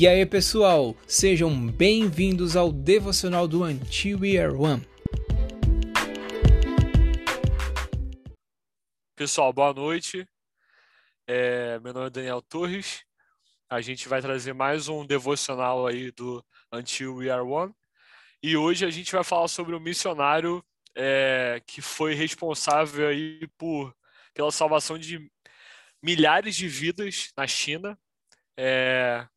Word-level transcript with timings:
E 0.00 0.08
aí, 0.08 0.24
pessoal, 0.24 0.96
sejam 1.06 1.54
bem-vindos 1.66 2.56
ao 2.56 2.72
devocional 2.72 3.46
do 3.46 3.64
Until 3.64 4.20
We 4.20 4.38
Are 4.38 4.54
One. 4.54 4.82
Pessoal, 9.14 9.52
boa 9.52 9.74
noite. 9.74 10.26
É, 11.26 11.78
meu 11.80 11.92
nome 11.92 12.06
é 12.06 12.10
Daniel 12.10 12.40
Torres. 12.40 13.04
A 13.68 13.82
gente 13.82 14.08
vai 14.08 14.22
trazer 14.22 14.54
mais 14.54 14.88
um 14.88 15.04
devocional 15.04 15.86
aí 15.86 16.10
do 16.12 16.42
Until 16.72 17.16
We 17.16 17.28
Are 17.28 17.42
One. 17.42 17.74
E 18.42 18.56
hoje 18.56 18.86
a 18.86 18.90
gente 18.90 19.12
vai 19.12 19.22
falar 19.22 19.48
sobre 19.48 19.76
o 19.76 19.80
missionário 19.80 20.64
é, 20.96 21.60
que 21.66 21.82
foi 21.82 22.14
responsável 22.14 23.06
aí 23.06 23.46
por, 23.58 23.94
pela 24.32 24.50
salvação 24.50 24.98
de 24.98 25.30
milhares 26.02 26.56
de 26.56 26.68
vidas 26.68 27.30
na 27.36 27.46
China. 27.46 27.98
É, 28.56 29.28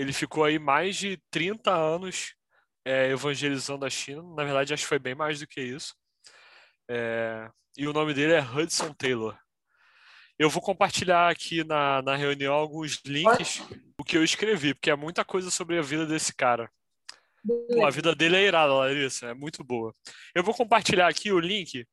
ele 0.00 0.14
ficou 0.14 0.44
aí 0.44 0.58
mais 0.58 0.96
de 0.96 1.20
30 1.30 1.70
anos 1.70 2.34
é, 2.86 3.10
evangelizando 3.10 3.84
a 3.84 3.90
China. 3.90 4.22
Na 4.34 4.44
verdade, 4.44 4.72
acho 4.72 4.84
que 4.84 4.88
foi 4.88 4.98
bem 4.98 5.14
mais 5.14 5.40
do 5.40 5.46
que 5.46 5.60
isso. 5.60 5.94
É, 6.90 7.50
e 7.76 7.86
o 7.86 7.92
nome 7.92 8.14
dele 8.14 8.32
é 8.32 8.40
Hudson 8.40 8.94
Taylor. 8.94 9.38
Eu 10.38 10.48
vou 10.48 10.62
compartilhar 10.62 11.28
aqui 11.28 11.62
na, 11.64 12.00
na 12.00 12.16
reunião 12.16 12.54
alguns 12.54 13.02
links 13.04 13.62
do 13.98 14.02
que 14.02 14.16
eu 14.16 14.24
escrevi, 14.24 14.72
porque 14.72 14.90
é 14.90 14.96
muita 14.96 15.22
coisa 15.22 15.50
sobre 15.50 15.78
a 15.78 15.82
vida 15.82 16.06
desse 16.06 16.34
cara. 16.34 16.70
Pô, 17.46 17.84
a 17.84 17.90
vida 17.90 18.14
dele 18.14 18.36
é 18.36 18.46
irada, 18.46 18.72
Larissa, 18.72 19.26
é 19.26 19.34
muito 19.34 19.62
boa. 19.62 19.94
Eu 20.34 20.42
vou 20.42 20.54
compartilhar 20.54 21.08
aqui 21.08 21.30
o 21.30 21.38
link 21.38 21.86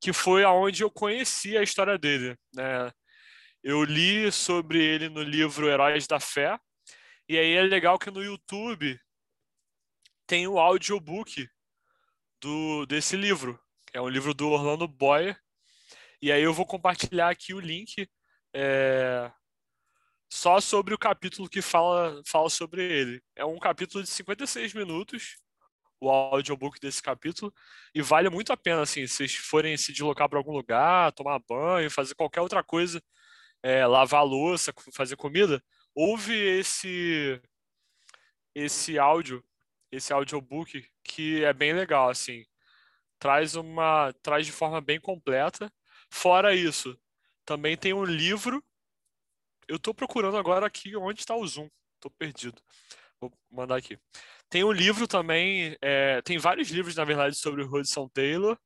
que 0.00 0.14
foi 0.14 0.44
aonde 0.44 0.82
eu 0.82 0.90
conheci 0.90 1.58
a 1.58 1.62
história 1.62 1.98
dele. 1.98 2.38
Né? 2.54 2.90
Eu 3.62 3.84
li 3.84 4.32
sobre 4.32 4.82
ele 4.82 5.10
no 5.10 5.22
livro 5.22 5.68
Heróis 5.68 6.06
da 6.06 6.18
Fé, 6.18 6.58
e 7.30 7.38
aí 7.38 7.52
é 7.52 7.62
legal 7.62 7.96
que 7.96 8.10
no 8.10 8.24
YouTube 8.24 9.00
tem 10.26 10.48
o 10.48 10.58
audiobook 10.58 11.48
do, 12.40 12.84
desse 12.86 13.16
livro. 13.16 13.56
É 13.92 14.00
um 14.00 14.08
livro 14.08 14.34
do 14.34 14.48
Orlando 14.48 14.88
Boyer. 14.88 15.40
E 16.20 16.32
aí 16.32 16.42
eu 16.42 16.52
vou 16.52 16.66
compartilhar 16.66 17.30
aqui 17.30 17.54
o 17.54 17.60
link 17.60 18.10
é, 18.52 19.30
só 20.28 20.60
sobre 20.60 20.92
o 20.92 20.98
capítulo 20.98 21.48
que 21.48 21.62
fala, 21.62 22.20
fala 22.26 22.50
sobre 22.50 22.82
ele. 22.82 23.22
É 23.36 23.44
um 23.44 23.60
capítulo 23.60 24.02
de 24.02 24.10
56 24.10 24.74
minutos, 24.74 25.36
o 26.00 26.10
audiobook 26.10 26.80
desse 26.80 27.00
capítulo, 27.00 27.54
e 27.94 28.02
vale 28.02 28.28
muito 28.28 28.52
a 28.52 28.56
pena, 28.56 28.82
assim, 28.82 29.06
se 29.06 29.14
vocês 29.14 29.36
forem 29.36 29.76
se 29.76 29.92
deslocar 29.92 30.28
para 30.28 30.40
algum 30.40 30.50
lugar, 30.50 31.12
tomar 31.12 31.38
banho, 31.48 31.88
fazer 31.92 32.16
qualquer 32.16 32.40
outra 32.40 32.64
coisa, 32.64 33.00
é, 33.62 33.86
lavar 33.86 34.24
louça, 34.24 34.74
fazer 34.92 35.14
comida, 35.14 35.62
ouve 35.94 36.34
esse 36.34 37.40
esse 38.54 38.98
áudio, 38.98 39.44
esse 39.92 40.12
audiobook 40.12 40.84
que 41.04 41.44
é 41.44 41.52
bem 41.52 41.72
legal, 41.72 42.10
assim. 42.10 42.44
Traz 43.18 43.54
uma 43.56 44.12
traz 44.22 44.46
de 44.46 44.52
forma 44.52 44.80
bem 44.80 45.00
completa. 45.00 45.72
Fora 46.10 46.54
isso, 46.54 46.98
também 47.44 47.76
tem 47.76 47.92
um 47.92 48.04
livro 48.04 48.62
eu 49.70 49.76
estou 49.76 49.94
procurando 49.94 50.36
agora 50.36 50.66
aqui 50.66 50.96
onde 50.96 51.20
está 51.20 51.36
o 51.36 51.46
Zoom. 51.46 51.68
Estou 51.94 52.10
perdido. 52.18 52.60
Vou 53.20 53.32
mandar 53.48 53.76
aqui. 53.76 53.96
Tem 54.48 54.64
um 54.64 54.72
livro 54.72 55.06
também, 55.06 55.76
é, 55.80 56.20
tem 56.22 56.38
vários 56.38 56.70
livros, 56.70 56.96
na 56.96 57.04
verdade, 57.04 57.36
sobre 57.36 57.62
o 57.62 57.72
Hudson 57.72 58.08
Taylor. 58.08 58.58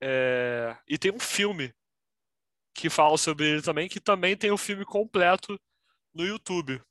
É, 0.00 0.76
e 0.88 0.98
tem 0.98 1.12
um 1.12 1.20
filme 1.20 1.72
que 2.74 2.90
fala 2.90 3.16
sobre 3.16 3.46
ele 3.46 3.62
também, 3.62 3.88
que 3.88 4.00
também 4.00 4.36
tem 4.36 4.50
o 4.50 4.54
um 4.54 4.58
filme 4.58 4.84
completo 4.84 5.58
no 6.16 6.24
YouTube. 6.26 6.82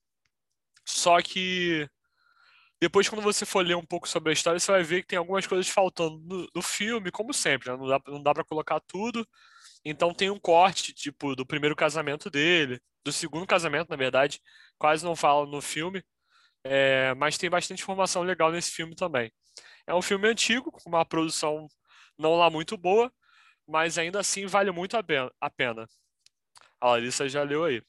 Só 0.86 1.22
que 1.22 1.90
depois, 2.80 3.09
quando 3.09 3.22
você 3.22 3.45
for 3.45 3.66
ler 3.66 3.76
um 3.76 3.86
pouco 3.86 4.08
sobre 4.08 4.30
a 4.30 4.34
história, 4.34 4.59
você 4.59 4.72
vai 4.72 4.84
ver 4.84 5.02
que 5.02 5.08
tem 5.08 5.18
algumas 5.18 5.48
coisas 5.48 5.68
faltando 5.70 6.20
no, 6.20 6.48
no 6.54 6.62
filme, 6.62 7.12
como 7.12 7.34
sempre. 7.34 7.72
Né? 7.72 7.78
Não 7.78 7.88
dá, 7.88 8.02
não 8.08 8.24
dá 8.24 8.34
para 8.34 8.44
colocar 8.46 8.80
tudo. 8.81 9.28
Então 9.84 10.13
tem 10.13 10.30
um 10.30 10.40
corte, 10.40 10.94
tipo, 10.94 11.36
do 11.36 11.46
primeiro 11.46 11.75
casamento 11.75 12.30
dele, 12.30 12.80
do 13.03 13.12
segundo 13.12 13.47
casamento, 13.47 13.90
na 13.90 13.96
verdade, 13.96 14.41
quase 14.78 15.06
não 15.06 15.16
fala 15.16 15.46
no 15.46 15.62
filme, 15.62 16.03
é, 16.63 17.13
mas 17.16 17.38
tem 17.38 17.50
bastante 17.50 17.84
informação 17.84 18.24
legal 18.24 18.52
nesse 18.52 18.72
filme 18.72 18.96
também. 18.96 19.31
É 19.88 19.94
um 19.94 20.02
filme 20.02 20.28
antigo, 20.28 20.72
com 20.72 20.90
uma 20.90 21.06
produção 21.06 21.68
não 22.18 22.36
lá 22.36 22.50
muito 22.50 22.78
boa, 22.78 23.12
mas 23.68 23.97
ainda 23.97 24.19
assim 24.19 24.47
vale 24.47 24.72
muito 24.72 24.97
a 24.97 25.03
pena. 25.03 25.88
A 26.81 26.90
Larissa 26.92 27.30
já 27.30 27.44
leu 27.44 27.63
aí. 27.63 27.81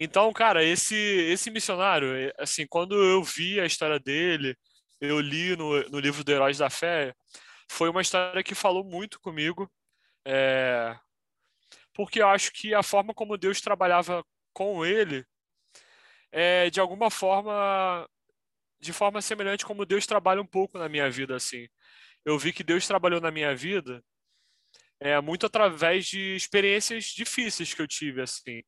Então, 0.00 0.32
cara, 0.32 0.64
esse 0.64 0.94
esse 0.94 1.50
missionário, 1.50 2.14
é, 2.16 2.32
assim, 2.38 2.66
quando 2.66 2.94
eu 2.96 3.22
vi 3.22 3.60
a 3.60 3.66
história 3.66 3.98
dele, 3.98 4.56
eu 5.00 5.20
li 5.20 5.56
no, 5.56 5.82
no 5.90 6.00
livro 6.00 6.24
do 6.24 6.32
Heróis 6.32 6.58
da 6.58 6.70
Fé, 6.70 7.14
foi 7.70 7.88
uma 7.88 8.02
história 8.02 8.42
que 8.42 8.54
falou 8.54 8.84
muito 8.84 9.20
comigo. 9.20 9.70
É, 10.26 10.96
porque 11.94 12.20
eu 12.22 12.28
acho 12.28 12.52
que 12.52 12.74
a 12.74 12.82
forma 12.82 13.14
como 13.14 13.38
Deus 13.38 13.60
trabalhava 13.60 14.24
com 14.52 14.84
ele 14.84 15.24
é 16.32 16.70
de 16.70 16.80
alguma 16.80 17.10
forma 17.10 18.08
de 18.80 18.92
forma 18.92 19.22
semelhante 19.22 19.64
como 19.64 19.86
Deus 19.86 20.06
trabalha 20.06 20.42
um 20.42 20.46
pouco 20.46 20.78
na 20.78 20.88
minha 20.88 21.10
vida 21.10 21.36
assim. 21.36 21.68
Eu 22.24 22.38
vi 22.38 22.52
que 22.52 22.64
Deus 22.64 22.86
trabalhou 22.86 23.20
na 23.20 23.30
minha 23.30 23.54
vida 23.54 24.02
é 25.00 25.20
muito 25.20 25.46
através 25.46 26.06
de 26.06 26.34
experiências 26.36 27.06
difíceis 27.06 27.74
que 27.74 27.82
eu 27.82 27.86
tive 27.88 28.22
assim, 28.22 28.62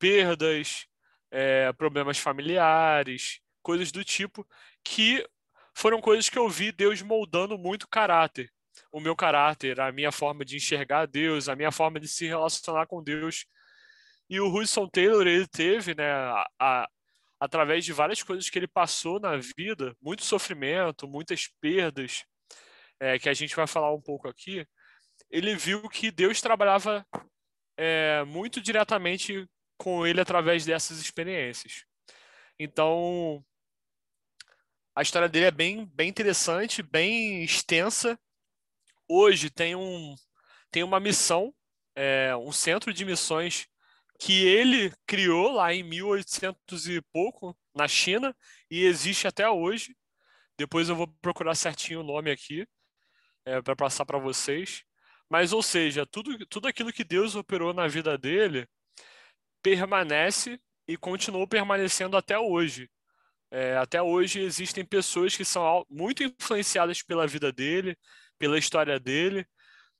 perdas, 0.00 0.86
é, 1.30 1.72
problemas 1.74 2.18
familiares, 2.18 3.40
coisas 3.62 3.92
do 3.92 4.02
tipo 4.02 4.44
que 4.82 5.24
foram 5.74 6.00
coisas 6.00 6.28
que 6.28 6.38
eu 6.38 6.48
vi 6.48 6.72
Deus 6.72 7.00
moldando 7.02 7.56
muito 7.56 7.86
caráter 7.88 8.50
o 8.92 9.00
meu 9.00 9.14
caráter, 9.14 9.80
a 9.80 9.92
minha 9.92 10.12
forma 10.12 10.44
de 10.44 10.56
enxergar 10.56 11.06
Deus, 11.06 11.48
a 11.48 11.56
minha 11.56 11.70
forma 11.70 12.00
de 12.00 12.08
se 12.08 12.26
relacionar 12.26 12.86
com 12.86 13.02
Deus. 13.02 13.46
E 14.28 14.40
o 14.40 14.52
Hudson 14.52 14.88
Taylor, 14.88 15.26
ele 15.26 15.46
teve, 15.46 15.94
né, 15.94 16.10
a, 16.12 16.46
a, 16.58 16.88
através 17.38 17.84
de 17.84 17.92
várias 17.92 18.22
coisas 18.22 18.48
que 18.48 18.58
ele 18.58 18.68
passou 18.68 19.20
na 19.20 19.36
vida, 19.36 19.96
muito 20.00 20.24
sofrimento, 20.24 21.08
muitas 21.08 21.48
perdas, 21.60 22.24
é, 23.00 23.18
que 23.18 23.28
a 23.28 23.34
gente 23.34 23.56
vai 23.56 23.66
falar 23.66 23.92
um 23.92 24.00
pouco 24.00 24.28
aqui, 24.28 24.66
ele 25.30 25.54
viu 25.56 25.88
que 25.88 26.10
Deus 26.10 26.40
trabalhava 26.40 27.06
é, 27.76 28.24
muito 28.24 28.60
diretamente 28.60 29.48
com 29.80 30.06
ele 30.06 30.20
através 30.20 30.66
dessas 30.66 30.98
experiências. 30.98 31.86
Então, 32.58 33.42
a 34.94 35.00
história 35.00 35.26
dele 35.26 35.46
é 35.46 35.50
bem, 35.50 35.86
bem 35.86 36.10
interessante, 36.10 36.82
bem 36.82 37.42
extensa, 37.42 38.20
hoje 39.08 39.48
tem, 39.48 39.74
um, 39.74 40.14
tem 40.70 40.82
uma 40.82 41.00
missão, 41.00 41.54
é, 41.96 42.36
um 42.36 42.52
centro 42.52 42.92
de 42.92 43.06
missões 43.06 43.66
que 44.18 44.46
ele 44.46 44.92
criou 45.06 45.50
lá 45.50 45.72
em 45.72 45.82
1800 45.82 46.86
e 46.86 47.00
pouco, 47.10 47.56
na 47.74 47.88
China, 47.88 48.36
e 48.70 48.84
existe 48.84 49.26
até 49.26 49.48
hoje. 49.48 49.96
Depois 50.58 50.90
eu 50.90 50.94
vou 50.94 51.08
procurar 51.22 51.54
certinho 51.54 52.00
o 52.00 52.04
nome 52.04 52.30
aqui 52.30 52.66
é, 53.46 53.62
para 53.62 53.74
passar 53.74 54.04
para 54.04 54.18
vocês. 54.18 54.84
Mas, 55.26 55.54
ou 55.54 55.62
seja, 55.62 56.04
tudo, 56.04 56.44
tudo 56.48 56.68
aquilo 56.68 56.92
que 56.92 57.02
Deus 57.02 57.34
operou 57.34 57.72
na 57.72 57.88
vida 57.88 58.18
dele 58.18 58.68
permanece 59.62 60.60
e 60.86 60.96
continuou 60.96 61.46
permanecendo 61.46 62.16
até 62.16 62.38
hoje. 62.38 62.90
É, 63.50 63.76
até 63.76 64.00
hoje 64.00 64.40
existem 64.40 64.84
pessoas 64.84 65.36
que 65.36 65.44
são 65.44 65.84
muito 65.90 66.22
influenciadas 66.22 67.02
pela 67.02 67.26
vida 67.26 67.52
dele, 67.52 67.96
pela 68.38 68.58
história 68.58 68.98
dele 68.98 69.46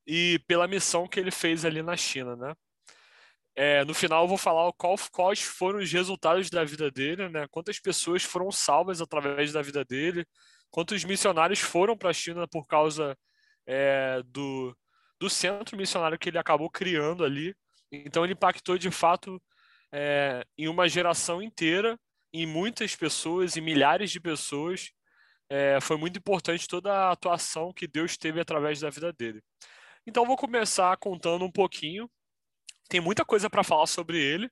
e 0.07 0.41
pela 0.47 0.69
missão 0.69 1.09
que 1.09 1.19
ele 1.19 1.31
fez 1.31 1.65
ali 1.65 1.83
na 1.83 1.97
China, 1.97 2.37
né? 2.37 2.55
É, 3.57 3.85
no 3.85 3.93
final 3.93 4.25
eu 4.25 4.29
vou 4.29 4.39
falar 4.39 4.73
qual, 4.75 4.95
quais 5.13 5.43
foram 5.43 5.81
os 5.81 5.93
resultados 5.93 6.49
da 6.49 6.65
vida 6.65 6.91
dele, 6.91 7.29
né? 7.29 7.47
Quantas 7.51 7.79
pessoas 7.81 8.23
foram 8.23 8.51
salvas 8.51 9.01
através 9.01 9.53
da 9.53 9.61
vida 9.63 9.85
dele, 9.85 10.25
quantos 10.71 11.05
missionários 11.05 11.59
foram 11.59 11.97
para 11.97 12.11
a 12.11 12.13
China 12.13 12.47
por 12.49 12.67
causa 12.67 13.17
é, 13.67 14.23
do, 14.27 14.77
do 15.21 15.29
centro 15.29 15.77
missionário 15.77 16.19
que 16.19 16.29
ele 16.29 16.39
acabou 16.39 16.71
criando 16.71 17.25
ali. 17.25 17.55
Então 17.93 18.25
ele 18.25 18.35
impactou 18.35 18.79
de 18.79 18.91
fato 18.91 19.43
é, 19.93 20.45
em 20.57 20.69
uma 20.69 20.89
geração 20.89 21.43
inteira, 21.43 21.99
em 22.33 22.47
muitas 22.47 22.95
pessoas, 22.95 23.57
em 23.57 23.61
milhares 23.61 24.11
de 24.11 24.21
pessoas, 24.21 24.91
é, 25.49 25.81
foi 25.81 25.97
muito 25.97 26.19
importante 26.19 26.69
toda 26.69 26.93
a 26.93 27.11
atuação 27.13 27.73
que 27.73 27.89
Deus 27.89 28.17
teve 28.17 28.41
através 28.41 28.81
da 28.81 28.91
vida 28.91 29.13
dele. 29.13 29.43
Então, 30.07 30.25
vou 30.25 30.37
começar 30.37 30.97
contando 30.97 31.45
um 31.45 31.51
pouquinho. 31.51 32.09
Tem 32.89 33.01
muita 33.01 33.25
coisa 33.25 33.51
para 33.51 33.65
falar 33.65 33.87
sobre 33.87 34.19
ele, 34.19 34.51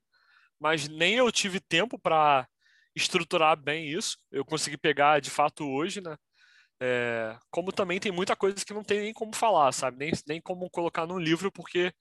mas 0.59 0.87
nem 0.87 1.15
eu 1.15 1.31
tive 1.31 1.59
tempo 1.59 1.97
para 1.97 2.47
estruturar 2.95 3.55
bem 3.57 3.89
isso. 3.89 4.17
Eu 4.31 4.43
consegui 4.45 4.77
pegar 4.77 5.19
de 5.21 5.29
fato 5.29 5.65
hoje, 5.65 6.01
né? 6.01 6.17
É, 6.81 7.37
como 7.51 7.71
também 7.71 7.99
tem 7.99 8.11
muita 8.11 8.35
coisa 8.35 8.63
que 8.65 8.73
não 8.73 8.83
tem 8.83 9.01
nem 9.01 9.13
como 9.13 9.35
falar, 9.35 9.71
sabe? 9.71 9.97
Nem, 9.97 10.11
nem 10.27 10.41
como 10.41 10.69
colocar 10.69 11.05
num 11.05 11.19
livro, 11.19 11.51
porque 11.51 11.93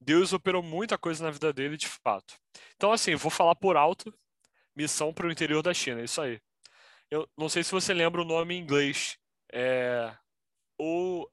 Deus 0.00 0.32
operou 0.32 0.62
muita 0.62 0.96
coisa 0.96 1.24
na 1.24 1.30
vida 1.30 1.52
dele 1.52 1.76
de 1.76 1.88
fato. 1.88 2.34
Então, 2.76 2.92
assim, 2.92 3.14
vou 3.14 3.30
falar 3.30 3.54
por 3.54 3.76
alto 3.76 4.12
missão 4.76 5.12
para 5.12 5.26
o 5.26 5.32
interior 5.32 5.60
da 5.60 5.74
China, 5.74 6.02
isso 6.02 6.20
aí. 6.20 6.40
Eu 7.10 7.28
não 7.36 7.48
sei 7.48 7.64
se 7.64 7.72
você 7.72 7.92
lembra 7.92 8.22
o 8.22 8.24
nome 8.24 8.54
em 8.54 8.60
inglês. 8.60 9.18
É 9.52 10.16
o 10.78 11.28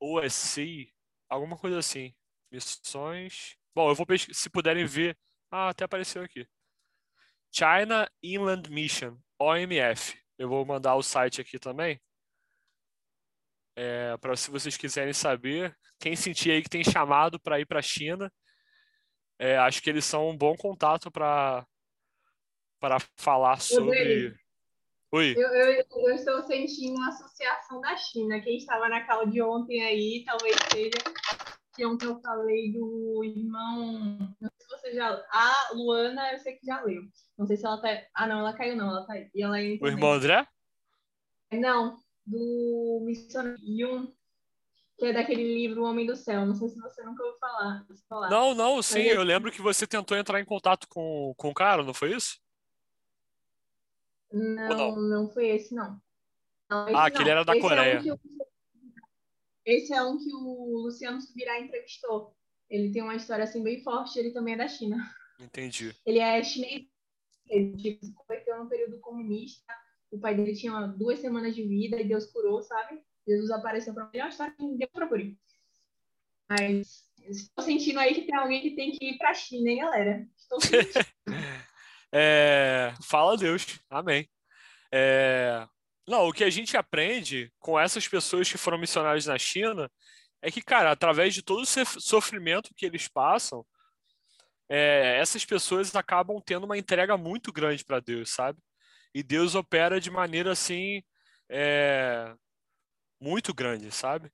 OSC, 0.00 0.90
alguma 1.28 1.58
coisa 1.58 1.78
assim. 1.78 2.14
Missões. 2.50 3.56
Bom, 3.74 3.90
eu 3.90 3.94
vou 3.94 4.06
pesquisar, 4.06 4.40
se 4.40 4.48
puderem 4.48 4.86
ver. 4.86 5.18
Ah, 5.50 5.68
até 5.68 5.84
apareceu 5.84 6.22
aqui. 6.22 6.48
China 7.52 8.10
Inland 8.22 8.70
Mission, 8.70 9.18
OMF. 9.38 10.18
Eu 10.38 10.48
vou 10.48 10.64
mandar 10.64 10.94
o 10.96 11.02
site 11.02 11.40
aqui 11.40 11.58
também. 11.58 12.00
É, 13.76 14.16
para 14.18 14.36
se 14.36 14.50
vocês 14.50 14.76
quiserem 14.76 15.12
saber, 15.12 15.76
quem 15.98 16.14
sentir 16.14 16.52
aí 16.52 16.62
que 16.62 16.70
tem 16.70 16.84
chamado 16.84 17.40
para 17.40 17.58
ir 17.58 17.66
para 17.66 17.80
a 17.80 17.82
China, 17.82 18.32
é, 19.38 19.56
acho 19.56 19.82
que 19.82 19.90
eles 19.90 20.04
são 20.04 20.28
um 20.28 20.36
bom 20.36 20.54
contato 20.56 21.10
para 21.10 21.66
para 22.78 22.98
falar 23.16 23.60
sobre. 23.60 24.36
Oi. 25.10 25.34
Eu, 25.36 25.48
eu, 25.48 25.84
eu, 25.90 26.14
estou 26.14 26.42
sentindo 26.42 26.96
uma 26.96 27.08
associação 27.08 27.80
da 27.80 27.96
China. 27.96 28.40
Quem 28.40 28.56
estava 28.56 28.88
na 28.88 29.06
call 29.06 29.26
de 29.26 29.40
ontem 29.40 29.82
aí, 29.82 30.22
talvez 30.26 30.56
seja 30.70 30.90
que 31.74 31.86
ontem 31.86 32.06
eu 32.06 32.20
falei 32.20 32.72
do 32.72 33.22
irmão. 33.24 34.18
Não 34.40 34.50
sei 34.50 34.58
se 34.58 34.68
você 34.68 34.94
já. 34.94 35.24
A 35.30 35.70
Luana, 35.72 36.32
eu 36.32 36.38
sei 36.40 36.54
que 36.56 36.66
já 36.66 36.82
leu. 36.82 37.02
Não 37.38 37.46
sei 37.46 37.56
se 37.56 37.64
ela 37.64 37.80
tá. 37.80 37.88
Ah, 38.14 38.26
não, 38.26 38.40
ela 38.40 38.56
caiu, 38.56 38.76
não. 38.76 38.90
Ela 38.90 39.06
tá 39.06 39.14
aí. 39.14 39.30
E 39.34 39.42
ela 39.42 39.58
é 39.58 39.78
o 39.80 39.86
irmão 39.86 40.12
André? 40.12 40.46
Não, 41.52 41.96
do 42.26 43.02
missionário 43.04 43.58
Yun, 43.62 44.12
que 44.98 45.06
é 45.06 45.12
daquele 45.12 45.42
livro 45.42 45.82
O 45.82 45.84
Homem 45.84 46.06
do 46.06 46.16
Céu. 46.16 46.46
Não 46.46 46.54
sei 46.54 46.68
se 46.68 46.80
você 46.80 47.02
nunca 47.02 47.22
ouviu 47.22 47.38
falar. 47.38 47.86
falar. 48.08 48.30
Não, 48.30 48.54
não, 48.54 48.82
sim. 48.82 49.02
Eu 49.02 49.22
lembro 49.22 49.50
que 49.50 49.62
você 49.62 49.86
tentou 49.86 50.16
entrar 50.16 50.40
em 50.40 50.44
contato 50.44 50.86
com, 50.88 51.34
com 51.36 51.50
o 51.50 51.54
cara, 51.54 51.82
não 51.82 51.94
foi 51.94 52.14
isso? 52.14 52.40
Não, 54.32 54.68
não, 54.68 54.96
não? 54.96 55.30
foi 55.30 55.48
esse, 55.48 55.74
não. 55.74 56.00
não 56.68 56.88
esse 56.88 56.96
ah, 56.96 57.04
aquele 57.06 57.30
era 57.30 57.44
da 57.44 57.52
esse 57.52 57.60
Coreia. 57.60 57.98
É 57.98 58.12
um 58.12 58.18
esse 59.64 59.94
é 59.94 60.02
um 60.02 60.18
que 60.18 60.32
o 60.34 60.78
Luciano 60.78 61.20
Subirá 61.20 61.58
entrevistou. 61.60 62.36
Ele 62.68 62.92
tem 62.92 63.02
uma 63.02 63.14
história 63.14 63.44
assim 63.44 63.62
bem 63.62 63.82
forte, 63.82 64.18
ele 64.18 64.30
também 64.30 64.54
é 64.54 64.58
da 64.58 64.68
China. 64.68 64.96
Entendi. 65.40 65.94
Ele 66.04 66.18
é 66.18 66.42
chinês, 66.42 66.86
ele 67.48 67.76
tipo, 67.76 68.04
se 68.04 68.12
converteu 68.12 68.62
no 68.62 68.68
período 68.68 68.98
comunista. 69.00 69.72
O 70.14 70.20
pai 70.20 70.34
dele 70.36 70.54
tinha 70.54 70.86
duas 70.86 71.18
semanas 71.18 71.56
de 71.56 71.66
vida 71.66 72.00
e 72.00 72.06
Deus 72.06 72.26
curou, 72.26 72.62
sabe? 72.62 73.00
Jesus 73.26 73.50
apareceu 73.50 73.92
para 73.92 74.08
ele, 74.12 74.20
é 74.20 74.24
uma 74.24 74.30
história 74.30 74.54
que 74.56 74.76
deu 74.76 74.88
procure. 74.92 75.36
Mas 76.48 77.02
estou 77.28 77.64
sentindo 77.64 77.98
aí 77.98 78.14
que 78.14 78.22
tem 78.22 78.36
alguém 78.36 78.62
que 78.62 78.76
tem 78.76 78.92
que 78.92 79.04
ir 79.04 79.18
para 79.18 79.30
a 79.30 79.34
China, 79.34 79.70
hein, 79.70 79.78
galera? 79.78 80.28
Estou 80.36 80.60
sentindo. 80.60 81.04
é, 82.14 82.94
fala 83.02 83.36
Deus, 83.36 83.80
amém. 83.90 84.28
É, 84.92 85.66
não, 86.06 86.28
o 86.28 86.32
que 86.32 86.44
a 86.44 86.50
gente 86.50 86.76
aprende 86.76 87.52
com 87.58 87.80
essas 87.80 88.06
pessoas 88.06 88.48
que 88.48 88.56
foram 88.56 88.78
missionários 88.78 89.26
na 89.26 89.36
China 89.36 89.90
é 90.40 90.48
que, 90.48 90.62
cara, 90.62 90.92
através 90.92 91.34
de 91.34 91.42
todo 91.42 91.62
o 91.62 92.00
sofrimento 92.00 92.72
que 92.76 92.86
eles 92.86 93.08
passam, 93.08 93.66
é, 94.68 95.18
essas 95.18 95.44
pessoas 95.44 95.92
acabam 95.96 96.40
tendo 96.40 96.64
uma 96.64 96.78
entrega 96.78 97.16
muito 97.16 97.52
grande 97.52 97.84
para 97.84 97.98
Deus, 97.98 98.30
sabe? 98.30 98.60
E 99.14 99.22
Deus 99.22 99.54
opera 99.54 100.00
de 100.00 100.10
maneira 100.10 100.52
assim 100.52 101.02
é, 101.48 102.34
muito 103.20 103.54
grande, 103.54 103.90
sabe? 103.92 104.30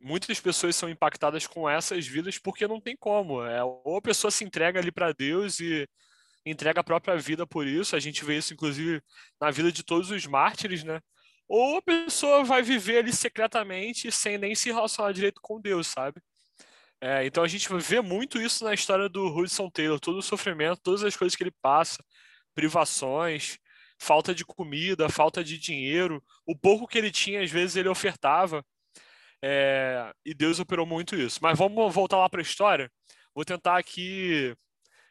Muitas 0.00 0.40
pessoas 0.40 0.76
são 0.76 0.88
impactadas 0.88 1.46
com 1.46 1.68
essas 1.68 2.06
vidas 2.06 2.38
porque 2.38 2.66
não 2.66 2.80
tem 2.80 2.96
como. 2.96 3.44
É, 3.44 3.62
ou 3.62 3.96
a 3.96 4.02
pessoa 4.02 4.30
se 4.30 4.44
entrega 4.44 4.80
ali 4.80 4.92
para 4.92 5.12
Deus 5.12 5.60
e 5.60 5.88
entrega 6.44 6.80
a 6.80 6.84
própria 6.84 7.16
vida 7.16 7.46
por 7.46 7.66
isso. 7.66 7.96
A 7.96 8.00
gente 8.00 8.24
vê 8.24 8.38
isso, 8.38 8.52
inclusive, 8.52 9.02
na 9.40 9.50
vida 9.50 9.72
de 9.72 9.82
todos 9.82 10.10
os 10.10 10.26
mártires, 10.26 10.84
né? 10.84 11.00
Ou 11.48 11.78
a 11.78 11.82
pessoa 11.82 12.44
vai 12.44 12.62
viver 12.62 12.98
ali 12.98 13.12
secretamente 13.12 14.12
sem 14.12 14.36
nem 14.36 14.54
se 14.54 14.70
relacionar 14.70 15.12
direito 15.12 15.40
com 15.40 15.60
Deus, 15.60 15.86
sabe? 15.86 16.20
É, 17.00 17.24
então 17.24 17.44
a 17.44 17.48
gente 17.48 17.68
vê 17.78 18.00
muito 18.00 18.40
isso 18.40 18.64
na 18.64 18.74
história 18.74 19.08
do 19.08 19.26
Hudson 19.26 19.70
Taylor, 19.70 20.00
todo 20.00 20.18
o 20.18 20.22
sofrimento, 20.22 20.80
todas 20.82 21.04
as 21.04 21.16
coisas 21.16 21.36
que 21.36 21.42
ele 21.44 21.54
passa, 21.62 22.04
privações, 22.54 23.58
falta 23.98 24.34
de 24.34 24.44
comida, 24.44 25.08
falta 25.08 25.42
de 25.42 25.58
dinheiro, 25.58 26.22
o 26.46 26.56
pouco 26.56 26.86
que 26.86 26.96
ele 26.96 27.10
tinha, 27.10 27.42
às 27.42 27.50
vezes 27.50 27.76
ele 27.76 27.88
ofertava, 27.88 28.64
é, 29.42 30.12
e 30.24 30.34
Deus 30.34 30.58
operou 30.60 30.86
muito 30.86 31.16
isso. 31.16 31.38
Mas 31.42 31.58
vamos 31.58 31.94
voltar 31.94 32.18
lá 32.18 32.28
para 32.28 32.40
a 32.40 32.42
história. 32.42 32.90
Vou 33.34 33.44
tentar 33.44 33.78
aqui 33.78 34.54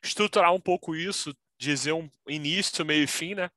estruturar 0.04 0.54
um 0.54 0.60
pouco 0.60 0.96
isso, 0.96 1.36
dizer 1.58 1.94
um 1.94 2.10
início, 2.28 2.86
meio 2.86 3.04
e 3.04 3.08
fim, 3.08 3.36
né? 3.36 3.50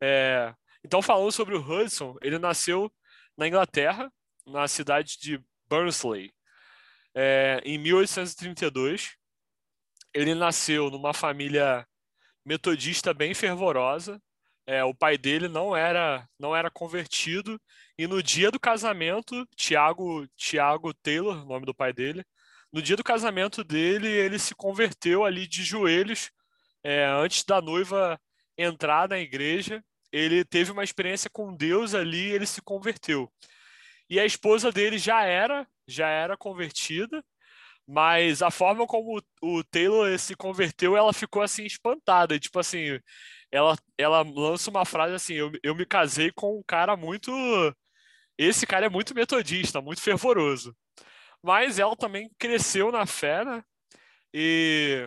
É, 0.00 0.54
então, 0.84 1.02
falando 1.02 1.32
sobre 1.32 1.54
o 1.54 1.60
Hudson, 1.60 2.16
ele 2.22 2.38
nasceu 2.38 2.90
na 3.36 3.46
Inglaterra, 3.46 4.10
na 4.46 4.66
cidade 4.66 5.18
de 5.18 5.42
Burnsley, 5.68 6.32
é, 7.14 7.60
em 7.64 7.78
1832. 7.78 9.16
Ele 10.12 10.34
nasceu 10.34 10.90
numa 10.90 11.12
família 11.12 11.86
metodista 12.44 13.14
bem 13.14 13.34
fervorosa. 13.34 14.20
É, 14.66 14.84
o 14.84 14.94
pai 14.94 15.18
dele 15.18 15.48
não 15.48 15.76
era 15.76 16.28
não 16.38 16.54
era 16.54 16.70
convertido 16.70 17.60
e 17.98 18.06
no 18.06 18.22
dia 18.22 18.50
do 18.50 18.60
casamento, 18.60 19.46
Tiago 19.56 20.26
Tiago 20.36 20.94
Taylor, 20.94 21.44
nome 21.46 21.66
do 21.66 21.74
pai 21.74 21.92
dele, 21.92 22.24
no 22.72 22.80
dia 22.80 22.96
do 22.96 23.04
casamento 23.04 23.64
dele, 23.64 24.08
ele 24.08 24.38
se 24.38 24.54
converteu 24.54 25.24
ali 25.24 25.46
de 25.46 25.62
joelhos, 25.64 26.30
é, 26.84 27.04
antes 27.06 27.44
da 27.44 27.60
noiva 27.60 28.18
entrar 28.56 29.08
na 29.08 29.18
igreja. 29.18 29.84
Ele 30.12 30.44
teve 30.44 30.70
uma 30.70 30.84
experiência 30.84 31.28
com 31.30 31.54
Deus 31.54 31.94
ali, 31.94 32.30
ele 32.30 32.46
se 32.46 32.62
converteu. 32.62 33.30
E 34.08 34.18
a 34.18 34.24
esposa 34.24 34.72
dele 34.72 34.98
já 34.98 35.24
era, 35.24 35.66
já 35.86 36.08
era 36.08 36.36
convertida, 36.36 37.24
mas 37.86 38.42
a 38.42 38.50
forma 38.50 38.86
como 38.86 39.22
o 39.42 39.64
Taylor 39.64 40.18
se 40.18 40.34
converteu, 40.36 40.96
ela 40.96 41.12
ficou 41.12 41.42
assim 41.42 41.64
espantada, 41.64 42.38
tipo 42.38 42.58
assim, 42.58 42.98
ela, 43.52 43.76
ela 43.98 44.22
lança 44.22 44.70
uma 44.70 44.84
frase 44.84 45.14
assim, 45.14 45.34
eu, 45.34 45.52
eu 45.62 45.74
me 45.74 45.84
casei 45.86 46.30
com 46.30 46.58
um 46.58 46.62
cara 46.62 46.96
muito 46.96 47.30
esse 48.40 48.66
cara 48.66 48.86
é 48.86 48.88
muito 48.88 49.14
metodista, 49.14 49.82
muito 49.82 50.00
fervoroso. 50.00 50.74
Mas 51.42 51.78
ela 51.78 51.94
também 51.94 52.30
cresceu 52.38 52.90
na 52.90 53.04
fé, 53.04 53.44
né? 53.44 53.62
E 54.32 55.06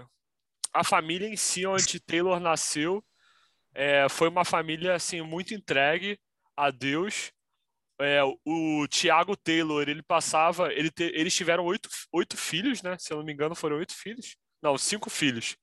a 0.71 0.83
família 0.83 1.27
em 1.27 1.35
si, 1.35 1.65
onde 1.65 1.99
Taylor 1.99 2.39
nasceu, 2.39 3.03
é, 3.73 4.07
foi 4.07 4.29
uma 4.29 4.45
família 4.45 4.93
assim 4.93 5.21
muito 5.21 5.53
entregue 5.53 6.19
a 6.55 6.69
Deus. 6.69 7.31
É, 7.99 8.21
o 8.45 8.87
Tiago 8.87 9.35
Taylor, 9.35 9.87
ele 9.89 10.03
passava, 10.03 10.71
ele 10.71 10.91
te, 10.91 11.03
eles 11.15 11.35
tiveram 11.35 11.65
oito, 11.65 11.89
oito 12.11 12.37
filhos, 12.37 12.83
né? 12.83 12.97
Se 12.99 13.13
eu 13.13 13.17
não 13.17 13.25
me 13.25 13.33
engano, 13.33 13.55
foram 13.55 13.77
oito 13.77 13.95
filhos. 13.95 14.35
Não, 14.61 14.77
cinco 14.77 15.09
filhos. 15.09 15.57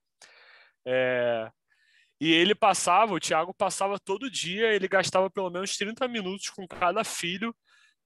É, 0.84 1.50
e 2.20 2.32
ele 2.32 2.54
passava, 2.54 3.14
o 3.14 3.20
Tiago 3.20 3.54
passava 3.54 3.98
todo 3.98 4.30
dia, 4.30 4.74
ele 4.74 4.86
gastava 4.86 5.30
pelo 5.30 5.48
menos 5.48 5.76
30 5.76 6.06
minutos 6.06 6.50
com 6.50 6.68
cada 6.68 7.02
filho 7.02 7.56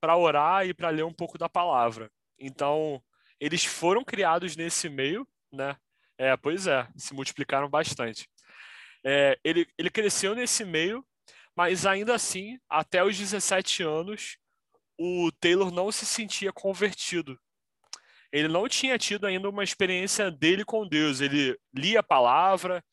para 0.00 0.16
orar 0.16 0.66
e 0.66 0.72
para 0.72 0.90
ler 0.90 1.04
um 1.04 1.12
pouco 1.12 1.36
da 1.36 1.48
palavra. 1.48 2.08
Então, 2.38 3.02
eles 3.40 3.64
foram 3.64 4.04
criados 4.04 4.54
nesse 4.56 4.88
meio, 4.88 5.26
né? 5.52 5.76
É, 6.16 6.36
pois 6.36 6.68
é, 6.68 6.86
se 6.96 7.12
multiplicaram 7.12 7.68
bastante. 7.68 8.28
É, 9.04 9.36
ele, 9.42 9.66
ele 9.76 9.90
cresceu 9.90 10.34
nesse 10.34 10.64
meio, 10.64 11.04
mas 11.56 11.84
ainda 11.84 12.14
assim, 12.14 12.56
até 12.68 13.02
os 13.02 13.18
17 13.18 13.82
anos, 13.82 14.38
o 14.96 15.32
Taylor 15.40 15.72
não 15.72 15.90
se 15.90 16.06
sentia 16.06 16.52
convertido. 16.52 17.36
Ele 18.32 18.48
não 18.48 18.68
tinha 18.68 18.96
tido 18.96 19.26
ainda 19.26 19.48
uma 19.48 19.64
experiência 19.64 20.30
dele 20.30 20.64
com 20.64 20.86
Deus. 20.86 21.20
Ele 21.20 21.58
lia 21.74 22.00
a 22.00 22.02
palavra, 22.02 22.84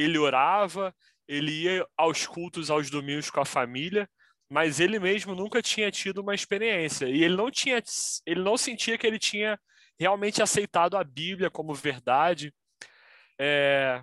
ele 0.00 0.18
orava, 0.18 0.94
ele 1.26 1.64
ia 1.64 1.86
aos 1.96 2.26
cultos 2.26 2.70
aos 2.70 2.90
domingos 2.90 3.30
com 3.30 3.40
a 3.40 3.44
família, 3.44 4.08
mas 4.50 4.80
ele 4.80 4.98
mesmo 4.98 5.34
nunca 5.34 5.60
tinha 5.60 5.90
tido 5.90 6.18
uma 6.18 6.34
experiência 6.34 7.06
e 7.06 7.22
ele 7.24 7.36
não 7.36 7.50
tinha, 7.50 7.82
ele 8.24 8.42
não 8.42 8.56
sentia 8.56 8.96
que 8.96 9.06
ele 9.06 9.18
tinha 9.18 9.60
realmente 9.98 10.42
aceitado 10.42 10.96
a 10.96 11.04
Bíblia 11.04 11.50
como 11.50 11.74
verdade. 11.74 12.54
É... 13.38 14.02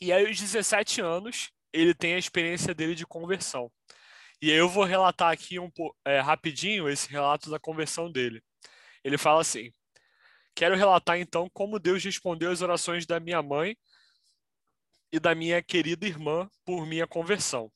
E 0.00 0.12
aí, 0.12 0.26
aos 0.26 0.38
17 0.38 1.00
anos, 1.00 1.50
ele 1.72 1.94
tem 1.94 2.14
a 2.14 2.18
experiência 2.18 2.74
dele 2.74 2.94
de 2.94 3.06
conversão. 3.06 3.70
E 4.40 4.50
aí 4.52 4.58
eu 4.58 4.68
vou 4.68 4.84
relatar 4.84 5.32
aqui 5.32 5.58
um 5.58 5.70
é, 6.04 6.20
rapidinho 6.20 6.88
esse 6.88 7.08
relato 7.10 7.50
da 7.50 7.58
conversão 7.58 8.12
dele. 8.12 8.42
Ele 9.02 9.16
fala 9.16 9.40
assim: 9.40 9.72
Quero 10.54 10.76
relatar 10.76 11.18
então 11.18 11.48
como 11.52 11.78
Deus 11.78 12.04
respondeu 12.04 12.50
às 12.50 12.62
orações 12.62 13.06
da 13.06 13.18
minha 13.18 13.42
mãe 13.42 13.76
e 15.12 15.18
da 15.20 15.34
minha 15.34 15.62
querida 15.62 16.06
irmã 16.06 16.48
por 16.64 16.86
minha 16.86 17.06
conversão. 17.06 17.70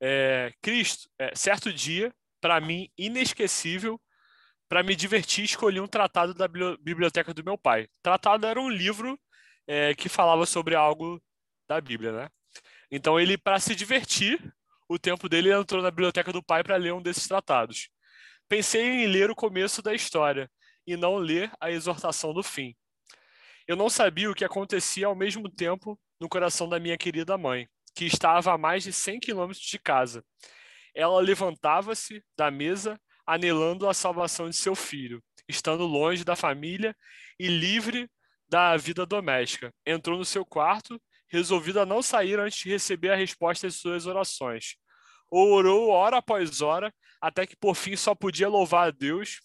É, 0.00 0.52
Cristo, 0.62 1.08
é, 1.18 1.34
certo 1.34 1.72
dia, 1.72 2.14
para 2.40 2.60
mim, 2.60 2.88
inesquecível, 2.96 4.00
para 4.68 4.82
me 4.82 4.94
divertir, 4.94 5.44
escolhi 5.44 5.80
um 5.80 5.86
tratado 5.86 6.32
da 6.32 6.48
biblioteca 6.48 7.34
do 7.34 7.44
meu 7.44 7.58
pai. 7.58 7.88
Tratado 8.02 8.46
era 8.46 8.60
um 8.60 8.70
livro 8.70 9.18
é, 9.66 9.94
que 9.94 10.08
falava 10.08 10.46
sobre 10.46 10.74
algo 10.74 11.22
da 11.68 11.80
Bíblia, 11.80 12.12
né? 12.12 12.28
Então 12.90 13.18
ele, 13.20 13.36
para 13.36 13.60
se 13.60 13.74
divertir, 13.74 14.40
o 14.88 14.98
tempo 14.98 15.28
dele 15.28 15.52
entrou 15.52 15.82
na 15.82 15.90
biblioteca 15.90 16.32
do 16.32 16.42
pai 16.42 16.62
para 16.64 16.76
ler 16.76 16.92
um 16.92 17.02
desses 17.02 17.26
tratados. 17.28 17.88
Pensei 18.48 18.82
em 18.82 19.06
ler 19.06 19.30
o 19.30 19.36
começo 19.36 19.80
da 19.82 19.94
história 19.94 20.50
e 20.86 20.96
não 20.96 21.16
ler 21.16 21.52
a 21.60 21.70
exortação 21.70 22.34
do 22.34 22.42
fim. 22.42 22.74
Eu 23.66 23.76
não 23.76 23.88
sabia 23.88 24.30
o 24.30 24.34
que 24.34 24.44
acontecia 24.44 25.06
ao 25.06 25.14
mesmo 25.14 25.48
tempo 25.48 25.98
no 26.20 26.28
coração 26.28 26.68
da 26.68 26.78
minha 26.78 26.98
querida 26.98 27.38
mãe, 27.38 27.68
que 27.94 28.04
estava 28.04 28.52
a 28.52 28.58
mais 28.58 28.82
de 28.82 28.92
100 28.92 29.20
quilômetros 29.20 29.64
de 29.64 29.78
casa. 29.78 30.24
Ela 30.94 31.20
levantava-se 31.20 32.22
da 32.36 32.50
mesa, 32.50 33.00
anelando 33.26 33.88
a 33.88 33.94
salvação 33.94 34.48
de 34.50 34.56
seu 34.56 34.74
filho, 34.74 35.22
estando 35.48 35.84
longe 35.86 36.24
da 36.24 36.36
família 36.36 36.94
e 37.38 37.46
livre 37.48 38.10
da 38.48 38.76
vida 38.76 39.06
doméstica. 39.06 39.72
Entrou 39.86 40.18
no 40.18 40.24
seu 40.24 40.44
quarto, 40.44 41.00
resolvido 41.28 41.80
a 41.80 41.86
não 41.86 42.02
sair 42.02 42.38
antes 42.38 42.58
de 42.58 42.68
receber 42.68 43.10
a 43.10 43.16
resposta 43.16 43.66
às 43.66 43.76
suas 43.76 44.06
orações. 44.06 44.76
Orou 45.30 45.88
hora 45.90 46.18
após 46.18 46.60
hora, 46.60 46.92
até 47.20 47.46
que 47.46 47.56
por 47.56 47.74
fim 47.74 47.96
só 47.96 48.14
podia 48.14 48.48
louvar 48.48 48.88
a 48.88 48.90
Deus 48.90 49.40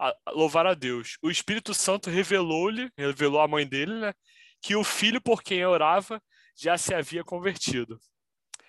a, 0.00 0.16
louvar 0.32 0.66
a 0.66 0.74
Deus. 0.74 1.18
O 1.22 1.30
Espírito 1.30 1.74
Santo 1.74 2.08
revelou-lhe, 2.08 2.90
revelou 2.96 3.40
à 3.40 3.46
mãe 3.46 3.66
dele, 3.66 3.92
né, 4.00 4.14
que 4.60 4.76
o 4.76 4.84
filho 4.84 5.20
por 5.20 5.42
quem 5.42 5.64
orava 5.64 6.22
já 6.56 6.76
se 6.76 6.94
havia 6.94 7.24
convertido. 7.24 7.98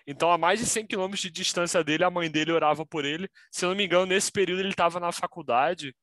Então, 0.08 0.32
a 0.32 0.38
mais 0.38 0.60
de 0.60 0.66
100 0.66 0.88
quilômetros 0.88 1.22
de 1.22 1.30
distância 1.30 1.84
dele, 1.84 2.04
a 2.04 2.10
mãe 2.10 2.30
dele 2.30 2.52
orava 2.52 2.86
por 2.86 3.06
ele. 3.06 3.30
Se 3.52 3.66
não 3.66 3.76
me 3.76 3.86
engano, 3.86 4.08
nesse 4.08 4.32
período 4.32 4.60
ele 4.60 4.70
estava 4.70 5.00
na 5.00 5.12
faculdade, 5.12 5.96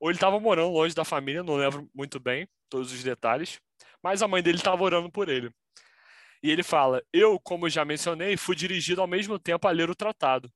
ou 0.00 0.10
ele 0.10 0.16
estava 0.16 0.38
morando 0.40 0.72
longe 0.72 0.94
da 0.94 1.04
família, 1.04 1.42
não 1.42 1.56
lembro 1.56 1.88
muito 1.94 2.18
bem 2.18 2.48
todos 2.68 2.92
os 2.92 3.02
detalhes, 3.02 3.60
mas 4.02 4.22
a 4.22 4.28
mãe 4.28 4.42
dele 4.42 4.58
estava 4.58 4.82
orando 4.82 5.10
por 5.10 5.28
ele. 5.28 5.50
E 6.42 6.50
ele 6.50 6.62
fala: 6.62 7.02
Eu, 7.12 7.40
como 7.40 7.68
já 7.68 7.84
mencionei, 7.84 8.36
fui 8.36 8.54
dirigido 8.54 9.00
ao 9.00 9.06
mesmo 9.06 9.38
tempo 9.38 9.66
a 9.66 9.70
ler 9.70 9.90
o 9.90 9.94
tratado. 9.94 10.52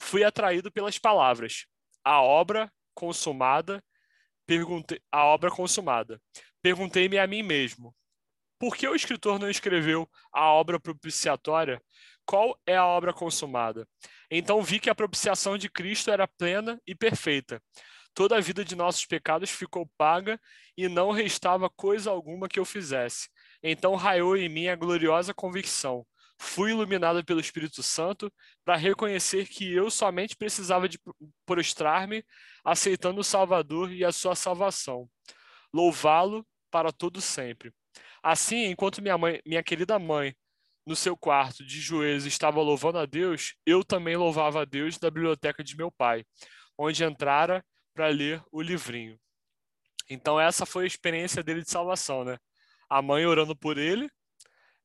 Fui 0.00 0.24
atraído 0.24 0.70
pelas 0.70 0.98
palavras. 0.98 1.66
A 2.04 2.20
obra 2.20 2.70
consumada, 2.94 3.82
perguntei 4.46 5.00
a 5.10 5.24
obra 5.24 5.50
consumada. 5.50 6.20
Perguntei-me 6.60 7.18
a 7.18 7.26
mim 7.26 7.42
mesmo: 7.42 7.94
por 8.62 8.76
que 8.76 8.86
o 8.86 8.94
escritor 8.94 9.40
não 9.40 9.50
escreveu 9.50 10.08
a 10.32 10.46
obra 10.52 10.78
propiciatória? 10.78 11.82
Qual 12.24 12.56
é 12.64 12.76
a 12.76 12.86
obra 12.86 13.12
consumada? 13.12 13.88
Então 14.30 14.62
vi 14.62 14.78
que 14.78 14.88
a 14.88 14.94
propiciação 14.94 15.58
de 15.58 15.68
Cristo 15.68 16.12
era 16.12 16.28
plena 16.28 16.80
e 16.86 16.94
perfeita. 16.94 17.60
Toda 18.14 18.36
a 18.36 18.40
vida 18.40 18.64
de 18.64 18.76
nossos 18.76 19.04
pecados 19.04 19.50
ficou 19.50 19.90
paga 19.98 20.40
e 20.76 20.88
não 20.88 21.10
restava 21.10 21.68
coisa 21.68 22.08
alguma 22.08 22.46
que 22.46 22.60
eu 22.60 22.64
fizesse. 22.64 23.28
Então 23.64 23.96
raiou 23.96 24.36
em 24.36 24.48
mim 24.48 24.68
a 24.68 24.76
gloriosa 24.76 25.34
convicção 25.34 26.06
fui 26.38 26.70
iluminado 26.70 27.24
pelo 27.24 27.40
Espírito 27.40 27.82
Santo 27.82 28.32
para 28.64 28.76
reconhecer 28.76 29.48
que 29.48 29.72
eu 29.72 29.90
somente 29.90 30.36
precisava 30.36 30.88
de 30.88 31.00
prostrar-me, 31.46 32.24
aceitando 32.64 33.20
o 33.20 33.24
Salvador 33.24 33.92
e 33.92 34.04
a 34.04 34.10
sua 34.10 34.34
salvação. 34.34 35.08
Louvá-lo 35.72 36.46
para 36.70 36.92
todo 36.92 37.20
sempre. 37.20 37.72
Assim, 38.22 38.66
enquanto 38.66 39.02
minha 39.02 39.18
mãe, 39.18 39.40
minha 39.44 39.62
querida 39.62 39.98
mãe, 39.98 40.34
no 40.86 40.96
seu 40.96 41.16
quarto 41.16 41.64
de 41.64 41.80
joelhos 41.80 42.26
estava 42.26 42.60
louvando 42.60 42.98
a 42.98 43.06
Deus, 43.06 43.54
eu 43.66 43.84
também 43.84 44.16
louvava 44.16 44.62
a 44.62 44.64
Deus 44.64 44.98
da 44.98 45.10
biblioteca 45.10 45.62
de 45.62 45.76
meu 45.76 45.90
pai, 45.90 46.24
onde 46.78 47.04
entrara 47.04 47.64
para 47.94 48.08
ler 48.08 48.42
o 48.50 48.60
livrinho. 48.62 49.18
Então 50.08 50.40
essa 50.40 50.66
foi 50.66 50.84
a 50.84 50.86
experiência 50.86 51.42
dele 51.42 51.62
de 51.62 51.70
salvação, 51.70 52.24
né? 52.24 52.36
A 52.88 53.00
mãe 53.00 53.24
orando 53.26 53.56
por 53.56 53.78
ele, 53.78 54.08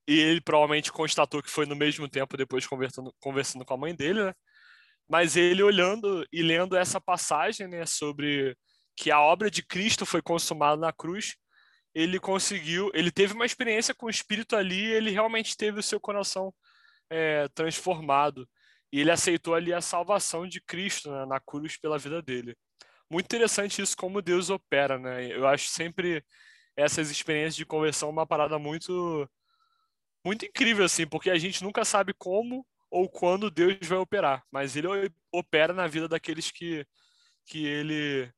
e 0.07 0.17
ele 0.19 0.41
provavelmente 0.41 0.91
constatou 0.91 1.43
que 1.43 1.49
foi 1.49 1.65
no 1.65 1.75
mesmo 1.75 2.07
tempo 2.07 2.37
depois 2.37 2.65
conversando, 2.65 3.13
conversando 3.19 3.65
com 3.65 3.73
a 3.73 3.77
mãe 3.77 3.93
dele, 3.93 4.23
né? 4.23 4.33
Mas 5.09 5.35
ele 5.35 5.63
olhando 5.63 6.25
e 6.31 6.41
lendo 6.41 6.75
essa 6.77 6.99
passagem, 6.99 7.67
né, 7.67 7.85
sobre 7.85 8.55
que 8.95 9.11
a 9.11 9.21
obra 9.21 9.49
de 9.51 9.63
Cristo 9.65 10.05
foi 10.05 10.21
consumada 10.21 10.77
na 10.77 10.93
cruz, 10.93 11.35
ele 11.97 12.19
conseguiu, 12.19 12.91
ele 12.93 13.09
teve 13.09 13.33
uma 13.33 13.45
experiência 13.45 13.91
com 13.91 14.05
o 14.05 14.09
Espírito 14.09 14.55
ali, 14.55 14.85
ele 14.85 15.09
realmente 15.09 15.57
teve 15.57 15.79
o 15.79 15.83
seu 15.83 15.99
coração 15.99 16.53
é, 17.09 17.47
transformado 17.55 18.47
e 18.91 18.99
ele 18.99 19.09
aceitou 19.09 19.55
ali 19.55 19.73
a 19.73 19.81
salvação 19.81 20.47
de 20.47 20.61
Cristo 20.61 21.09
né, 21.09 21.25
na 21.25 21.39
cruz 21.39 21.75
pela 21.75 21.97
vida 21.97 22.21
dele. 22.21 22.55
Muito 23.09 23.25
interessante 23.25 23.81
isso 23.81 23.97
como 23.97 24.21
Deus 24.21 24.51
opera, 24.51 24.99
né? 24.99 25.25
Eu 25.25 25.47
acho 25.47 25.69
sempre 25.69 26.23
essas 26.75 27.09
experiências 27.09 27.55
de 27.55 27.65
conversão 27.65 28.11
uma 28.11 28.27
parada 28.27 28.59
muito 28.59 29.27
muito 30.23 30.45
incrível, 30.45 30.85
assim, 30.85 31.07
porque 31.07 31.31
a 31.31 31.37
gente 31.39 31.63
nunca 31.63 31.83
sabe 31.83 32.13
como 32.13 32.63
ou 32.91 33.09
quando 33.09 33.49
Deus 33.49 33.75
vai 33.81 33.97
operar, 33.97 34.43
mas 34.51 34.75
ele 34.75 34.87
opera 35.31 35.73
na 35.73 35.87
vida 35.87 36.07
daqueles 36.07 36.51
que, 36.51 36.85
que 37.45 37.65
ele 37.65 38.31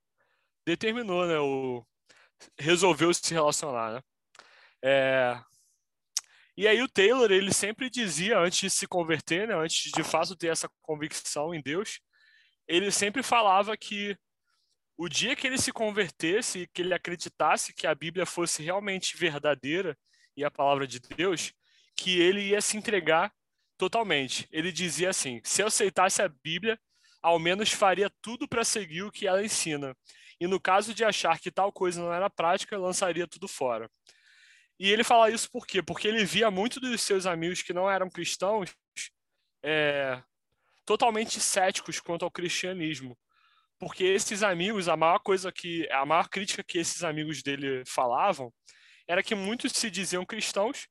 determinou, 0.65 1.27
né, 1.27 1.37
ou 1.39 1.85
resolveu 2.57 3.13
se 3.13 3.33
relacionar, 3.33 3.93
né? 3.93 4.01
É... 4.83 5.41
E 6.57 6.67
aí 6.67 6.81
o 6.81 6.89
Taylor, 6.89 7.31
ele 7.31 7.53
sempre 7.53 7.89
dizia, 7.89 8.37
antes 8.37 8.59
de 8.59 8.69
se 8.69 8.85
converter, 8.85 9.47
né, 9.47 9.55
antes 9.55 9.91
de 9.91 10.03
fato 10.03 10.35
ter 10.35 10.47
essa 10.47 10.69
convicção 10.81 11.53
em 11.53 11.61
Deus, 11.61 12.01
ele 12.67 12.91
sempre 12.91 13.23
falava 13.23 13.77
que 13.77 14.17
o 14.97 15.07
dia 15.07 15.35
que 15.35 15.47
ele 15.47 15.57
se 15.57 15.71
convertesse, 15.71 16.69
que 16.73 16.81
ele 16.81 16.93
acreditasse 16.93 17.73
que 17.73 17.87
a 17.87 17.95
Bíblia 17.95 18.25
fosse 18.25 18.61
realmente 18.61 19.15
verdadeira 19.15 19.97
e 20.35 20.43
a 20.43 20.51
palavra 20.51 20.85
de 20.85 20.99
Deus, 20.99 21.53
que 21.95 22.19
ele 22.19 22.41
ia 22.49 22.59
se 22.59 22.75
entregar 22.75 23.31
totalmente. 23.77 24.45
Ele 24.51 24.71
dizia 24.71 25.09
assim: 25.09 25.39
se 25.43 25.61
eu 25.61 25.67
aceitasse 25.67 26.21
a 26.21 26.27
Bíblia, 26.27 26.77
ao 27.21 27.39
menos 27.39 27.71
faria 27.71 28.09
tudo 28.21 28.47
para 28.47 28.65
seguir 28.65 29.03
o 29.03 29.11
que 29.11 29.25
ela 29.25 29.43
ensina. 29.43 29.95
E 30.39 30.47
no 30.47 30.59
caso 30.59 30.93
de 30.93 31.03
achar 31.03 31.39
que 31.39 31.51
tal 31.51 31.71
coisa 31.71 32.01
não 32.01 32.13
era 32.13 32.29
prática, 32.29 32.77
lançaria 32.77 33.27
tudo 33.27 33.47
fora. 33.47 33.89
E 34.79 34.89
ele 34.89 35.03
fala 35.03 35.29
isso 35.29 35.51
por 35.51 35.67
quê? 35.67 35.83
Porque 35.83 36.07
ele 36.07 36.23
via 36.23 36.49
muitos 36.49 36.81
dos 36.81 37.01
seus 37.01 37.25
amigos 37.25 37.61
que 37.61 37.73
não 37.73 37.89
eram 37.89 38.09
cristãos 38.09 38.73
é, 39.61 40.21
totalmente 40.85 41.39
céticos 41.41 41.99
quanto 41.99 42.23
ao 42.23 42.31
cristianismo. 42.31 43.17
Porque 43.77 44.03
esses 44.03 44.43
amigos, 44.43 44.87
a 44.87 44.97
maior 44.97 45.19
coisa 45.19 45.51
que, 45.51 45.87
a 45.91 46.05
maior 46.05 46.29
crítica 46.29 46.63
que 46.63 46.77
esses 46.77 47.03
amigos 47.03 47.43
dele 47.43 47.83
falavam 47.85 48.53
era 49.07 49.23
que 49.23 49.35
muitos 49.35 49.71
se 49.73 49.89
diziam 49.89 50.25
cristãos, 50.25 50.87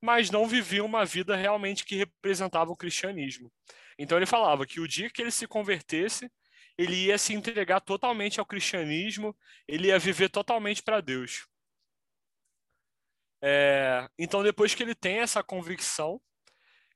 mas 0.00 0.30
não 0.30 0.46
viviam 0.46 0.86
uma 0.86 1.04
vida 1.04 1.36
realmente 1.36 1.84
que 1.84 1.96
representava 1.96 2.70
o 2.70 2.76
cristianismo. 2.76 3.52
Então 3.98 4.18
ele 4.18 4.26
falava 4.26 4.66
que 4.66 4.80
o 4.80 4.88
dia 4.88 5.10
que 5.10 5.20
ele 5.20 5.30
se 5.30 5.46
convertesse, 5.46 6.30
ele 6.76 6.94
ia 7.06 7.18
se 7.18 7.34
entregar 7.34 7.80
totalmente 7.80 8.40
ao 8.40 8.46
cristianismo, 8.46 9.36
ele 9.66 9.88
ia 9.88 9.98
viver 9.98 10.28
totalmente 10.28 10.82
para 10.82 11.00
Deus. 11.00 11.46
É, 13.42 14.08
então 14.18 14.42
depois 14.42 14.74
que 14.74 14.82
ele 14.82 14.94
tem 14.94 15.18
essa 15.18 15.42
convicção 15.42 16.20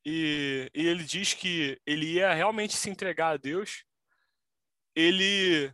e, 0.04 0.70
e 0.74 0.86
ele 0.86 1.02
diz 1.02 1.32
que 1.32 1.80
ele 1.86 2.14
ia 2.14 2.34
realmente 2.34 2.76
se 2.76 2.90
entregar 2.90 3.30
a 3.30 3.36
Deus, 3.36 3.84
ele 4.94 5.72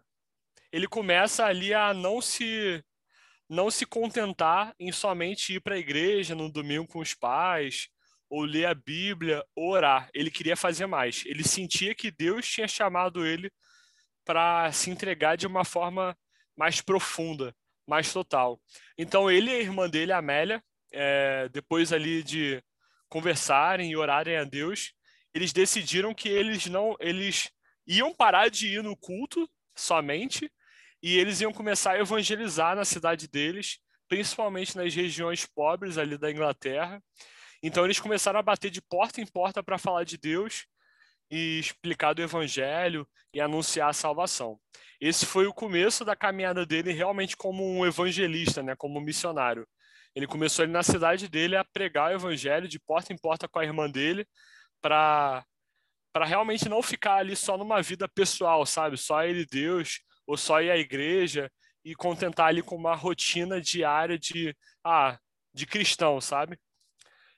ele 0.72 0.86
começa 0.86 1.44
ali 1.44 1.74
a 1.74 1.92
não 1.92 2.20
se 2.20 2.84
não 3.48 3.68
se 3.68 3.84
contentar 3.84 4.72
em 4.78 4.92
somente 4.92 5.54
ir 5.54 5.60
para 5.60 5.74
a 5.74 5.78
igreja 5.78 6.36
no 6.36 6.48
domingo 6.48 6.86
com 6.86 7.00
os 7.00 7.14
pais, 7.14 7.88
ou 8.30 8.42
ler 8.42 8.66
a 8.66 8.74
Bíblia, 8.74 9.44
ou 9.56 9.72
orar. 9.72 10.08
Ele 10.14 10.30
queria 10.30 10.56
fazer 10.56 10.86
mais. 10.86 11.24
Ele 11.26 11.42
sentia 11.42 11.92
que 11.92 12.12
Deus 12.12 12.46
tinha 12.48 12.68
chamado 12.68 13.26
ele 13.26 13.50
para 14.30 14.70
se 14.70 14.90
entregar 14.90 15.36
de 15.36 15.44
uma 15.44 15.64
forma 15.64 16.16
mais 16.56 16.80
profunda, 16.80 17.52
mais 17.84 18.12
total. 18.12 18.60
Então 18.96 19.28
ele 19.28 19.50
e 19.50 19.54
a 19.54 19.58
irmã 19.58 19.90
dele, 19.90 20.12
Amélia, 20.12 20.62
é, 20.92 21.48
depois 21.48 21.92
ali 21.92 22.22
de 22.22 22.62
conversarem 23.08 23.90
e 23.90 23.96
orarem 23.96 24.36
a 24.36 24.44
Deus, 24.44 24.92
eles 25.34 25.52
decidiram 25.52 26.14
que 26.14 26.28
eles 26.28 26.66
não, 26.66 26.94
eles 27.00 27.50
iam 27.84 28.14
parar 28.14 28.48
de 28.48 28.68
ir 28.68 28.84
no 28.84 28.96
culto 28.96 29.50
somente 29.74 30.48
e 31.02 31.18
eles 31.18 31.40
iam 31.40 31.52
começar 31.52 31.94
a 31.94 31.98
evangelizar 31.98 32.76
na 32.76 32.84
cidade 32.84 33.26
deles, 33.26 33.80
principalmente 34.08 34.76
nas 34.76 34.94
regiões 34.94 35.44
pobres 35.44 35.98
ali 35.98 36.16
da 36.16 36.30
Inglaterra. 36.30 37.02
Então 37.60 37.84
eles 37.84 37.98
começaram 37.98 38.38
a 38.38 38.44
bater 38.44 38.70
de 38.70 38.80
porta 38.80 39.20
em 39.20 39.26
porta 39.26 39.60
para 39.60 39.76
falar 39.76 40.04
de 40.04 40.16
Deus 40.16 40.68
e 41.30 41.58
explicar 41.58 42.12
do 42.12 42.22
evangelho 42.22 43.06
e 43.32 43.40
anunciar 43.40 43.90
a 43.90 43.94
salvação. 43.94 44.58
Esse 45.00 45.24
foi 45.24 45.46
o 45.46 45.54
começo 45.54 46.04
da 46.04 46.16
caminhada 46.16 46.66
dele 46.66 46.92
realmente 46.92 47.36
como 47.36 47.64
um 47.64 47.86
evangelista, 47.86 48.62
né, 48.62 48.74
como 48.76 48.98
um 48.98 49.02
missionário. 49.02 49.66
Ele 50.14 50.26
começou 50.26 50.62
ali 50.64 50.72
na 50.72 50.82
cidade 50.82 51.28
dele 51.28 51.56
a 51.56 51.64
pregar 51.64 52.10
o 52.10 52.14
evangelho 52.14 52.68
de 52.68 52.80
porta 52.80 53.12
em 53.12 53.16
porta 53.18 53.48
com 53.48 53.58
a 53.58 53.64
irmã 53.64 53.88
dele 53.90 54.26
para 54.80 55.44
para 56.12 56.24
realmente 56.26 56.68
não 56.68 56.82
ficar 56.82 57.18
ali 57.18 57.36
só 57.36 57.56
numa 57.56 57.80
vida 57.80 58.08
pessoal, 58.08 58.66
sabe? 58.66 58.96
Só 58.96 59.22
ele 59.22 59.46
Deus, 59.46 60.00
ou 60.26 60.36
só 60.36 60.60
ir 60.60 60.68
à 60.68 60.76
igreja 60.76 61.48
e 61.84 61.94
contentar 61.94 62.48
ali 62.48 62.62
com 62.62 62.74
uma 62.74 62.96
rotina 62.96 63.60
diária 63.60 64.18
de, 64.18 64.52
ah, 64.84 65.16
de 65.54 65.66
cristão, 65.66 66.20
sabe? 66.20 66.58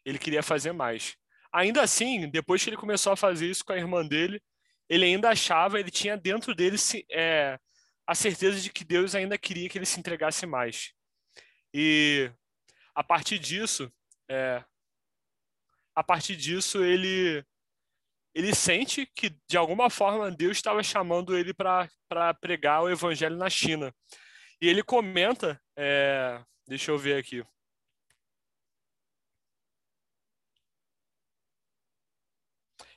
ele 0.04 0.18
queria 0.18 0.42
fazer 0.42 0.72
mais. 0.72 1.16
Ainda 1.52 1.82
assim, 1.82 2.28
depois 2.30 2.62
que 2.62 2.70
ele 2.70 2.76
começou 2.76 3.12
a 3.12 3.16
fazer 3.16 3.50
isso 3.50 3.64
com 3.64 3.72
a 3.72 3.76
irmã 3.76 4.06
dele, 4.06 4.42
ele 4.88 5.04
ainda 5.04 5.30
achava, 5.30 5.78
ele 5.78 5.90
tinha 5.90 6.16
dentro 6.16 6.54
dele 6.54 6.76
é, 7.10 7.58
a 8.06 8.14
certeza 8.14 8.60
de 8.60 8.70
que 8.70 8.84
Deus 8.84 9.14
ainda 9.14 9.36
queria 9.38 9.68
que 9.68 9.78
ele 9.78 9.86
se 9.86 9.98
entregasse 10.00 10.46
mais. 10.46 10.92
E 11.72 12.30
a 12.94 13.04
partir 13.04 13.38
disso, 13.38 13.92
é, 14.30 14.64
a 15.94 16.02
partir 16.02 16.36
disso 16.36 16.82
ele 16.82 17.44
ele 18.34 18.54
sente 18.54 19.06
que 19.14 19.36
de 19.46 19.58
alguma 19.58 19.90
forma 19.90 20.30
Deus 20.30 20.56
estava 20.56 20.82
chamando 20.82 21.36
ele 21.36 21.52
para 21.52 21.88
pregar 22.40 22.82
o 22.82 22.88
evangelho 22.88 23.36
na 23.36 23.50
China. 23.50 23.94
E 24.60 24.68
ele 24.68 24.82
comenta, 24.82 25.60
é, 25.76 26.42
deixa 26.66 26.90
eu 26.90 26.98
ver 26.98 27.18
aqui. 27.18 27.44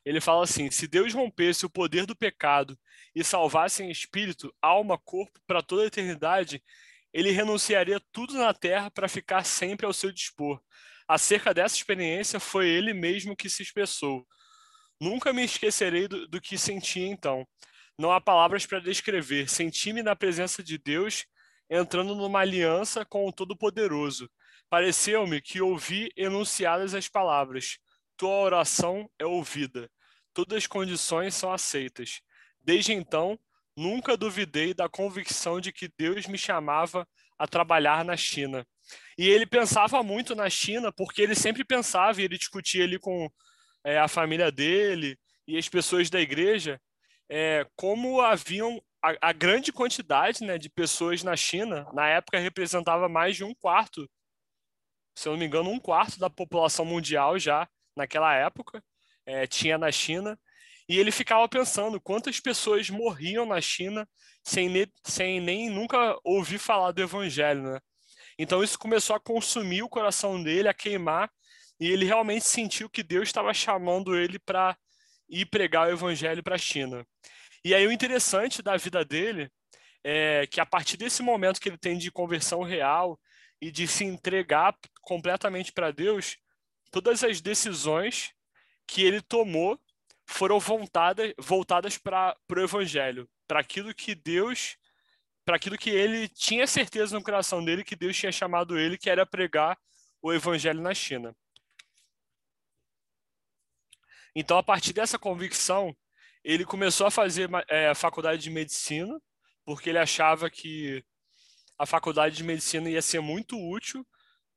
Ele 0.06 0.22
fala 0.22 0.44
assim: 0.44 0.70
se 0.70 0.88
Deus 0.88 1.14
rompesse 1.14 1.66
o 1.66 1.70
poder 1.70 2.06
do 2.06 2.16
pecado 2.16 2.78
e 3.14 3.24
salvasse 3.24 3.84
em 3.84 3.90
espírito, 3.90 4.54
alma, 4.62 4.98
corpo 4.98 5.40
para 5.48 5.64
toda 5.64 5.84
a 5.84 5.88
eternidade, 5.88 6.64
ele 7.12 7.32
renunciaria 7.32 8.00
tudo 8.12 8.36
na 8.36 8.54
terra 8.54 8.92
para 8.92 9.10
ficar 9.10 9.44
sempre 9.44 9.86
ao 9.86 9.94
seu 9.94 10.12
dispor. 10.12 10.62
Acerca 11.08 11.54
dessa 11.54 11.76
experiência, 11.76 12.40
foi 12.40 12.68
ele 12.68 12.94
mesmo 12.94 13.36
que 13.36 13.50
se 13.50 13.64
expressou. 13.64 14.28
Nunca 15.00 15.34
me 15.34 15.44
esquecerei 15.44 16.08
do, 16.08 16.28
do 16.28 16.42
que 16.42 16.58
senti 16.58 17.02
então. 17.02 17.48
Não 17.98 18.12
há 18.12 18.20
palavras 18.20 18.66
para 18.66 18.80
descrever. 18.80 19.50
Senti-me 19.50 20.04
na 20.04 20.16
presença 20.16 20.62
de 20.62 20.78
Deus, 20.78 21.26
entrando 21.70 22.16
numa 22.16 22.40
aliança 22.40 23.06
com 23.06 23.28
o 23.28 23.32
Todo-Poderoso. 23.32 24.30
Pareceu-me 24.70 25.42
que 25.42 25.62
ouvi 25.62 26.12
enunciadas 26.18 26.94
as 26.94 27.08
palavras: 27.08 27.78
Tua 28.18 28.42
oração 28.42 29.10
é 29.18 29.26
ouvida. 29.26 29.90
Todas 30.36 30.58
as 30.58 30.68
condições 30.68 31.34
são 31.34 31.54
aceitas. 31.54 32.20
Desde 32.62 32.92
então, 32.92 33.40
nunca 33.74 34.18
duvidei 34.18 34.74
da 34.74 34.90
convicção 34.90 35.62
de 35.62 35.72
que 35.72 35.90
Deus 35.98 36.28
me 36.28 36.38
chamava 36.38 37.08
a 37.40 37.48
trabalhar 37.48 38.04
na 38.04 38.18
China. 38.18 38.68
E 39.18 39.30
ele 39.30 39.46
pensava 39.46 40.04
muito 40.04 40.36
na 40.36 40.50
China, 40.50 40.92
porque 40.92 41.22
ele 41.22 41.36
sempre 41.36 41.64
pensava 41.64 42.20
e 42.20 42.26
ele 42.26 42.38
discutia 42.38 42.84
ali 42.84 43.00
com 43.00 43.32
é, 43.82 43.98
a 43.98 44.10
família 44.10 44.52
dele 44.52 45.18
e 45.48 45.58
as 45.58 45.70
pessoas 45.70 46.10
da 46.10 46.20
igreja, 46.20 46.82
é, 47.30 47.66
como 47.74 48.20
haviam 48.20 48.82
a, 49.02 49.30
a, 49.30 49.32
grande 49.32 49.72
quantidade 49.72 50.44
né, 50.44 50.58
de 50.58 50.70
pessoas 50.70 51.24
na 51.24 51.38
China, 51.38 51.88
na 51.94 52.10
época 52.10 52.40
representava 52.40 53.08
mais 53.08 53.38
de 53.38 53.46
um 53.46 53.56
quarto, 53.56 54.06
se 55.16 55.30
eu 55.30 55.32
não 55.32 55.40
me 55.40 55.46
engano, 55.46 55.70
um 55.70 55.80
quarto 55.80 56.20
da 56.20 56.30
população 56.30 56.84
mundial 56.84 57.40
já 57.40 57.70
naquela 57.96 58.36
época, 58.36 58.84
é, 59.26 59.48
tinha 59.48 59.78
na 59.78 59.92
China. 59.92 60.40
E 60.88 61.00
ele 61.00 61.12
ficava 61.12 61.48
pensando 61.50 62.00
quantas 62.00 62.40
pessoas 62.40 62.90
morriam 62.90 63.46
na 63.46 63.60
China 63.60 64.08
sem, 64.44 64.70
ne 64.70 64.88
sem 65.04 65.42
nem 65.42 65.70
nunca 65.70 66.18
ouvir 66.24 66.60
falar 66.60 66.92
do 66.92 67.02
evangelho, 67.02 67.64
né? 67.64 67.80
Então 68.38 68.64
isso 68.64 68.78
começou 68.78 69.16
a 69.16 69.20
consumir 69.20 69.82
o 69.82 69.90
coração 69.90 70.42
dele, 70.42 70.68
a 70.68 70.74
queimar, 70.74 71.32
e 71.80 71.90
ele 71.90 72.06
realmente 72.06 72.46
sentiu 72.46 72.90
que 72.90 73.02
Deus 73.02 73.30
estava 73.30 73.54
chamando 73.54 74.16
ele 74.16 74.38
para 74.38 74.78
ir 75.30 75.46
pregar 75.48 75.88
o 75.88 75.92
evangelho 75.92 76.44
para 76.44 76.56
a 76.56 76.60
China. 76.60 77.06
E 77.64 77.74
aí 77.74 77.88
o 77.88 77.92
interessante 77.92 78.62
da 78.62 78.78
vida 78.78 79.04
dele 79.04 79.50
é 80.04 80.46
que 80.46 80.62
a 80.62 80.66
partir 80.66 80.98
desse 80.98 81.24
momento 81.24 81.60
que 81.60 81.68
ele 81.68 81.80
tem 81.80 81.98
de 81.98 82.12
conversão 82.12 82.62
real 82.62 83.20
e 83.60 83.72
de 83.72 83.88
se 83.88 84.04
entregar 84.04 84.78
completamente 85.02 85.72
para 85.72 85.90
Deus, 85.90 86.38
todas 86.92 87.24
as 87.24 87.42
decisões 87.42 88.35
que 88.88 89.04
ele 89.04 89.22
tomou 89.22 89.80
foram 90.26 90.60
voltadas, 90.60 91.34
voltadas 91.38 91.98
para 91.98 92.36
o 92.50 92.60
evangelho, 92.60 93.30
para 93.48 93.60
aquilo 93.60 93.94
que 93.94 94.16
Deus, 94.16 94.78
para 95.46 95.56
aquilo 95.56 95.78
que 95.78 95.90
ele 95.90 96.28
tinha 96.28 96.66
certeza 96.66 97.16
no 97.16 97.24
coração 97.24 97.64
dele 97.64 97.84
que 97.84 97.96
Deus 97.96 98.18
tinha 98.18 98.32
chamado 98.32 98.78
ele, 98.78 98.98
que 98.98 99.10
era 99.10 99.26
pregar 99.26 99.78
o 100.22 100.34
evangelho 100.34 100.82
na 100.82 100.94
China. 100.94 101.36
Então, 104.36 104.58
a 104.58 104.64
partir 104.64 104.92
dessa 104.92 105.18
convicção, 105.18 105.96
ele 106.44 106.66
começou 106.66 107.08
a 107.08 107.12
fazer 107.12 107.50
é, 107.70 107.88
a 107.88 107.96
faculdade 107.96 108.42
de 108.42 108.50
medicina, 108.50 109.20
porque 109.64 109.90
ele 109.90 109.98
achava 109.98 110.50
que 110.50 111.04
a 111.78 111.86
faculdade 111.86 112.36
de 112.36 112.44
medicina 112.44 112.90
ia 112.90 113.02
ser 113.02 113.20
muito 113.20 113.58
útil 113.58 114.06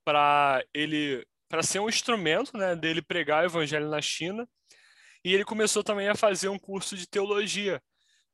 para 0.05 0.65
ele 0.75 1.27
para 1.49 1.63
ser 1.63 1.81
um 1.81 1.89
instrumento 1.89 2.57
né, 2.57 2.77
dele 2.77 3.01
pregar 3.01 3.43
o 3.43 3.47
evangelho 3.47 3.89
na 3.89 4.01
China. 4.01 4.49
E 5.25 5.35
ele 5.35 5.45
começou 5.45 5.83
também 5.83 6.09
a 6.09 6.15
fazer 6.15 6.49
um 6.49 6.59
curso 6.59 6.97
de 6.97 7.09
teologia 7.09 7.83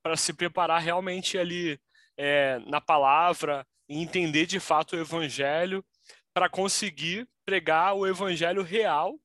para 0.02 0.16
se 0.16 0.32
preparar 0.32 0.80
realmente 0.80 1.38
ali 1.38 1.80
é, 2.16 2.58
na 2.66 2.80
palavra 2.80 3.66
e 3.88 4.02
entender 4.02 4.46
de 4.46 4.60
fato 4.60 4.94
o 4.94 5.00
evangelho 5.00 5.84
para 6.32 6.48
conseguir 6.48 7.28
pregar 7.44 7.94
o 7.94 8.06
evangelho 8.06 8.62
real 8.62 9.18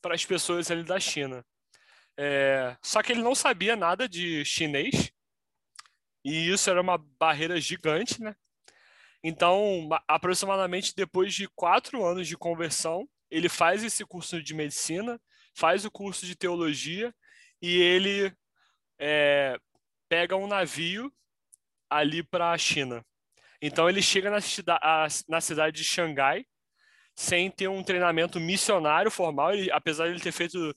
para 0.00 0.14
as 0.14 0.24
pessoas 0.24 0.70
ali 0.70 0.82
da 0.82 0.98
China. 0.98 1.44
É, 2.16 2.76
só 2.82 3.02
que 3.02 3.12
ele 3.12 3.22
não 3.22 3.34
sabia 3.34 3.76
nada 3.76 4.08
de 4.08 4.44
chinês 4.44 5.12
e 6.24 6.50
isso 6.50 6.70
era 6.70 6.80
uma 6.80 6.96
barreira 6.96 7.60
gigante, 7.60 8.22
né? 8.22 8.34
Então, 9.22 9.88
aproximadamente 10.08 10.94
depois 10.94 11.34
de 11.34 11.48
quatro 11.48 12.04
anos 12.04 12.28
de 12.28 12.36
conversão, 12.36 13.08
ele 13.34 13.48
faz 13.48 13.82
esse 13.82 14.04
curso 14.04 14.40
de 14.40 14.54
medicina, 14.54 15.20
faz 15.54 15.84
o 15.84 15.90
curso 15.90 16.24
de 16.24 16.36
teologia 16.36 17.12
e 17.60 17.80
ele 17.80 18.32
é, 18.96 19.58
pega 20.08 20.36
um 20.36 20.46
navio 20.46 21.12
ali 21.90 22.22
para 22.22 22.52
a 22.52 22.58
China. 22.58 23.04
Então 23.60 23.88
ele 23.88 24.00
chega 24.00 24.30
na, 24.30 24.40
cida 24.40 24.78
na 25.28 25.40
cidade 25.40 25.78
de 25.78 25.84
Xangai 25.84 26.46
sem 27.16 27.50
ter 27.50 27.66
um 27.66 27.82
treinamento 27.82 28.38
missionário 28.38 29.10
formal. 29.10 29.52
Ele, 29.52 29.68
apesar 29.72 30.04
de 30.04 30.12
ele 30.12 30.20
ter 30.20 30.32
feito 30.32 30.72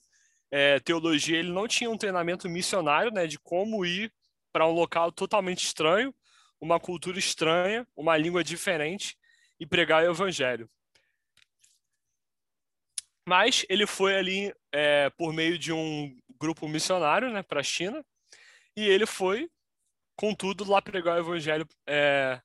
é, 0.50 0.80
teologia, 0.80 1.38
ele 1.38 1.52
não 1.52 1.68
tinha 1.68 1.88
um 1.88 1.96
treinamento 1.96 2.48
missionário, 2.48 3.12
né, 3.12 3.28
de 3.28 3.38
como 3.38 3.86
ir 3.86 4.12
para 4.52 4.66
um 4.66 4.72
local 4.72 5.12
totalmente 5.12 5.64
estranho, 5.64 6.12
uma 6.60 6.80
cultura 6.80 7.20
estranha, 7.20 7.86
uma 7.94 8.16
língua 8.16 8.42
diferente 8.42 9.16
e 9.60 9.66
pregar 9.66 10.02
o 10.02 10.10
evangelho. 10.10 10.68
Mas 13.28 13.66
ele 13.68 13.86
foi 13.86 14.16
ali 14.16 14.54
é, 14.72 15.10
por 15.10 15.34
meio 15.34 15.58
de 15.58 15.70
um 15.70 16.18
grupo 16.40 16.66
missionário 16.66 17.30
né, 17.30 17.42
para 17.42 17.60
a 17.60 17.62
China 17.62 18.02
e 18.74 18.88
ele 18.88 19.04
foi, 19.04 19.50
contudo, 20.16 20.64
lá 20.64 20.80
pregar 20.80 21.18
o 21.18 21.20
evangelho 21.20 21.68
é, 21.86 22.40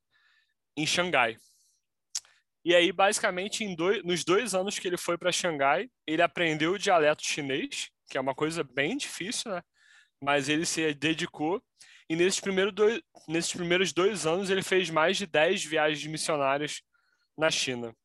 em 0.76 0.86
Xangai. 0.86 1.38
E 2.65 2.76
aí, 2.76 2.91
basicamente, 2.91 3.65
dois, 3.78 4.04
nos 4.04 4.26
dois 4.26 4.54
anos 4.54 4.78
que 4.78 4.86
ele 4.86 4.98
foi 4.98 5.17
para 5.17 5.32
Xangai, 5.32 5.89
ele 6.06 6.22
aprendeu 6.22 6.74
o 6.74 6.80
dialeto 6.80 7.26
chinês, 7.26 7.89
que 8.10 8.17
é 8.17 8.22
uma 8.22 8.36
coisa 8.36 8.62
bem 8.62 8.98
difícil, 8.98 9.52
né? 9.54 9.62
Mas 10.22 10.50
ele 10.50 10.65
se 10.65 10.93
dedicou. 10.93 11.63
E 12.10 12.15
nesses 12.17 12.41
primeiros 12.41 12.74
dois, 12.74 13.02
nesses 13.30 13.54
primeiros 13.54 13.93
dois 13.93 14.26
anos, 14.26 14.50
ele 14.50 14.62
fez 14.62 14.89
mais 14.89 15.15
de 15.15 15.26
10 15.28 15.63
viagens 15.63 16.06
missionárias 16.08 16.82
na 17.38 17.50
China. 17.50 17.96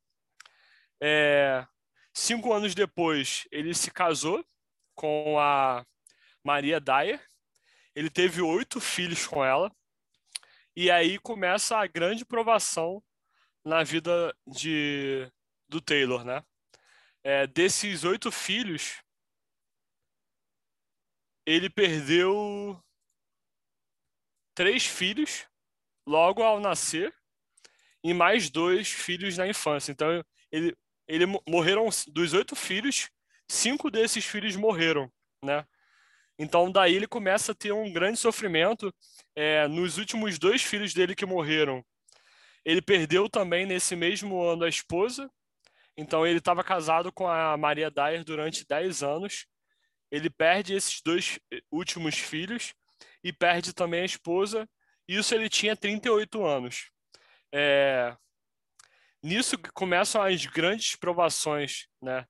É, 1.03 1.67
cinco 2.13 2.53
anos 2.53 2.75
depois, 2.75 3.47
ele 3.51 3.73
se 3.73 3.91
casou 3.91 4.45
com 4.95 5.39
a 5.39 5.85
Maria 6.43 6.79
Dyer. 6.79 7.23
Ele 7.95 8.09
teve 8.09 8.41
oito 8.41 8.79
filhos 8.79 9.25
com 9.25 9.43
ela. 9.43 9.71
E 10.75 10.89
aí 10.89 11.17
começa 11.19 11.77
a 11.77 11.87
grande 11.87 12.23
provação 12.23 13.03
na 13.65 13.83
vida 13.83 14.35
de, 14.47 15.29
do 15.67 15.81
Taylor, 15.81 16.23
né? 16.23 16.43
É, 17.23 17.45
desses 17.45 18.03
oito 18.03 18.31
filhos, 18.31 19.01
ele 21.45 21.69
perdeu 21.69 22.81
três 24.55 24.85
filhos 24.85 25.45
logo 26.05 26.43
ao 26.43 26.59
nascer 26.59 27.13
e 28.03 28.13
mais 28.13 28.49
dois 28.49 28.89
filhos 28.89 29.37
na 29.37 29.47
infância. 29.47 29.91
Então, 29.91 30.23
ele, 30.51 30.75
ele 31.09 31.25
morreram 31.47 31.89
dos 32.07 32.33
oito 32.33 32.55
filhos, 32.55 33.09
cinco 33.47 33.89
desses 33.89 34.23
filhos 34.23 34.55
morreram, 34.55 35.11
né? 35.43 35.65
Então, 36.37 36.71
daí 36.71 36.95
ele 36.95 37.07
começa 37.07 37.51
a 37.51 37.55
ter 37.55 37.73
um 37.73 37.91
grande 37.91 38.17
sofrimento. 38.17 38.93
É, 39.35 39.67
nos 39.67 39.97
últimos 39.97 40.39
dois 40.39 40.61
filhos 40.63 40.93
dele 40.93 41.15
que 41.15 41.25
morreram, 41.25 41.83
ele 42.63 42.81
perdeu 42.81 43.29
também 43.29 43.65
nesse 43.65 43.95
mesmo 43.95 44.41
ano 44.41 44.63
a 44.63 44.69
esposa. 44.69 45.29
Então 45.97 46.25
ele 46.25 46.37
estava 46.37 46.63
casado 46.63 47.11
com 47.11 47.27
a 47.27 47.57
Maria 47.57 47.91
Dyer 47.91 48.23
durante 48.23 48.65
10 48.65 49.03
anos. 49.03 49.45
Ele 50.09 50.29
perde 50.29 50.73
esses 50.73 51.01
dois 51.03 51.39
eh, 51.51 51.61
últimos 51.71 52.17
filhos 52.17 52.73
e 53.23 53.33
perde 53.33 53.73
também 53.73 54.01
a 54.01 54.05
esposa. 54.05 54.69
Isso 55.07 55.35
ele 55.35 55.49
tinha 55.49 55.75
38 55.75 56.45
anos. 56.45 56.89
É... 57.53 58.15
Nisso 59.21 59.57
começam 59.73 60.21
as 60.21 60.45
grandes 60.45 60.95
provações, 60.95 61.87
né? 62.01 62.25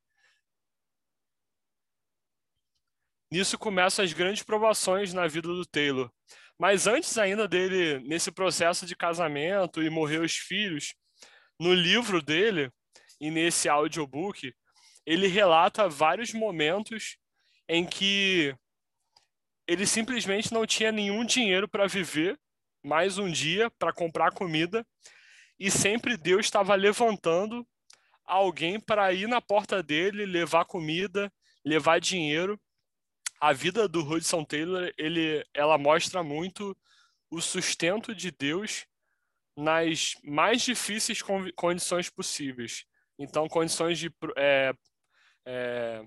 nisso 3.32 3.58
começam 3.58 4.04
as 4.04 4.12
grandes 4.12 4.43
provações 4.43 5.13
na 5.13 5.28
vida 5.28 5.47
do 5.47 5.65
Taylor. 5.65 6.12
Mas 6.58 6.88
antes 6.88 7.17
ainda 7.17 7.47
dele, 7.47 7.99
nesse 8.08 8.32
processo 8.32 8.86
de 8.86 8.95
casamento 8.95 9.82
e 9.82 9.89
morrer 9.89 10.19
os 10.19 10.36
filhos, 10.36 10.93
no 11.60 11.73
livro 11.73 12.21
dele 12.21 12.71
e 13.19 13.30
nesse 13.30 13.69
audiobook, 13.69 14.54
ele 15.06 15.28
relata 15.28 15.88
vários 15.88 16.34
momentos 16.34 17.17
em 17.67 17.86
que 17.86 18.56
ele 19.67 19.86
simplesmente 19.86 20.52
não 20.52 20.65
tinha 20.65 20.91
nenhum 20.91 21.23
dinheiro 21.23 21.67
para 21.67 21.88
viver 21.88 22.38
mais 22.84 23.17
um 23.17 23.30
dia 23.30 23.69
para 23.71 23.93
comprar 23.93 24.32
comida 24.32 24.86
e 25.59 25.69
sempre 25.69 26.15
Deus 26.15 26.45
estava 26.45 26.73
levantando 26.75 27.67
alguém 28.25 28.79
para 28.79 29.11
ir 29.11 29.27
na 29.27 29.41
porta 29.41 29.83
dele, 29.83 30.25
levar 30.25 30.65
comida, 30.65 31.31
levar 31.65 31.99
dinheiro. 31.99 32.59
A 33.41 33.51
vida 33.51 33.87
do 33.87 34.01
Hudson 34.01 34.43
Taylor, 34.43 34.91
ele, 34.97 35.45
ela 35.53 35.77
mostra 35.77 36.23
muito 36.23 36.77
o 37.29 37.41
sustento 37.41 38.13
de 38.13 38.31
Deus 38.31 38.85
nas 39.55 40.15
mais 40.23 40.61
difíceis 40.61 41.21
condições 41.55 42.09
possíveis. 42.09 42.85
Então, 43.17 43.47
condições 43.49 43.99
de 43.99 44.11
é, 44.37 44.73
é, 45.45 46.01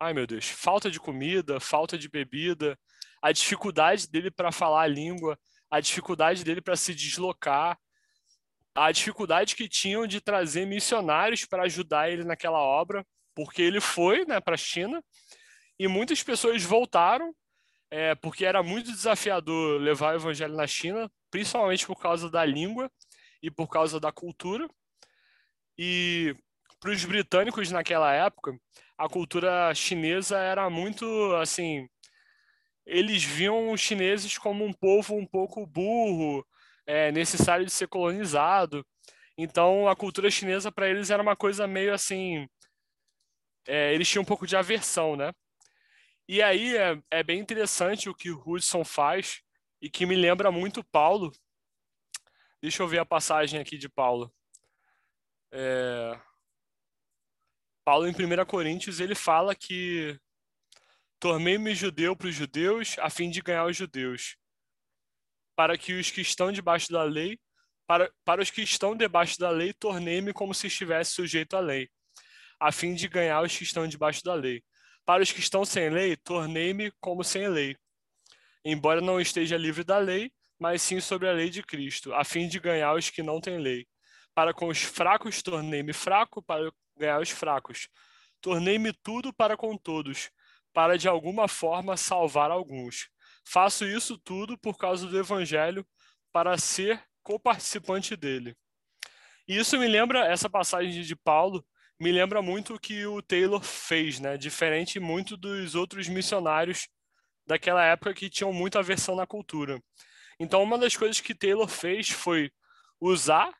ai 0.00 0.12
meu 0.12 0.26
Deus, 0.26 0.48
falta 0.48 0.90
de 0.90 0.98
comida, 0.98 1.60
falta 1.60 1.96
de 1.96 2.08
bebida, 2.08 2.78
a 3.22 3.30
dificuldade 3.30 4.08
dele 4.08 4.30
para 4.30 4.50
falar 4.50 4.82
a 4.82 4.86
língua, 4.86 5.38
a 5.70 5.80
dificuldade 5.80 6.42
dele 6.42 6.60
para 6.60 6.76
se 6.76 6.94
deslocar, 6.94 7.78
a 8.74 8.90
dificuldade 8.90 9.54
que 9.54 9.68
tinham 9.68 10.06
de 10.06 10.20
trazer 10.20 10.66
missionários 10.66 11.44
para 11.44 11.62
ajudar 11.62 12.10
ele 12.10 12.24
naquela 12.24 12.58
obra, 12.58 13.06
porque 13.34 13.62
ele 13.62 13.80
foi 13.80 14.24
né, 14.24 14.40
para 14.40 14.54
a 14.54 14.58
China 14.58 15.02
e 15.78 15.86
muitas 15.86 16.22
pessoas 16.22 16.62
voltaram, 16.62 17.34
é, 17.90 18.14
porque 18.16 18.44
era 18.44 18.62
muito 18.62 18.90
desafiador 18.90 19.80
levar 19.80 20.14
o 20.14 20.16
evangelho 20.16 20.56
na 20.56 20.66
China, 20.66 21.10
principalmente 21.30 21.86
por 21.86 21.96
causa 21.96 22.28
da 22.28 22.44
língua 22.44 22.90
e 23.42 23.50
por 23.50 23.68
causa 23.68 24.00
da 24.00 24.10
cultura. 24.10 24.68
E 25.78 26.34
para 26.80 26.90
os 26.90 27.04
britânicos 27.04 27.70
naquela 27.70 28.12
época, 28.12 28.56
a 28.98 29.08
cultura 29.08 29.74
chinesa 29.74 30.38
era 30.38 30.68
muito 30.68 31.34
assim. 31.36 31.88
Eles 32.86 33.24
viam 33.24 33.72
os 33.72 33.80
chineses 33.80 34.36
como 34.36 34.64
um 34.64 34.72
povo 34.72 35.16
um 35.16 35.26
pouco 35.26 35.66
burro, 35.66 36.44
é, 36.86 37.10
necessário 37.12 37.64
de 37.64 37.72
ser 37.72 37.88
colonizado. 37.88 38.86
Então, 39.36 39.88
a 39.88 39.96
cultura 39.96 40.30
chinesa 40.30 40.70
para 40.70 40.88
eles 40.88 41.10
era 41.10 41.22
uma 41.22 41.36
coisa 41.36 41.66
meio 41.66 41.92
assim. 41.92 42.48
É, 43.66 43.94
eles 43.94 44.08
tinham 44.08 44.22
um 44.22 44.26
pouco 44.26 44.46
de 44.46 44.56
aversão, 44.56 45.16
né? 45.16 45.32
E 46.28 46.42
aí 46.42 46.76
é, 46.76 47.02
é 47.10 47.22
bem 47.22 47.38
interessante 47.38 48.08
o 48.08 48.14
que 48.14 48.30
o 48.30 48.42
Hudson 48.46 48.84
faz 48.84 49.42
e 49.80 49.90
que 49.90 50.06
me 50.06 50.14
lembra 50.14 50.50
muito 50.50 50.84
Paulo. 50.84 51.30
Deixa 52.62 52.82
eu 52.82 52.88
ver 52.88 52.98
a 52.98 53.06
passagem 53.06 53.60
aqui 53.60 53.76
de 53.76 53.88
Paulo. 53.88 54.32
É... 55.52 56.18
Paulo, 57.84 58.06
em 58.08 58.12
1 58.12 58.46
Coríntios, 58.46 58.98
ele 58.98 59.14
fala 59.14 59.54
que 59.54 60.18
tornei-me 61.20 61.74
judeu 61.74 62.16
para 62.16 62.28
os 62.28 62.34
judeus 62.34 62.98
a 62.98 63.10
fim 63.10 63.28
de 63.28 63.42
ganhar 63.42 63.66
os 63.66 63.76
judeus, 63.76 64.36
para 65.56 65.78
que 65.78 65.92
os 65.92 66.10
que 66.10 66.20
estão 66.20 66.50
debaixo 66.50 66.92
da 66.92 67.02
lei, 67.02 67.38
para, 67.86 68.10
para 68.24 68.42
os 68.42 68.50
que 68.50 68.62
estão 68.62 68.96
debaixo 68.96 69.38
da 69.38 69.50
lei, 69.50 69.72
tornei-me 69.72 70.32
como 70.32 70.54
se 70.54 70.66
estivesse 70.66 71.12
sujeito 71.12 71.54
à 71.56 71.60
lei, 71.60 71.88
a 72.58 72.72
fim 72.72 72.94
de 72.94 73.08
ganhar 73.08 73.42
os 73.42 73.56
que 73.56 73.64
estão 73.64 73.86
debaixo 73.86 74.22
da 74.24 74.34
lei. 74.34 74.62
Para 75.04 75.22
os 75.22 75.30
que 75.30 75.40
estão 75.40 75.64
sem 75.64 75.90
lei, 75.90 76.16
tornei-me 76.16 76.90
como 77.00 77.22
sem 77.22 77.46
lei, 77.48 77.76
embora 78.64 79.00
não 79.00 79.20
esteja 79.20 79.56
livre 79.56 79.84
da 79.84 79.98
lei, 79.98 80.32
mas 80.58 80.80
sim 80.80 81.00
sobre 81.00 81.28
a 81.28 81.32
lei 81.32 81.50
de 81.50 81.62
Cristo, 81.62 82.14
a 82.14 82.24
fim 82.24 82.48
de 82.48 82.58
ganhar 82.58 82.94
os 82.94 83.10
que 83.10 83.22
não 83.22 83.40
têm 83.40 83.58
lei. 83.58 83.86
Para 84.34 84.54
com 84.54 84.68
os 84.68 84.82
fracos 84.82 85.42
tornei-me 85.42 85.92
fraco, 85.92 86.42
para 86.42 86.72
ganhar 86.96 87.20
os 87.20 87.30
fracos. 87.30 87.88
Tornei-me 88.40 88.92
tudo 88.92 89.32
para 89.32 89.56
com 89.56 89.76
todos, 89.76 90.30
para 90.72 90.96
de 90.96 91.06
alguma 91.06 91.46
forma 91.48 91.96
salvar 91.96 92.50
alguns. 92.50 93.08
Faço 93.44 93.84
isso 93.84 94.18
tudo 94.18 94.56
por 94.58 94.76
causa 94.76 95.06
do 95.06 95.18
Evangelho, 95.18 95.86
para 96.32 96.58
ser 96.58 97.02
coparticipante 97.22 98.16
dele. 98.16 98.56
E 99.46 99.56
isso 99.56 99.78
me 99.78 99.86
lembra, 99.86 100.26
essa 100.26 100.48
passagem 100.48 101.02
de 101.02 101.14
Paulo, 101.14 101.64
me 102.00 102.10
lembra 102.10 102.42
muito 102.42 102.74
o 102.74 102.80
que 102.80 103.06
o 103.06 103.22
Taylor 103.22 103.62
fez, 103.62 104.18
né? 104.18 104.36
Diferente 104.36 104.98
muito 104.98 105.36
dos 105.36 105.74
outros 105.74 106.08
missionários 106.08 106.88
daquela 107.46 107.84
época 107.84 108.14
que 108.14 108.30
tinham 108.30 108.52
muita 108.52 108.78
aversão 108.78 109.14
na 109.14 109.26
cultura. 109.26 109.80
Então, 110.40 110.62
uma 110.62 110.78
das 110.78 110.96
coisas 110.96 111.20
que 111.20 111.34
Taylor 111.34 111.68
fez 111.68 112.10
foi 112.10 112.50
usar 113.00 113.52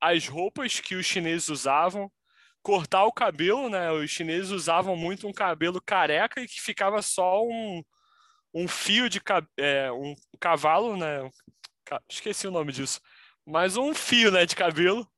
as 0.00 0.28
roupas 0.28 0.80
que 0.80 0.94
os 0.94 1.06
chineses 1.06 1.48
usavam, 1.48 2.10
cortar 2.62 3.04
o 3.04 3.12
cabelo, 3.12 3.70
né? 3.70 3.90
Os 3.90 4.10
chineses 4.10 4.50
usavam 4.50 4.96
muito 4.96 5.26
um 5.26 5.32
cabelo 5.32 5.80
careca 5.80 6.40
e 6.40 6.48
que 6.48 6.60
ficava 6.60 7.00
só 7.00 7.42
um, 7.42 7.82
um 8.58 8.66
fio 8.66 9.08
de 9.08 9.20
é, 9.56 9.90
um 9.92 10.14
cavalo, 10.40 10.96
né? 10.96 11.30
Esqueci 12.10 12.46
o 12.46 12.50
nome 12.50 12.72
disso, 12.72 13.00
mas 13.46 13.76
um 13.76 13.94
fio, 13.94 14.30
né, 14.30 14.44
de 14.44 14.56
cabelo. 14.56 15.08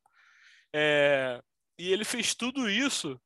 É, 0.75 1.43
e 1.79 1.91
ele 1.91 2.05
fez 2.05 2.35
tudo 2.35 2.69
isso 2.69 3.21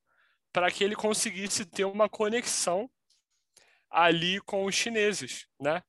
para 0.52 0.70
que 0.70 0.84
ele 0.84 0.94
conseguisse 0.94 1.66
ter 1.66 1.84
uma 1.84 2.08
conexão 2.08 2.88
ali 3.90 4.40
com 4.40 4.64
os 4.64 4.74
chineses, 4.74 5.46
né? 5.60 5.82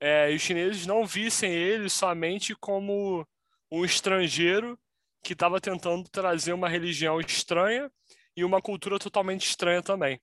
É, 0.00 0.32
e 0.32 0.36
os 0.36 0.42
chineses 0.42 0.86
não 0.86 1.04
vissem 1.04 1.52
ele 1.52 1.88
somente 1.88 2.54
como 2.54 3.26
um 3.70 3.84
estrangeiro 3.84 4.78
que 5.24 5.32
estava 5.32 5.60
tentando 5.60 6.08
trazer 6.08 6.52
uma 6.52 6.68
religião 6.68 7.20
estranha 7.20 7.90
e 8.36 8.44
uma 8.44 8.62
cultura 8.62 8.98
totalmente 8.98 9.46
estranha 9.48 9.82
também. 9.82 10.20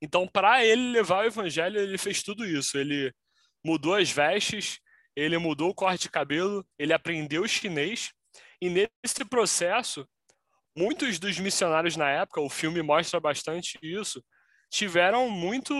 Então, 0.00 0.26
para 0.26 0.64
ele 0.64 0.92
levar 0.92 1.24
o 1.24 1.26
evangelho, 1.26 1.80
ele 1.80 1.98
fez 1.98 2.22
tudo 2.22 2.44
isso. 2.44 2.76
Ele 2.78 3.12
mudou 3.64 3.94
as 3.94 4.10
vestes, 4.10 4.78
ele 5.14 5.38
mudou 5.38 5.70
o 5.70 5.74
corte 5.74 6.02
de 6.02 6.10
cabelo, 6.10 6.66
ele 6.78 6.92
aprendeu 6.92 7.46
chinês. 7.48 8.12
E 8.60 8.68
nesse 8.68 9.24
processo, 9.28 10.06
muitos 10.76 11.18
dos 11.18 11.38
missionários 11.38 11.96
na 11.96 12.10
época, 12.10 12.40
o 12.40 12.50
filme 12.50 12.82
mostra 12.82 13.18
bastante 13.18 13.78
isso, 13.82 14.22
tiveram 14.70 15.30
muito 15.30 15.74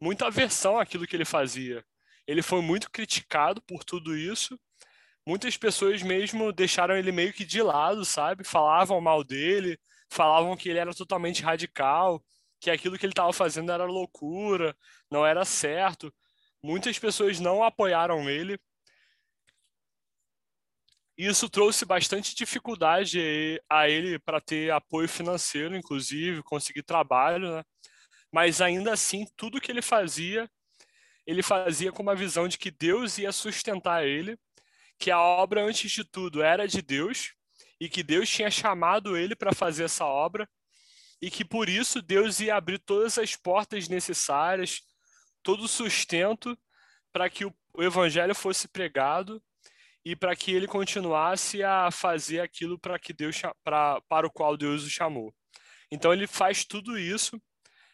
muita 0.00 0.26
aversão 0.26 0.78
àquilo 0.78 1.06
que 1.06 1.16
ele 1.16 1.24
fazia. 1.24 1.84
Ele 2.26 2.42
foi 2.42 2.62
muito 2.62 2.90
criticado 2.90 3.60
por 3.62 3.82
tudo 3.82 4.16
isso 4.16 4.58
muitas 5.28 5.58
pessoas 5.58 6.02
mesmo 6.02 6.50
deixaram 6.54 6.96
ele 6.96 7.12
meio 7.12 7.34
que 7.34 7.44
de 7.44 7.60
lado, 7.60 8.02
sabe? 8.02 8.44
Falavam 8.44 8.98
mal 8.98 9.22
dele, 9.22 9.78
falavam 10.08 10.56
que 10.56 10.70
ele 10.70 10.78
era 10.78 10.94
totalmente 10.94 11.42
radical, 11.42 12.24
que 12.60 12.70
aquilo 12.70 12.98
que 12.98 13.06
ele 13.06 13.12
estava 13.12 13.32
fazendo 13.32 13.72
era 13.72 13.84
loucura, 13.84 14.76
não 15.10 15.24
era 15.24 15.44
certo. 15.44 16.12
Muitas 16.62 16.98
pessoas 16.98 17.38
não 17.38 17.62
apoiaram 17.62 18.28
ele. 18.28 18.58
Isso 21.16 21.48
trouxe 21.48 21.84
bastante 21.84 22.34
dificuldade 22.34 23.60
a 23.68 23.88
ele 23.88 24.18
para 24.18 24.40
ter 24.40 24.70
apoio 24.70 25.08
financeiro, 25.08 25.76
inclusive, 25.76 26.42
conseguir 26.42 26.82
trabalho, 26.82 27.56
né? 27.56 27.64
Mas 28.32 28.60
ainda 28.60 28.92
assim, 28.92 29.26
tudo 29.36 29.60
que 29.60 29.70
ele 29.70 29.82
fazia, 29.82 30.48
ele 31.26 31.42
fazia 31.42 31.90
com 31.90 32.02
uma 32.02 32.14
visão 32.14 32.46
de 32.46 32.56
que 32.56 32.70
Deus 32.70 33.18
ia 33.18 33.32
sustentar 33.32 34.06
ele 34.06 34.38
que 34.98 35.10
a 35.10 35.20
obra, 35.20 35.64
antes 35.64 35.90
de 35.90 36.04
tudo, 36.04 36.42
era 36.42 36.66
de 36.66 36.82
Deus 36.82 37.32
e 37.80 37.88
que 37.88 38.02
Deus 38.02 38.28
tinha 38.28 38.50
chamado 38.50 39.16
ele 39.16 39.36
para 39.36 39.54
fazer 39.54 39.84
essa 39.84 40.04
obra 40.04 40.48
e 41.20 41.30
que 41.30 41.44
por 41.44 41.68
isso 41.68 42.00
Deus 42.00 42.40
ia 42.40 42.56
abrir 42.56 42.78
todas 42.78 43.18
as 43.18 43.34
portas 43.34 43.88
necessárias, 43.88 44.80
todo 45.42 45.64
o 45.64 45.68
sustento 45.68 46.56
para 47.12 47.28
que 47.28 47.44
o, 47.44 47.54
evangelho 47.78 48.34
fosse 48.34 48.66
pregado 48.66 49.42
e 50.04 50.16
para 50.16 50.34
que 50.34 50.52
ele 50.52 50.66
continuasse 50.66 51.62
a 51.62 51.90
fazer 51.90 52.40
aquilo 52.40 52.78
para 52.78 52.98
que 52.98 53.12
Deus 53.12 53.40
pra, 53.62 54.00
para 54.08 54.26
o 54.26 54.30
qual 54.30 54.56
Deus 54.56 54.84
o 54.84 54.90
chamou. 54.90 55.34
Então 55.90 56.12
ele 56.12 56.26
faz 56.26 56.64
tudo 56.64 56.98
isso. 56.98 57.40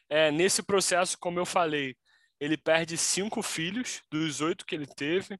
É, 0.08 0.30
nesse 0.30 0.62
processo, 0.62 1.18
como 1.18 1.38
eu 1.38 1.46
falei, 1.46 1.96
ele 2.40 2.56
perde 2.56 2.96
cinco 2.96 3.42
filhos 3.42 4.02
dos 4.10 4.40
oito 4.40 4.66
que 4.66 4.74
ele 4.74 4.86
teve 4.86 5.38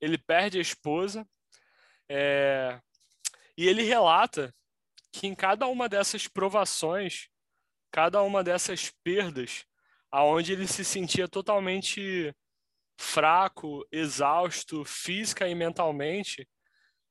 ele 0.00 0.18
perde 0.18 0.58
a 0.58 0.62
esposa, 0.62 1.26
é, 2.08 2.80
e 3.56 3.66
ele 3.66 3.82
relata 3.82 4.54
que 5.16 5.26
em 5.26 5.34
cada 5.34 5.66
uma 5.66 5.88
dessas 5.88 6.28
provações, 6.28 7.28
cada 7.90 8.22
uma 8.22 8.44
dessas 8.44 8.92
perdas, 9.02 9.64
aonde 10.10 10.52
ele 10.52 10.66
se 10.66 10.84
sentia 10.84 11.26
totalmente 11.26 12.34
fraco, 12.98 13.86
exausto, 13.90 14.84
física 14.84 15.48
e 15.48 15.54
mentalmente, 15.54 16.46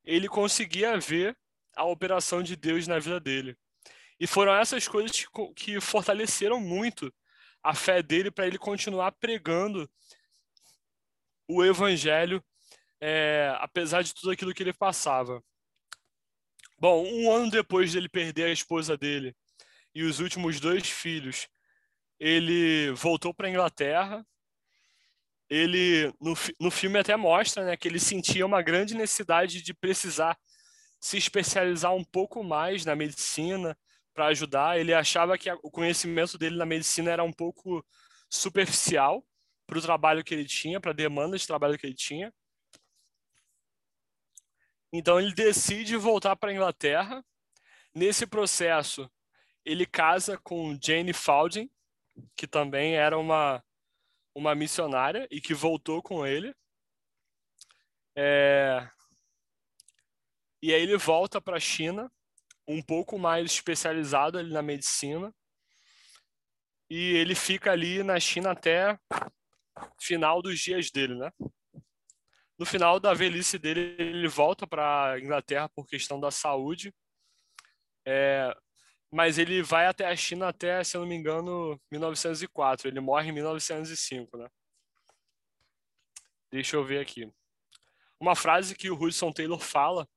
ele 0.03 0.27
conseguia 0.27 0.99
ver 0.99 1.35
a 1.75 1.83
operação 1.83 2.43
de 2.43 2.55
Deus 2.55 2.87
na 2.87 2.99
vida 2.99 3.19
dele. 3.19 3.57
E 4.19 4.27
foram 4.27 4.53
essas 4.53 4.87
coisas 4.87 5.25
que 5.55 5.81
fortaleceram 5.81 6.59
muito 6.59 7.11
a 7.63 7.73
fé 7.73 8.03
dele 8.03 8.29
para 8.29 8.45
ele 8.45 8.59
continuar 8.59 9.11
pregando 9.13 9.89
o 11.47 11.65
evangelho, 11.65 12.43
é, 13.01 13.51
apesar 13.59 14.03
de 14.03 14.13
tudo 14.13 14.31
aquilo 14.31 14.53
que 14.53 14.61
ele 14.61 14.73
passava. 14.73 15.43
Bom, 16.87 17.03
um 17.03 17.31
ano 17.31 17.49
depois 17.49 17.93
dele 17.93 18.07
perder 18.07 18.43
a 18.43 18.51
esposa 18.51 18.95
dele 18.95 19.35
e 19.91 20.03
os 20.03 20.19
últimos 20.19 20.59
dois 20.59 20.87
filhos, 20.87 21.47
ele 22.19 22.91
voltou 22.91 23.33
para 23.33 23.47
a 23.47 23.49
Inglaterra. 23.49 24.23
Ele 25.49 26.13
no, 26.21 26.35
no 26.59 26.69
filme 26.69 26.99
até 26.99 27.15
mostra 27.15 27.65
né, 27.65 27.75
que 27.75 27.87
ele 27.87 27.99
sentia 27.99 28.45
uma 28.45 28.61
grande 28.61 28.93
necessidade 28.93 29.63
de 29.63 29.73
precisar 29.73 30.37
se 30.99 31.17
especializar 31.17 31.91
um 31.91 32.03
pouco 32.03 32.43
mais 32.43 32.85
na 32.85 32.95
medicina 32.95 33.75
para 34.13 34.27
ajudar. 34.27 34.79
Ele 34.79 34.93
achava 34.93 35.39
que 35.39 35.51
o 35.63 35.71
conhecimento 35.71 36.37
dele 36.37 36.55
na 36.55 36.67
medicina 36.67 37.09
era 37.09 37.23
um 37.23 37.33
pouco 37.33 37.83
superficial 38.29 39.25
para 39.65 39.79
o 39.79 39.81
trabalho 39.81 40.23
que 40.23 40.35
ele 40.35 40.45
tinha, 40.45 40.79
para 40.79 40.91
a 40.91 40.93
demanda 40.93 41.35
de 41.35 41.47
trabalho 41.47 41.79
que 41.79 41.87
ele 41.87 41.95
tinha. 41.95 42.31
Então 44.91 45.19
ele 45.19 45.33
decide 45.33 45.97
voltar 45.97 46.35
para 46.35 46.51
a 46.51 46.53
Inglaterra. 46.53 47.23
Nesse 47.93 48.27
processo, 48.27 49.09
ele 49.63 49.85
casa 49.85 50.37
com 50.37 50.77
Jane 50.81 51.13
Faulding, 51.13 51.69
que 52.35 52.47
também 52.47 52.95
era 52.95 53.17
uma, 53.17 53.63
uma 54.33 54.53
missionária 54.53 55.27
e 55.31 55.41
que 55.41 55.53
voltou 55.53 56.01
com 56.01 56.25
ele. 56.25 56.53
É... 58.15 58.87
E 60.61 60.73
aí 60.73 60.81
ele 60.81 60.97
volta 60.97 61.41
para 61.41 61.57
a 61.57 61.59
China, 61.59 62.11
um 62.67 62.81
pouco 62.81 63.19
mais 63.19 63.51
especializado 63.51 64.37
ali 64.37 64.51
na 64.51 64.61
medicina. 64.61 65.33
E 66.89 67.15
ele 67.15 67.35
fica 67.35 67.71
ali 67.71 68.03
na 68.03 68.19
China 68.19 68.51
até 68.51 68.99
final 69.99 70.41
dos 70.41 70.59
dias 70.59 70.91
dele, 70.91 71.15
né? 71.15 71.31
No 72.57 72.65
final 72.65 72.99
da 72.99 73.13
velhice 73.13 73.59
dele, 73.59 73.95
ele 73.99 74.27
volta 74.27 74.65
para 74.65 75.19
Inglaterra 75.19 75.69
por 75.69 75.85
questão 75.85 76.19
da 76.19 76.31
saúde. 76.31 76.93
É, 78.05 78.55
mas 79.11 79.37
ele 79.37 79.61
vai 79.61 79.87
até 79.87 80.05
a 80.05 80.15
China 80.15 80.47
até, 80.47 80.83
se 80.83 80.95
eu 80.95 81.01
não 81.01 81.07
me 81.07 81.15
engano, 81.15 81.79
1904. 81.91 82.87
Ele 82.87 82.99
morre 82.99 83.29
em 83.29 83.33
1905, 83.33 84.37
né? 84.37 84.47
Deixa 86.51 86.77
eu 86.77 86.85
ver 86.85 86.99
aqui. 87.01 87.29
Uma 88.19 88.35
frase 88.35 88.75
que 88.75 88.89
o 88.89 88.95
Hudson 88.95 89.31
Taylor 89.31 89.59
fala, 89.59 90.07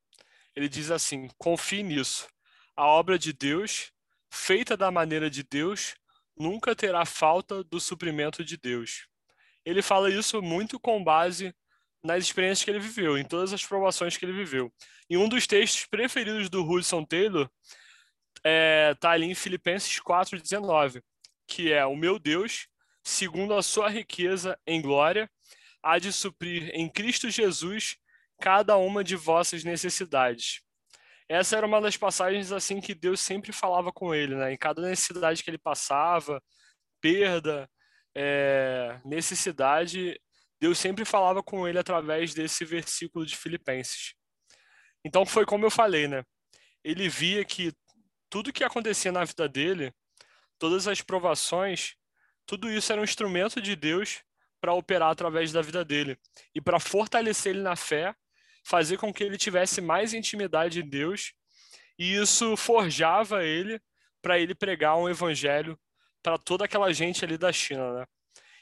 ele 0.55 0.69
diz 0.69 0.91
assim: 0.91 1.27
confie 1.37 1.83
nisso. 1.83 2.27
A 2.75 2.85
obra 2.85 3.19
de 3.19 3.33
Deus, 3.33 3.91
feita 4.31 4.77
da 4.77 4.89
maneira 4.89 5.29
de 5.29 5.43
Deus, 5.43 5.95
nunca 6.37 6.75
terá 6.75 7.05
falta 7.05 7.63
do 7.65 7.79
suprimento 7.79 8.45
de 8.45 8.55
Deus. 8.55 9.07
Ele 9.65 9.81
fala 9.81 10.09
isso 10.09 10.41
muito 10.41 10.79
com 10.79 11.03
base 11.03 11.53
nas 12.03 12.23
experiências 12.23 12.63
que 12.63 12.71
ele 12.71 12.79
viveu, 12.79 13.17
em 13.17 13.23
todas 13.23 13.53
as 13.53 13.65
provações 13.65 14.17
que 14.17 14.25
ele 14.25 14.33
viveu. 14.33 14.71
E 15.09 15.17
um 15.17 15.27
dos 15.27 15.45
textos 15.45 15.85
preferidos 15.85 16.49
do 16.49 16.63
Hudson 16.63 17.03
Taylor 17.03 17.49
é, 18.43 18.95
tá 18.99 19.11
ali 19.11 19.25
em 19.25 19.35
Filipenses 19.35 19.99
4:19, 19.99 21.01
que 21.47 21.73
é 21.73 21.85
o 21.85 21.95
meu 21.95 22.19
Deus, 22.19 22.67
segundo 23.03 23.53
a 23.53 23.61
sua 23.61 23.89
riqueza 23.89 24.57
em 24.65 24.81
glória, 24.81 25.29
há 25.83 25.99
de 25.99 26.13
suprir 26.13 26.69
em 26.73 26.89
Cristo 26.89 27.29
Jesus 27.29 27.97
cada 28.39 28.77
uma 28.77 29.03
de 29.03 29.15
vossas 29.15 29.63
necessidades. 29.63 30.61
Essa 31.27 31.57
era 31.57 31.67
uma 31.67 31.81
das 31.81 31.97
passagens 31.97 32.51
assim 32.51 32.79
que 32.81 32.95
Deus 32.95 33.19
sempre 33.19 33.51
falava 33.51 33.91
com 33.91 34.15
ele, 34.15 34.35
né? 34.35 34.53
Em 34.53 34.57
cada 34.57 34.81
necessidade 34.81 35.43
que 35.43 35.49
ele 35.49 35.59
passava, 35.59 36.41
perda, 37.01 37.69
é, 38.15 38.99
necessidade, 39.05 40.19
Deus 40.59 40.77
sempre 40.77 41.05
falava 41.05 41.41
com 41.41 41.67
ele 41.67 41.79
através 41.79 42.33
desse 42.33 42.65
versículo 42.65 43.25
de 43.25 43.35
Filipenses. 43.35 44.13
Então 45.03 45.25
foi 45.25 45.45
como 45.45 45.65
eu 45.65 45.71
falei, 45.71 46.07
né? 46.07 46.23
Ele 46.83 47.07
via 47.07 47.43
que 47.45 47.73
tudo 48.29 48.53
que 48.53 48.63
acontecia 48.63 49.11
na 49.11 49.23
vida 49.23 49.47
dele, 49.47 49.93
todas 50.57 50.87
as 50.87 51.01
provações, 51.01 51.95
tudo 52.45 52.71
isso 52.71 52.91
era 52.91 53.01
um 53.01 53.05
instrumento 53.05 53.61
de 53.61 53.75
Deus 53.75 54.21
para 54.59 54.73
operar 54.73 55.09
através 55.09 55.51
da 55.51 55.61
vida 55.61 55.85
dele 55.85 56.17
e 56.53 56.59
para 56.59 56.79
fortalecer 56.79 57.53
ele 57.53 57.61
na 57.61 57.75
fé, 57.75 58.13
fazer 58.63 58.97
com 58.97 59.13
que 59.13 59.23
ele 59.23 59.37
tivesse 59.37 59.79
mais 59.79 60.13
intimidade 60.13 60.81
em 60.81 60.87
Deus, 60.87 61.33
e 61.97 62.15
isso 62.15 62.57
forjava 62.57 63.43
ele 63.43 63.81
para 64.21 64.37
ele 64.37 64.53
pregar 64.53 64.97
um 64.97 65.07
evangelho 65.07 65.79
para 66.21 66.37
toda 66.37 66.65
aquela 66.65 66.91
gente 66.91 67.23
ali 67.23 67.37
da 67.37 67.51
China, 67.51 67.93
né? 67.93 68.05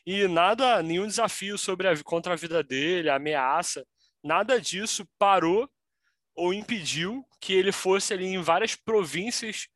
E 0.09 0.25
nada, 0.25 0.81
nenhum 0.81 1.05
desafio 1.05 1.57
sobre 1.57 1.85
a, 1.85 2.01
contra 2.01 2.31
a 2.31 2.37
vida 2.37 2.63
dele, 2.63 3.09
ameaça, 3.09 3.85
nada 4.23 4.57
disso 4.57 5.05
parou 5.19 5.69
ou 6.33 6.53
impediu 6.53 7.27
que 7.41 7.51
ele 7.51 7.73
fosse 7.73 8.13
ali 8.13 8.25
em 8.25 8.41
várias 8.41 8.73
províncias 8.73 9.67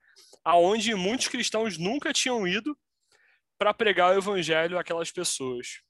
aonde 0.41 0.95
muitos 0.95 1.27
cristãos 1.27 1.77
nunca 1.77 2.13
tinham 2.13 2.47
ido 2.47 2.79
para 3.57 3.73
pregar 3.73 4.15
o 4.15 4.17
evangelho 4.17 4.79
àquelas 4.79 5.11
pessoas. 5.11 5.81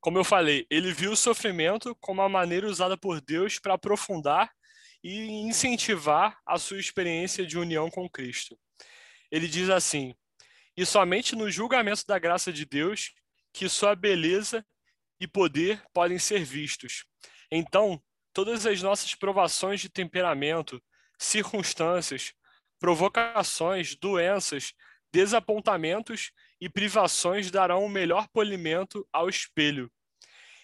Como 0.00 0.16
eu 0.16 0.24
falei, 0.24 0.66
ele 0.70 0.90
viu 0.90 1.12
o 1.12 1.16
sofrimento 1.16 1.94
como 2.00 2.22
uma 2.22 2.28
maneira 2.30 2.66
usada 2.66 2.96
por 2.96 3.20
Deus 3.20 3.58
para 3.58 3.74
aprofundar 3.74 4.50
e 5.02 5.42
incentivar 5.46 6.38
a 6.46 6.58
sua 6.58 6.80
experiência 6.80 7.46
de 7.46 7.58
união 7.58 7.90
com 7.90 8.08
Cristo. 8.08 8.58
Ele 9.30 9.46
diz 9.46 9.68
assim: 9.68 10.14
e 10.76 10.84
somente 10.84 11.36
no 11.36 11.50
julgamento 11.50 12.04
da 12.06 12.18
graça 12.18 12.52
de 12.52 12.64
Deus 12.64 13.12
que 13.52 13.68
sua 13.68 13.94
beleza 13.94 14.64
e 15.20 15.26
poder 15.26 15.82
podem 15.92 16.18
ser 16.18 16.44
vistos. 16.44 17.04
Então, 17.50 18.02
todas 18.32 18.66
as 18.66 18.82
nossas 18.82 19.14
provações 19.14 19.80
de 19.80 19.88
temperamento, 19.88 20.82
circunstâncias, 21.18 22.32
provocações, 22.80 23.94
doenças, 23.94 24.72
desapontamentos 25.12 26.32
e 26.60 26.68
privações 26.68 27.50
darão 27.50 27.84
o 27.84 27.88
melhor 27.88 28.26
polimento 28.28 29.06
ao 29.12 29.28
espelho 29.28 29.90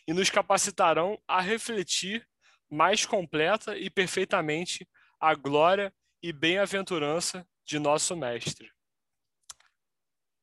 e 0.06 0.12
nos 0.12 0.28
capacitarão 0.28 1.20
a 1.28 1.40
refletir 1.40 2.26
mais 2.68 3.06
completa 3.06 3.78
e 3.78 3.88
perfeitamente 3.88 4.88
a 5.20 5.34
glória 5.34 5.94
e 6.22 6.32
bem-aventurança 6.32 7.46
de 7.64 7.78
nosso 7.78 8.16
Mestre. 8.16 8.70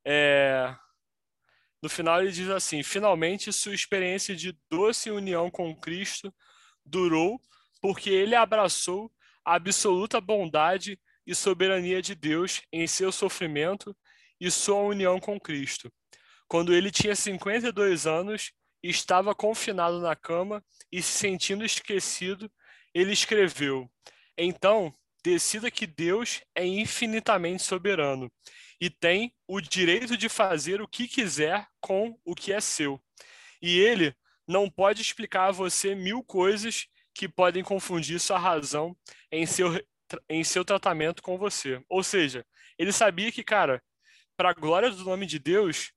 É... 0.09 0.73
No 1.83 1.89
final, 1.89 2.21
ele 2.21 2.31
diz 2.31 2.49
assim: 2.49 2.81
finalmente, 2.81 3.51
sua 3.51 3.75
experiência 3.75 4.33
de 4.33 4.57
doce 4.71 5.11
união 5.11 5.51
com 5.51 5.75
Cristo 5.75 6.33
durou 6.85 7.41
porque 7.81 8.09
ele 8.09 8.33
abraçou 8.33 9.11
a 9.45 9.55
absoluta 9.55 10.21
bondade 10.21 10.97
e 11.25 11.35
soberania 11.35 12.01
de 12.01 12.15
Deus 12.15 12.61
em 12.71 12.87
seu 12.87 13.11
sofrimento 13.11 13.95
e 14.39 14.49
sua 14.49 14.79
união 14.79 15.19
com 15.19 15.37
Cristo. 15.37 15.91
Quando 16.47 16.73
ele 16.73 16.89
tinha 16.89 17.13
52 17.13 18.07
anos 18.07 18.53
estava 18.81 19.35
confinado 19.35 19.99
na 19.99 20.15
cama 20.15 20.63
e 20.89 21.01
se 21.01 21.11
sentindo 21.11 21.65
esquecido, 21.65 22.49
ele 22.93 23.11
escreveu: 23.11 23.91
Então, 24.37 24.93
decida 25.21 25.69
que 25.69 25.85
Deus 25.85 26.41
é 26.55 26.65
infinitamente 26.65 27.61
soberano 27.61 28.31
e 28.79 28.89
tem 28.89 29.33
o 29.47 29.59
direito 29.59 30.15
de 30.15 30.29
fazer 30.29 30.81
o 30.81 30.87
que 30.87 31.07
quiser 31.07 31.67
com 31.79 32.19
o 32.23 32.35
que 32.35 32.53
é 32.53 32.61
seu. 32.61 33.01
E 33.61 33.79
ele 33.79 34.15
não 34.47 34.69
pode 34.69 35.01
explicar 35.01 35.47
a 35.47 35.51
você 35.51 35.95
mil 35.95 36.23
coisas 36.23 36.87
que 37.13 37.27
podem 37.27 37.63
confundir 37.63 38.19
sua 38.19 38.37
razão 38.37 38.95
em 39.31 39.45
seu, 39.45 39.69
em 40.29 40.43
seu 40.43 40.63
tratamento 40.63 41.21
com 41.21 41.37
você. 41.37 41.83
Ou 41.89 42.03
seja, 42.03 42.45
ele 42.77 42.91
sabia 42.91 43.31
que, 43.31 43.43
cara, 43.43 43.83
para 44.35 44.51
a 44.51 44.53
glória 44.53 44.91
do 44.91 45.03
nome 45.03 45.25
de 45.25 45.39
Deus, 45.39 45.91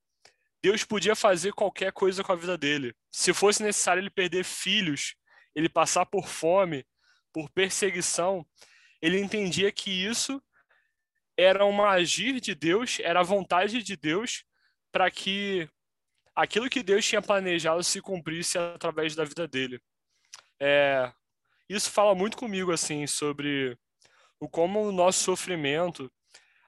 Deus 0.63 0.85
podia 0.85 1.15
fazer 1.15 1.53
qualquer 1.53 1.93
coisa 1.93 2.25
com 2.25 2.33
a 2.33 2.37
vida 2.37 2.57
dele. 2.57 2.95
Se 3.13 3.33
fosse 3.33 3.63
necessário 3.63 4.01
ele 4.01 4.11
perder 4.11 4.45
filhos, 4.45 5.15
ele 5.55 5.69
passar 5.69 6.07
por 6.07 6.27
fome, 6.27 6.87
por 7.33 7.51
perseguição, 7.51 8.47
ele 9.01 9.21
entendia 9.21 9.71
que 9.71 9.91
isso 9.91 10.43
era 11.41 11.65
um 11.65 11.83
agir 11.83 12.39
de 12.39 12.55
Deus, 12.55 12.99
era 13.01 13.21
a 13.21 13.25
vontade 13.25 13.83
de 13.83 13.97
Deus 13.97 14.45
para 14.93 15.11
que 15.11 15.69
aquilo 16.35 16.69
que 16.69 16.83
Deus 16.83 17.07
tinha 17.07 17.23
planejado 17.23 17.83
se 17.83 18.01
cumprisse 18.01 18.59
através 18.59 19.15
da 19.15 19.25
vida 19.25 19.49
dele. 19.49 19.81
É, 20.61 21.11
isso 21.69 21.91
fala 21.91 22.15
muito 22.15 22.37
comigo 22.37 22.73
assim 22.73 23.07
sobre 23.07 23.79
o 24.39 24.49
como 24.49 24.83
o 24.83 24.93
nosso 24.93 25.25
sofrimento, 25.25 26.13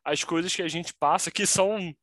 as 0.02 0.24
coisas 0.24 0.54
que 0.54 0.62
a 0.62 0.68
gente 0.68 0.94
passa, 0.94 1.30
que 1.30 1.46
são, 1.46 1.94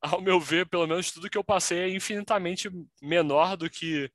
ao 0.00 0.20
meu 0.20 0.38
ver, 0.38 0.66
pelo 0.68 0.86
menos 0.86 1.10
tudo 1.10 1.30
que 1.30 1.38
eu 1.38 1.44
passei 1.44 1.78
é 1.78 1.88
infinitamente 1.88 2.70
menor 3.00 3.56
do 3.56 3.70
que 3.70 4.10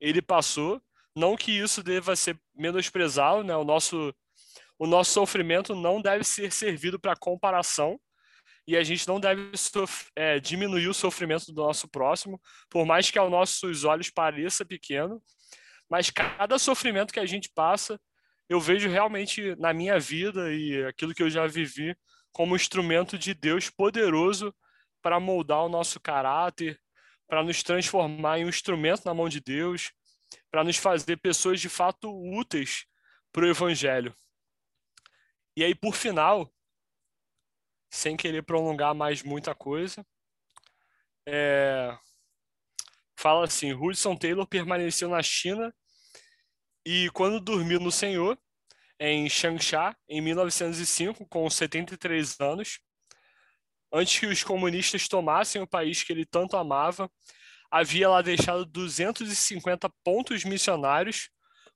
ele 0.00 0.22
passou. 0.22 0.80
Não 1.14 1.36
que 1.36 1.52
isso 1.52 1.82
deva 1.82 2.16
ser 2.16 2.40
menosprezado, 2.54 3.44
né? 3.44 3.54
O 3.56 3.64
nosso 3.64 4.14
o 4.78 4.86
nosso 4.86 5.12
sofrimento 5.12 5.74
não 5.74 6.00
deve 6.00 6.24
ser 6.24 6.52
servido 6.52 6.98
para 6.98 7.16
comparação. 7.16 7.98
e 8.66 8.76
a 8.76 8.82
gente 8.82 9.06
não 9.06 9.20
deve 9.20 9.52
é, 10.16 10.40
diminuir 10.40 10.88
o 10.88 10.94
sofrimento 10.94 11.52
do 11.52 11.62
nosso 11.62 11.86
próximo, 11.86 12.40
por 12.70 12.86
mais 12.86 13.10
que 13.10 13.18
aos 13.18 13.30
nossos 13.30 13.84
olhos 13.84 14.10
pareça 14.10 14.64
pequeno, 14.64 15.22
mas 15.90 16.10
cada 16.10 16.58
sofrimento 16.58 17.12
que 17.12 17.20
a 17.20 17.26
gente 17.26 17.50
passa, 17.54 18.00
eu 18.48 18.58
vejo 18.60 18.88
realmente 18.88 19.54
na 19.56 19.72
minha 19.74 19.98
vida 19.98 20.52
e 20.52 20.84
aquilo 20.86 21.14
que 21.14 21.22
eu 21.22 21.30
já 21.30 21.46
vivi 21.46 21.94
como 22.32 22.56
instrumento 22.56 23.18
de 23.18 23.34
Deus 23.34 23.70
poderoso 23.70 24.54
para 25.02 25.20
moldar 25.20 25.64
o 25.64 25.68
nosso 25.68 26.00
caráter, 26.00 26.80
para 27.28 27.42
nos 27.42 27.62
transformar 27.62 28.38
em 28.38 28.44
um 28.44 28.48
instrumento 28.48 29.04
na 29.04 29.14
mão 29.14 29.28
de 29.28 29.40
Deus, 29.40 29.92
para 30.50 30.64
nos 30.64 30.76
fazer 30.76 31.16
pessoas 31.18 31.60
de 31.60 31.68
fato 31.68 32.10
úteis 32.10 32.86
para 33.32 33.44
o 33.44 33.48
Evangelho. 33.48 34.14
E 35.56 35.62
aí, 35.64 35.74
por 35.74 35.94
final, 35.94 36.52
sem 37.90 38.16
querer 38.16 38.42
prolongar 38.42 38.94
mais 38.94 39.22
muita 39.22 39.54
coisa. 39.54 40.04
É... 41.26 41.96
Fala 43.16 43.44
assim: 43.44 43.72
Hudson 43.72 44.16
Taylor 44.16 44.46
permaneceu 44.46 45.08
na 45.08 45.22
China 45.22 45.74
e, 46.84 47.08
quando 47.10 47.40
dormiu 47.40 47.80
no 47.80 47.90
Senhor, 47.90 48.38
em 48.98 49.28
Changsha, 49.28 49.96
em 50.08 50.20
1905, 50.20 51.26
com 51.26 51.48
73 51.48 52.40
anos, 52.40 52.80
antes 53.92 54.18
que 54.18 54.26
os 54.26 54.42
comunistas 54.42 55.08
tomassem 55.08 55.62
o 55.62 55.66
país 55.66 56.02
que 56.02 56.12
ele 56.12 56.26
tanto 56.26 56.56
amava, 56.56 57.10
havia 57.70 58.08
lá 58.08 58.22
deixado 58.22 58.66
250 58.66 59.88
pontos 60.04 60.44
missionários, 60.44 61.30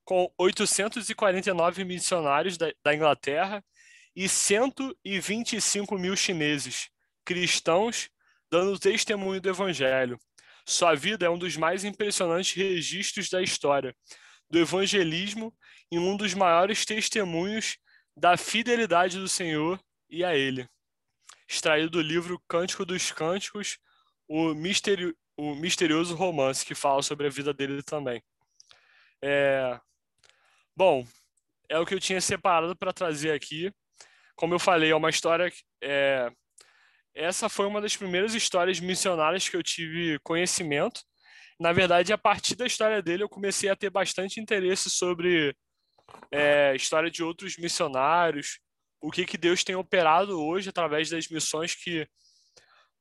com 0.08 0.32
849 0.38 1.84
missionários 1.84 2.56
da, 2.56 2.94
Inglaterra 2.94 3.62
e 4.16 4.26
125 4.26 5.98
mil 5.98 6.16
chineses, 6.16 6.88
cristãos, 7.26 8.08
dando 8.50 8.78
testemunho 8.78 9.38
do 9.38 9.50
Evangelho. 9.50 10.18
Sua 10.64 10.94
vida 10.94 11.26
é 11.26 11.28
um 11.28 11.36
dos 11.36 11.58
mais 11.58 11.84
impressionantes 11.84 12.56
registros 12.56 13.28
da 13.28 13.42
história 13.42 13.94
do 14.48 14.58
evangelismo 14.58 15.54
e 15.92 15.98
um 15.98 16.16
dos 16.16 16.32
maiores 16.32 16.86
testemunhos 16.86 17.76
da 18.16 18.34
fidelidade 18.38 19.18
do 19.18 19.28
Senhor 19.28 19.78
e 20.08 20.24
a 20.24 20.34
Ele. 20.34 20.66
Extraído 21.46 21.90
do 21.90 22.00
livro 22.00 22.42
Cântico 22.48 22.86
dos 22.86 23.12
Cânticos, 23.12 23.76
o, 24.26 24.54
o 25.36 25.54
misterioso 25.54 26.14
romance 26.14 26.64
que 26.64 26.74
fala 26.74 27.02
sobre 27.02 27.26
a 27.26 27.30
vida 27.30 27.52
dele 27.52 27.82
também. 27.82 28.22
É... 29.22 29.78
Bom, 30.78 31.04
é 31.68 31.76
o 31.76 31.84
que 31.84 31.92
eu 31.92 31.98
tinha 32.00 32.20
separado 32.20 32.76
para 32.76 32.92
trazer 32.92 33.32
aqui 33.32 33.72
como 34.38 34.54
eu 34.54 34.58
falei, 34.60 34.92
é 34.92 34.94
uma 34.94 35.10
história. 35.10 35.52
É, 35.82 36.30
essa 37.12 37.48
foi 37.48 37.66
uma 37.66 37.80
das 37.80 37.96
primeiras 37.96 38.34
histórias 38.34 38.78
missionárias 38.78 39.48
que 39.48 39.56
eu 39.56 39.62
tive 39.64 40.16
conhecimento. 40.20 41.02
Na 41.58 41.72
verdade, 41.72 42.12
a 42.12 42.18
partir 42.18 42.54
da 42.54 42.64
história 42.64 43.02
dele, 43.02 43.24
eu 43.24 43.28
comecei 43.28 43.68
a 43.68 43.74
ter 43.74 43.90
bastante 43.90 44.40
interesse 44.40 44.88
sobre 44.88 45.56
é, 46.30 46.72
história 46.76 47.10
de 47.10 47.20
outros 47.20 47.56
missionários, 47.56 48.60
o 49.00 49.10
que, 49.10 49.26
que 49.26 49.36
Deus 49.36 49.64
tem 49.64 49.74
operado 49.74 50.40
hoje 50.40 50.68
através 50.68 51.10
das 51.10 51.26
missões 51.26 51.74
que 51.74 52.06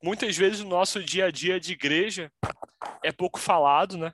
muitas 0.02 0.36
vezes 0.36 0.62
no 0.62 0.70
nosso 0.70 1.04
dia 1.04 1.26
a 1.26 1.32
dia 1.32 1.60
de 1.60 1.74
igreja 1.74 2.32
é 3.04 3.12
pouco 3.12 3.40
falado, 3.40 3.96
né? 3.96 4.12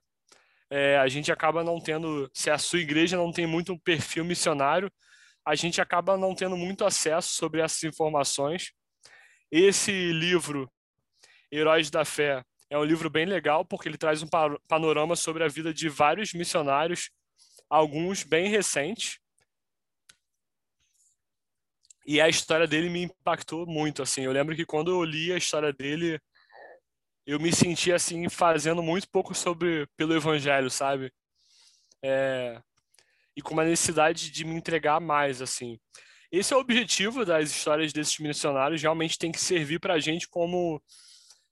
É, 0.75 0.97
a 0.97 1.07
gente 1.07 1.31
acaba 1.31 1.63
não 1.63 1.79
tendo, 1.79 2.27
se 2.33 2.49
a 2.49 2.57
sua 2.57 2.79
igreja 2.79 3.15
não 3.15 3.31
tem 3.31 3.45
muito 3.45 3.73
um 3.73 3.77
perfil 3.77 4.25
missionário, 4.25 4.91
a 5.45 5.53
gente 5.53 5.79
acaba 5.79 6.17
não 6.17 6.33
tendo 6.33 6.57
muito 6.57 6.83
acesso 6.83 7.35
sobre 7.35 7.61
essas 7.61 7.83
informações. 7.83 8.71
Esse 9.51 9.91
livro, 10.11 10.67
Heróis 11.51 11.91
da 11.91 12.03
Fé, 12.03 12.43
é 12.71 12.77
um 12.79 12.83
livro 12.83 13.07
bem 13.07 13.23
legal 13.23 13.63
porque 13.63 13.87
ele 13.87 13.99
traz 13.99 14.23
um 14.23 14.27
panorama 14.67 15.15
sobre 15.15 15.43
a 15.43 15.47
vida 15.47 15.71
de 15.71 15.87
vários 15.89 16.33
missionários, 16.33 17.11
alguns 17.69 18.23
bem 18.23 18.47
recentes. 18.47 19.19
E 22.03 22.19
a 22.19 22.27
história 22.27 22.65
dele 22.65 22.89
me 22.89 23.03
impactou 23.03 23.67
muito, 23.67 24.01
assim. 24.01 24.23
Eu 24.23 24.31
lembro 24.31 24.55
que 24.55 24.65
quando 24.65 24.89
eu 24.89 25.03
li 25.03 25.31
a 25.31 25.37
história 25.37 25.71
dele, 25.71 26.19
eu 27.25 27.39
me 27.39 27.51
senti 27.51 27.91
assim 27.91 28.27
fazendo 28.29 28.83
muito 28.83 29.09
pouco 29.09 29.33
sobre 29.33 29.87
pelo 29.95 30.15
evangelho, 30.15 30.69
sabe? 30.69 31.11
É, 32.03 32.61
e 33.35 33.41
com 33.41 33.53
uma 33.53 33.63
necessidade 33.63 34.29
de 34.29 34.45
me 34.45 34.55
entregar 34.55 34.99
mais, 34.99 35.41
assim. 35.41 35.79
Esse 36.31 36.53
é 36.53 36.57
o 36.57 36.59
objetivo 36.59 37.25
das 37.25 37.51
histórias 37.51 37.93
desses 37.93 38.17
missionários, 38.19 38.81
realmente 38.81 39.17
tem 39.17 39.31
que 39.31 39.39
servir 39.39 39.79
para 39.79 39.93
a 39.93 39.99
gente 39.99 40.27
como 40.27 40.81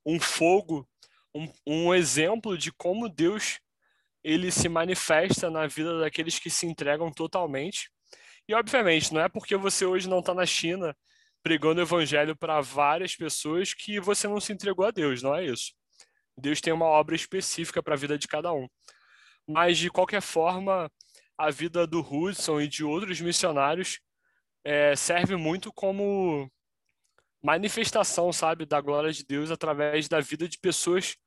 um 0.05 0.19
fogo, 0.19 0.87
um, 1.33 1.47
um 1.65 1.93
exemplo 1.93 2.57
de 2.57 2.71
como 2.71 3.07
Deus 3.07 3.59
ele 4.23 4.51
se 4.51 4.67
manifesta 4.69 5.49
na 5.49 5.67
vida 5.67 5.99
daqueles 5.99 6.37
que 6.37 6.49
se 6.49 6.65
entregam 6.65 7.11
totalmente. 7.11 7.89
E, 8.47 8.53
obviamente, 8.53 9.13
não 9.13 9.21
é 9.21 9.29
porque 9.29 9.55
você 9.55 9.85
hoje 9.85 10.09
não 10.09 10.19
está 10.19 10.33
na 10.33 10.45
China 10.45 10.95
pregando 11.43 11.79
o 11.79 11.83
evangelho 11.83 12.35
para 12.35 12.61
várias 12.61 13.15
pessoas 13.15 13.73
que 13.73 13.99
você 13.99 14.27
não 14.27 14.39
se 14.39 14.53
entregou 14.53 14.85
a 14.85 14.91
Deus, 14.91 15.21
não 15.21 15.35
é 15.35 15.45
isso. 15.45 15.73
Deus 16.37 16.61
tem 16.61 16.73
uma 16.73 16.85
obra 16.85 17.15
específica 17.15 17.81
para 17.81 17.93
a 17.93 17.97
vida 17.97 18.17
de 18.17 18.27
cada 18.27 18.53
um. 18.53 18.67
Mas, 19.47 19.77
de 19.77 19.89
qualquer 19.89 20.21
forma, 20.21 20.89
a 21.37 21.49
vida 21.49 21.85
do 21.85 21.99
Hudson 21.99 22.61
e 22.61 22.67
de 22.67 22.83
outros 22.83 23.19
missionários 23.19 23.99
é, 24.63 24.95
serve 24.95 25.35
muito 25.35 25.71
como 25.73 26.49
manifestação, 27.41 28.31
sabe, 28.31 28.65
da 28.65 28.79
glória 28.79 29.11
de 29.11 29.25
Deus 29.25 29.49
através 29.49 30.07
da 30.07 30.19
vida 30.19 30.47
de 30.47 30.59
pessoas 30.59 31.17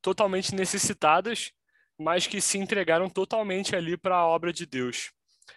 totalmente 0.00 0.54
necessitadas, 0.54 1.52
mas 1.98 2.26
que 2.26 2.40
se 2.40 2.58
entregaram 2.58 3.08
totalmente 3.08 3.76
ali 3.76 3.96
para 3.96 4.16
a 4.16 4.26
obra 4.26 4.52
de 4.52 4.66
Deus. 4.66 5.12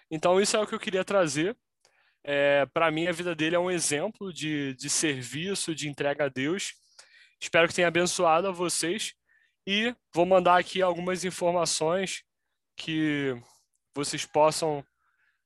Então, 0.09 0.39
isso 0.39 0.55
é 0.55 0.59
o 0.59 0.67
que 0.67 0.75
eu 0.75 0.79
queria 0.79 1.03
trazer. 1.03 1.57
É, 2.27 2.65
para 2.73 2.89
mim, 2.89 3.05
a 3.05 3.11
vida 3.11 3.35
dele 3.35 3.55
é 3.55 3.59
um 3.59 3.69
exemplo 3.69 4.33
de, 4.33 4.73
de 4.73 4.89
serviço, 4.89 5.75
de 5.75 5.87
entrega 5.87 6.25
a 6.25 6.29
Deus. 6.29 6.73
Espero 7.39 7.67
que 7.67 7.73
tenha 7.75 7.87
abençoado 7.87 8.47
a 8.47 8.51
vocês. 8.51 9.13
E 9.67 9.95
vou 10.11 10.25
mandar 10.25 10.59
aqui 10.59 10.81
algumas 10.81 11.23
informações 11.23 12.23
que 12.75 13.35
vocês 13.93 14.25
possam 14.25 14.83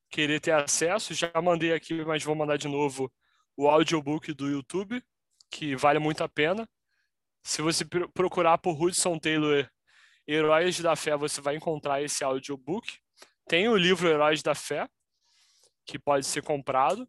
querer 0.10 0.40
ter 0.40 0.52
acesso. 0.52 1.14
Já 1.14 1.30
mandei 1.44 1.74
aqui, 1.74 2.06
mas 2.06 2.24
vou 2.24 2.34
mandar 2.34 2.58
de 2.58 2.70
novo 2.70 3.12
o 3.58 3.68
audiobook 3.68 4.32
do 4.32 4.48
YouTube, 4.50 5.04
que 5.52 5.76
vale 5.76 6.00
muito 6.00 6.24
a 6.24 6.30
pena. 6.30 6.66
Se 7.44 7.62
você 7.62 7.84
procurar 8.14 8.58
por 8.58 8.82
Hudson 8.82 9.20
Taylor 9.20 9.70
Heróis 10.26 10.80
da 10.80 10.96
Fé, 10.96 11.18
você 11.18 11.42
vai 11.42 11.58
encontrar 11.58 12.02
esse 12.02 12.24
audiobook. 12.24 12.88
Tem 13.50 13.68
o 13.68 13.76
livro 13.76 14.08
Heróis 14.08 14.42
da 14.42 14.56
Fé, 14.56 14.88
que 15.90 16.00
pode 16.00 16.26
ser 16.26 16.44
comprado. 16.44 17.08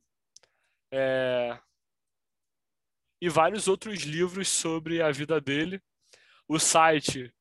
É... 0.93 1.59
E 3.21 3.29
vários 3.29 3.69
outros 3.69 4.01
livros 4.03 4.49
sobre 4.49 5.03
a 5.03 5.11
vida 5.11 5.41
dele. 5.41 5.83
O 6.49 6.59
site 6.59 7.33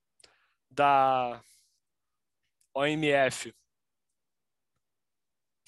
da 0.70 1.42
OMF 2.74 3.54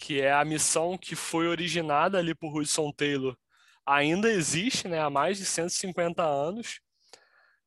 que 0.01 0.19
é 0.19 0.33
a 0.33 0.43
missão 0.43 0.97
que 0.97 1.15
foi 1.15 1.47
originada 1.47 2.17
ali 2.17 2.33
por 2.33 2.57
Hudson 2.57 2.91
Taylor, 2.91 3.37
ainda 3.85 4.31
existe 4.31 4.87
né, 4.87 4.99
há 4.99 5.11
mais 5.11 5.37
de 5.37 5.45
150 5.45 6.23
anos 6.23 6.81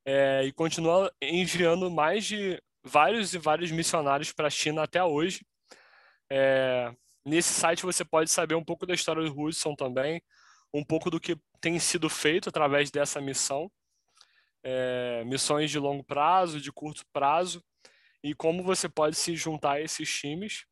é, 0.05 0.43
e 0.45 0.53
continua 0.53 1.15
enviando 1.23 1.89
mais 1.89 2.25
de 2.25 2.61
vários 2.83 3.35
e 3.35 3.39
vários 3.39 3.71
missionários 3.71 4.33
para 4.33 4.49
a 4.49 4.51
China 4.51 4.83
até 4.83 5.03
hoje. 5.03 5.47
É, 6.29 6.93
nesse 7.25 7.53
site 7.53 7.85
você 7.85 8.05
pode 8.05 8.31
saber 8.31 8.55
um 8.55 8.65
pouco 8.65 8.87
da 8.87 8.95
história 8.95 9.23
do 9.23 9.41
Hudson 9.41 9.75
também, 9.75 10.23
um 10.73 10.85
pouco 10.85 11.11
do 11.11 11.21
que 11.21 11.37
tem 11.61 11.79
sido 11.79 12.11
feito 12.11 12.49
através 12.49 12.91
dessa 12.91 13.21
missão, 13.21 13.71
é, 14.63 15.25
missões 15.25 15.71
de 15.71 15.79
longo 15.79 16.03
prazo, 16.03 16.61
de 16.61 16.73
curto 16.73 17.05
prazo, 17.13 17.63
e 18.23 18.35
como 18.35 18.63
você 18.63 18.89
pode 18.89 19.17
se 19.17 19.37
juntar 19.37 19.73
a 19.73 19.81
esses 19.81 20.11
times. 20.11 20.65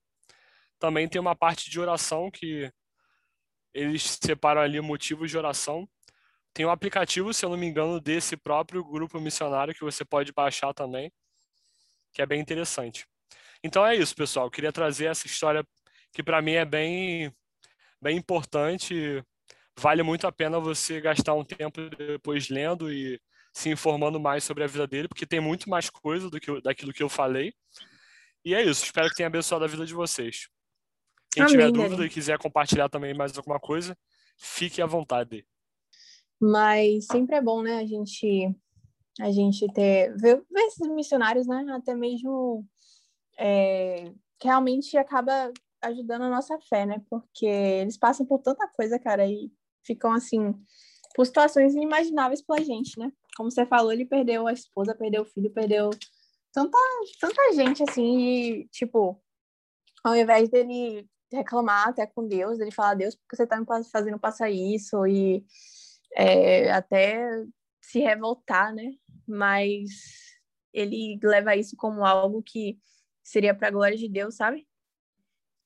Também 0.78 1.08
tem 1.08 1.20
uma 1.20 1.36
parte 1.36 1.70
de 1.70 1.78
oração 1.78 2.30
que 2.30 2.72
eles 3.72 4.18
separam 4.22 4.60
ali 4.60 4.80
motivos 4.80 5.30
de 5.30 5.38
oração. 5.38 5.88
Tem 6.52 6.66
um 6.66 6.70
aplicativo, 6.70 7.32
se 7.32 7.44
eu 7.44 7.50
não 7.50 7.56
me 7.56 7.66
engano, 7.66 8.00
desse 8.00 8.36
próprio 8.36 8.84
grupo 8.84 9.20
missionário 9.20 9.74
que 9.74 9.84
você 9.84 10.04
pode 10.04 10.32
baixar 10.32 10.74
também, 10.74 11.12
que 12.12 12.20
é 12.20 12.26
bem 12.26 12.40
interessante. 12.40 13.06
Então 13.62 13.86
é 13.86 13.94
isso, 13.94 14.14
pessoal. 14.14 14.46
Eu 14.46 14.50
queria 14.50 14.72
trazer 14.72 15.06
essa 15.06 15.26
história 15.26 15.64
que 16.12 16.22
para 16.22 16.42
mim 16.42 16.52
é 16.52 16.64
bem, 16.64 17.32
bem 18.00 18.16
importante. 18.16 19.24
Vale 19.78 20.02
muito 20.02 20.26
a 20.26 20.32
pena 20.32 20.60
você 20.60 21.00
gastar 21.00 21.34
um 21.34 21.44
tempo 21.44 21.80
depois 21.96 22.48
lendo 22.48 22.92
e 22.92 23.20
se 23.54 23.70
informando 23.70 24.18
mais 24.20 24.44
sobre 24.44 24.64
a 24.64 24.66
vida 24.66 24.86
dele, 24.86 25.08
porque 25.08 25.26
tem 25.26 25.40
muito 25.40 25.68
mais 25.68 25.90
coisa 25.90 26.30
do 26.30 26.40
que 26.40 26.60
daquilo 26.60 26.92
que 26.92 27.02
eu 27.02 27.08
falei. 27.08 27.52
E 28.44 28.54
é 28.54 28.62
isso. 28.62 28.84
Espero 28.84 29.08
que 29.08 29.16
tenha 29.16 29.26
abençoado 29.26 29.64
a 29.64 29.68
vida 29.68 29.86
de 29.86 29.94
vocês. 29.94 30.48
Quem 31.32 31.44
Amém, 31.44 31.56
tiver 31.56 31.72
dúvida 31.72 32.04
e 32.04 32.10
quiser 32.10 32.38
compartilhar 32.38 32.88
também 32.88 33.14
mais 33.14 33.36
alguma 33.36 33.58
coisa, 33.58 33.96
fique 34.36 34.82
à 34.82 34.86
vontade. 34.86 35.46
Mas 36.38 37.06
sempre 37.06 37.36
é 37.36 37.40
bom, 37.40 37.62
né, 37.62 37.78
a 37.78 37.86
gente 37.86 38.54
a 39.20 39.30
gente 39.30 39.66
ter 39.72 40.14
ver, 40.16 40.42
ver 40.50 40.60
esses 40.62 40.88
missionários, 40.88 41.46
né, 41.46 41.64
até 41.70 41.94
mesmo 41.94 42.66
é, 43.38 44.12
realmente 44.42 44.96
acaba 44.96 45.52
ajudando 45.82 46.22
a 46.22 46.30
nossa 46.30 46.58
fé, 46.68 46.86
né? 46.86 47.02
Porque 47.10 47.46
eles 47.46 47.96
passam 47.96 48.24
por 48.24 48.38
tanta 48.40 48.66
coisa, 48.68 48.98
cara, 48.98 49.26
e 49.26 49.50
ficam 49.84 50.12
assim 50.12 50.54
por 51.14 51.26
situações 51.26 51.74
inimagináveis 51.74 52.42
pela 52.42 52.62
gente, 52.64 52.98
né? 52.98 53.12
Como 53.36 53.50
você 53.50 53.66
falou, 53.66 53.92
ele 53.92 54.06
perdeu 54.06 54.46
a 54.46 54.52
esposa, 54.52 54.94
perdeu 54.94 55.22
o 55.22 55.26
filho, 55.26 55.52
perdeu 55.52 55.90
tanta, 56.52 56.78
tanta 57.20 57.52
gente 57.54 57.82
assim, 57.82 58.18
e 58.18 58.68
tipo, 58.68 59.20
ao 60.04 60.16
invés 60.16 60.48
dele 60.48 61.06
reclamar 61.32 61.88
até 61.88 62.06
com 62.06 62.26
Deus, 62.26 62.60
ele 62.60 62.70
falar, 62.70 62.94
Deus, 62.94 63.14
porque 63.14 63.36
você 63.36 63.46
tá 63.46 63.58
me 63.58 63.66
fazendo 63.90 64.18
passar 64.18 64.50
isso, 64.50 65.06
e 65.06 65.44
é, 66.14 66.70
até 66.70 67.44
se 67.80 68.00
revoltar, 68.00 68.74
né? 68.74 68.92
Mas 69.26 69.90
ele 70.72 71.18
leva 71.22 71.56
isso 71.56 71.76
como 71.76 72.04
algo 72.04 72.42
que 72.42 72.78
seria 73.22 73.54
para 73.54 73.68
a 73.68 73.70
glória 73.70 73.96
de 73.96 74.08
Deus, 74.08 74.36
sabe? 74.36 74.66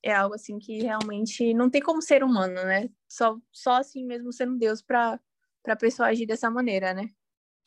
É 0.07 0.13
algo 0.13 0.37
assim 0.37 0.57
que 0.57 0.79
realmente 0.85 1.53
não 1.53 1.69
tem 1.69 1.83
como 1.83 2.01
ser 2.01 2.23
humano, 2.23 2.55
né? 2.55 2.89
Só, 3.09 3.37
só 3.53 3.73
assim 3.73 4.07
mesmo 4.07 4.33
sendo 4.33 4.57
Deus 4.57 4.81
para 4.81 5.19
a 5.67 5.75
pessoa 5.75 6.07
agir 6.07 6.27
dessa 6.27 6.49
maneira, 6.49 6.95
né? 6.95 7.11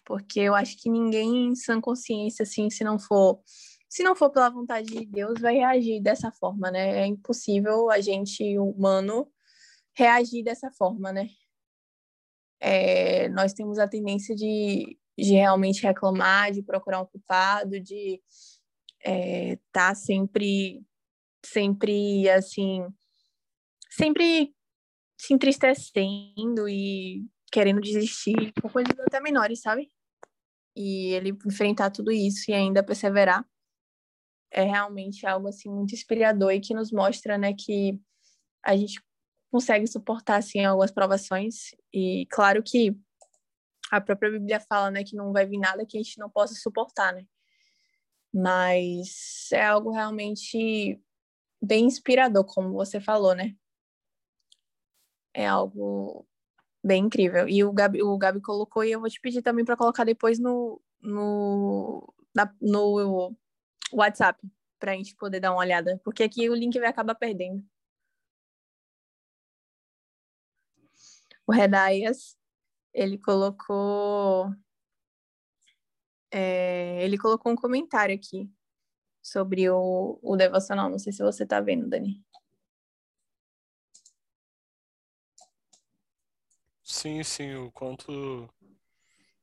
Porque 0.05 0.39
eu 0.39 0.55
acho 0.55 0.77
que 0.77 0.89
ninguém 0.89 1.47
em 1.47 1.55
sã 1.55 1.81
consciência 1.81 2.43
assim, 2.43 2.69
se 2.69 2.81
não 2.81 2.97
for 2.97 3.41
se 3.89 4.03
não 4.03 4.15
for 4.15 4.29
pela 4.29 4.49
vontade 4.49 4.87
de 4.87 5.05
Deus, 5.05 5.41
vai 5.41 5.55
reagir 5.55 6.01
dessa 6.01 6.31
forma, 6.31 6.71
né? 6.71 7.01
É 7.01 7.05
impossível 7.07 7.89
a 7.91 7.99
gente 7.99 8.57
humano 8.57 9.29
reagir 9.93 10.41
dessa 10.41 10.71
forma, 10.71 11.11
né? 11.11 11.27
É, 12.61 13.27
nós 13.29 13.51
temos 13.51 13.79
a 13.79 13.87
tendência 13.87 14.33
de, 14.33 14.97
de 15.17 15.33
realmente 15.33 15.83
reclamar, 15.83 16.53
de 16.53 16.63
procurar 16.63 17.01
um 17.01 17.05
culpado, 17.05 17.81
de 17.81 18.21
é, 19.03 19.57
tá 19.73 19.93
sempre, 19.93 20.81
sempre 21.45 22.29
assim, 22.29 22.85
sempre 23.89 24.53
se 25.17 25.33
entristecendo 25.33 26.67
e 26.67 27.25
querendo 27.51 27.81
desistir 27.81 28.53
por 28.53 28.71
coisas 28.71 28.97
até 28.99 29.19
menores, 29.19 29.61
sabe? 29.61 29.91
E 30.75 31.13
ele 31.13 31.37
enfrentar 31.45 31.91
tudo 31.91 32.11
isso 32.11 32.49
e 32.51 32.53
ainda 32.53 32.83
perseverar 32.83 33.45
é 34.51 34.63
realmente 34.63 35.25
algo 35.25 35.47
assim 35.47 35.69
muito 35.69 35.93
inspirador 35.93 36.51
e 36.51 36.59
que 36.59 36.73
nos 36.73 36.91
mostra, 36.91 37.37
né, 37.37 37.53
que 37.53 37.99
a 38.63 38.75
gente 38.75 39.01
consegue 39.51 39.87
suportar 39.87 40.37
assim 40.37 40.63
algumas 40.65 40.91
provações 40.91 41.71
e 41.93 42.25
claro 42.29 42.61
que 42.63 42.95
a 43.91 43.99
própria 43.99 44.31
Bíblia 44.31 44.59
fala, 44.59 44.91
né, 44.91 45.03
que 45.03 45.15
não 45.15 45.33
vai 45.33 45.45
vir 45.45 45.57
nada 45.57 45.85
que 45.85 45.97
a 45.97 46.01
gente 46.01 46.19
não 46.19 46.29
possa 46.29 46.53
suportar, 46.53 47.13
né? 47.13 47.25
Mas 48.31 49.49
é 49.51 49.65
algo 49.65 49.91
realmente 49.91 51.01
bem 51.61 51.85
inspirador, 51.85 52.45
como 52.45 52.73
você 52.73 52.99
falou, 52.99 53.35
né? 53.35 53.55
É 55.33 55.47
algo 55.47 56.27
bem 56.83 57.05
incrível. 57.05 57.47
E 57.47 57.63
o 57.63 57.71
Gabi, 57.71 58.01
o 58.01 58.17
Gabi 58.17 58.41
colocou, 58.41 58.83
e 58.83 58.91
eu 58.91 58.99
vou 58.99 59.09
te 59.09 59.19
pedir 59.21 59.41
também 59.41 59.65
para 59.65 59.77
colocar 59.77 60.03
depois 60.03 60.39
no, 60.39 60.81
no, 61.01 62.13
na, 62.33 62.53
no 62.61 63.35
WhatsApp, 63.93 64.39
para 64.79 64.93
a 64.93 64.95
gente 64.95 65.15
poder 65.15 65.39
dar 65.39 65.51
uma 65.51 65.59
olhada, 65.59 65.99
porque 66.03 66.23
aqui 66.23 66.49
o 66.49 66.55
link 66.55 66.79
vai 66.79 66.89
acabar 66.89 67.15
perdendo. 67.15 67.63
O 71.45 71.51
Redaias, 71.51 72.37
ele 72.93 73.17
colocou 73.17 74.53
é, 76.31 77.03
ele 77.03 77.17
colocou 77.17 77.51
um 77.51 77.55
comentário 77.55 78.15
aqui 78.15 78.49
sobre 79.21 79.69
o, 79.69 80.19
o 80.21 80.35
devocional. 80.35 80.89
Não 80.89 80.99
sei 80.99 81.13
se 81.13 81.23
você 81.23 81.43
está 81.43 81.59
vendo, 81.59 81.87
Dani. 81.87 82.23
Sim, 86.83 87.23
sim, 87.23 87.53
o 87.53 87.71
quanto 87.71 88.49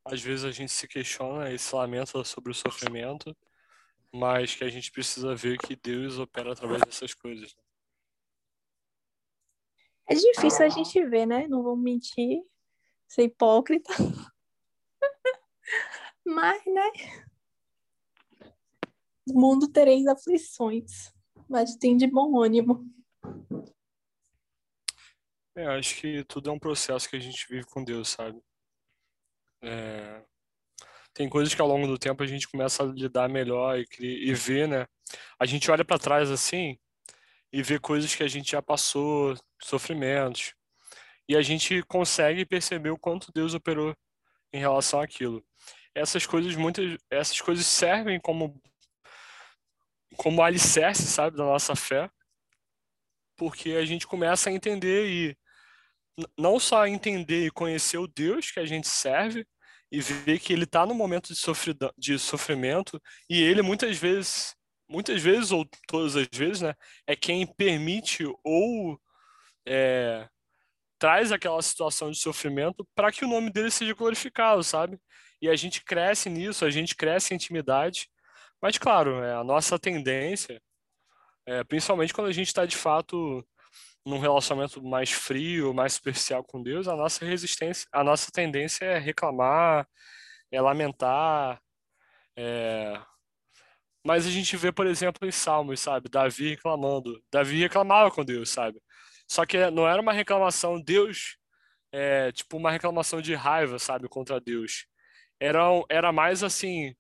às 0.05 0.21
vezes 0.21 0.45
a 0.45 0.51
gente 0.51 0.71
se 0.71 0.87
questiona 0.87 1.51
e 1.51 1.59
se 1.59 1.75
lamenta 1.75 2.23
sobre 2.23 2.51
o 2.51 2.55
sofrimento, 2.55 3.37
mas 4.13 4.55
que 4.55 4.65
a 4.65 4.69
gente 4.69 4.91
precisa 4.91 5.35
ver 5.35 5.59
que 5.59 5.75
Deus 5.77 6.19
opera 6.19 6.53
através 6.53 6.83
dessas 6.83 7.13
coisas. 7.15 7.57
É 10.09 10.15
difícil 10.15 10.65
a 10.65 10.69
gente 10.69 11.05
ver, 11.07 11.27
né? 11.27 11.49
Não 11.49 11.63
vou 11.63 11.77
mentir, 11.77 12.41
ser 13.09 13.25
hipócrita. 13.25 13.93
Mas, 16.25 16.65
né? 16.67 16.93
Mundo 19.27 19.69
tereis 19.69 20.07
aflições, 20.07 21.13
mas 21.49 21.77
tem 21.77 21.97
de 21.97 22.07
bom 22.07 22.41
ânimo. 22.41 22.87
É, 25.55 25.67
acho 25.67 25.97
que 25.97 26.25
tudo 26.25 26.51
é 26.51 26.53
um 26.53 26.59
processo 26.59 27.09
que 27.09 27.17
a 27.17 27.21
gente 27.21 27.47
vive 27.49 27.65
com 27.67 27.83
Deus, 27.83 28.11
sabe? 28.11 28.41
É... 29.63 30.23
Tem 31.15 31.29
coisas 31.29 31.55
que 31.55 31.61
ao 31.63 31.69
longo 31.69 31.87
do 31.87 31.99
tempo 31.99 32.23
a 32.23 32.27
gente 32.27 32.47
começa 32.47 32.83
a 32.83 32.87
lidar 32.87 33.29
melhor 33.29 33.79
e, 33.79 33.87
e 34.31 34.35
ver, 34.35 34.69
né? 34.69 34.87
A 35.39 35.47
gente 35.47 35.71
olha 35.71 35.85
para 35.85 35.99
trás 35.99 36.31
assim 36.31 36.79
e 37.51 37.63
vê 37.63 37.79
coisas 37.79 38.15
que 38.15 38.23
a 38.23 38.29
gente 38.29 38.51
já 38.53 38.61
passou, 38.61 39.35
sofrimentos, 39.63 40.55
e 41.29 41.35
a 41.37 41.41
gente 41.41 41.83
consegue 41.85 42.45
perceber 42.45 42.91
o 42.91 42.99
quanto 42.99 43.33
Deus 43.33 43.55
operou 43.55 43.97
em 44.53 44.59
relação 44.59 45.01
àquilo 45.01 45.43
essas 45.97 46.27
coisas 46.27 46.55
muitas 46.55 46.99
essas 47.11 47.41
coisas 47.41 47.67
servem 47.67 48.21
como 48.21 48.61
como 50.17 50.43
alicerce, 50.43 51.07
sabe, 51.07 51.37
da 51.37 51.45
nossa 51.45 51.75
fé, 51.77 52.11
porque 53.37 53.73
a 53.73 53.85
gente 53.85 54.07
começa 54.07 54.51
a 54.51 54.53
entender 54.53 55.09
e 55.09 55.37
não 56.39 56.59
só 56.59 56.87
entender 56.87 57.47
e 57.47 57.51
conhecer 57.51 57.99
o 57.99 58.07
Deus 58.07 58.51
que 58.51 58.61
a 58.61 58.67
gente 58.67 58.89
serve 58.89 59.47
e 59.93 60.01
ver 60.01 60.39
que 60.41 60.53
ele 60.53 60.65
está 60.65 60.87
no 60.87 60.95
momento 60.95 61.33
de, 61.33 61.41
de 61.97 62.19
sofrimento 62.19 63.01
e 63.29 63.43
ele 63.43 63.63
muitas 63.63 63.99
vezes, 63.99 64.55
muitas 64.89 65.23
vezes 65.23 65.53
ou 65.53 65.69
todas 65.87 66.17
as 66.17 66.27
vezes, 66.33 66.63
né, 66.63 66.75
é 67.07 67.15
quem 67.15 67.47
permite 67.47 68.25
ou 68.43 68.99
é, 69.67 70.29
traz 70.99 71.31
aquela 71.31 71.61
situação 71.61 72.11
de 72.11 72.19
sofrimento 72.19 72.87
para 72.95 73.13
que 73.13 73.25
o 73.25 73.29
nome 73.29 73.51
dele 73.51 73.71
seja 73.71 73.95
glorificado, 73.95 74.65
sabe? 74.65 74.99
e 75.41 75.49
a 75.49 75.57
gente 75.57 75.85
cresce 75.85 76.29
nisso, 76.31 76.65
a 76.65 76.71
gente 76.71 76.95
cresce 76.95 77.33
em 77.33 77.37
intimidade. 77.37 78.09
Mas, 78.61 78.79
claro, 78.79 79.23
é, 79.23 79.35
a 79.35 79.45
nossa 79.45 79.79
tendência, 79.79 80.61
é, 81.47 81.65
principalmente 81.65 82.13
quando 82.15 82.29
a 82.29 82.33
gente 82.33 82.49
está 82.49 82.67
de 82.67 82.77
fato 82.77 83.47
num 84.05 84.19
relacionamento 84.19 84.83
mais 84.83 85.11
frio, 85.11 85.75
mais 85.75 85.95
superficial 85.95 86.45
com 86.45 86.63
Deus, 86.63 86.89
a 86.89 86.97
nossa 86.97 87.25
resistência, 87.25 87.89
a 87.93 88.05
nossa 88.05 88.31
tendência 88.33 88.85
é 88.85 88.99
reclamar, 88.99 89.89
é 90.51 90.61
lamentar. 90.61 91.61
É... 92.37 93.01
Mas 94.05 94.27
a 94.27 94.31
gente 94.31 94.57
vê, 94.57 94.73
por 94.73 94.87
exemplo, 94.87 95.27
em 95.29 95.33
Salmos, 95.33 95.81
sabe? 95.81 96.09
Davi 96.09 96.51
reclamando. 96.51 97.23
Davi 97.33 97.59
reclamava 97.61 98.11
com 98.11 98.25
Deus, 98.25 98.51
sabe? 98.51 98.81
Só 99.29 99.45
que 99.47 99.71
não 99.71 99.89
era 99.89 100.01
uma 100.01 100.13
reclamação, 100.13 100.81
Deus, 100.81 101.37
é, 101.93 102.33
tipo 102.33 102.57
uma 102.57 102.71
reclamação 102.71 103.21
de 103.21 103.35
raiva, 103.35 103.79
sabe, 103.79 104.09
contra 104.09 104.41
Deus 104.41 104.87
era, 105.41 105.61
era 105.89 106.13
mais 106.13 106.43
assim 106.43 106.95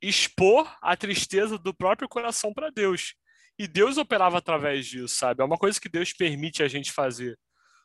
expor 0.00 0.76
a 0.82 0.96
tristeza 0.96 1.58
do 1.58 1.74
próprio 1.74 2.08
coração 2.08 2.52
para 2.52 2.70
Deus. 2.70 3.14
E 3.58 3.66
Deus 3.66 3.98
operava 3.98 4.38
através 4.38 4.86
disso, 4.86 5.16
sabe? 5.16 5.42
É 5.42 5.44
uma 5.44 5.58
coisa 5.58 5.80
que 5.80 5.88
Deus 5.88 6.12
permite 6.12 6.62
a 6.62 6.68
gente 6.68 6.92
fazer. 6.92 7.36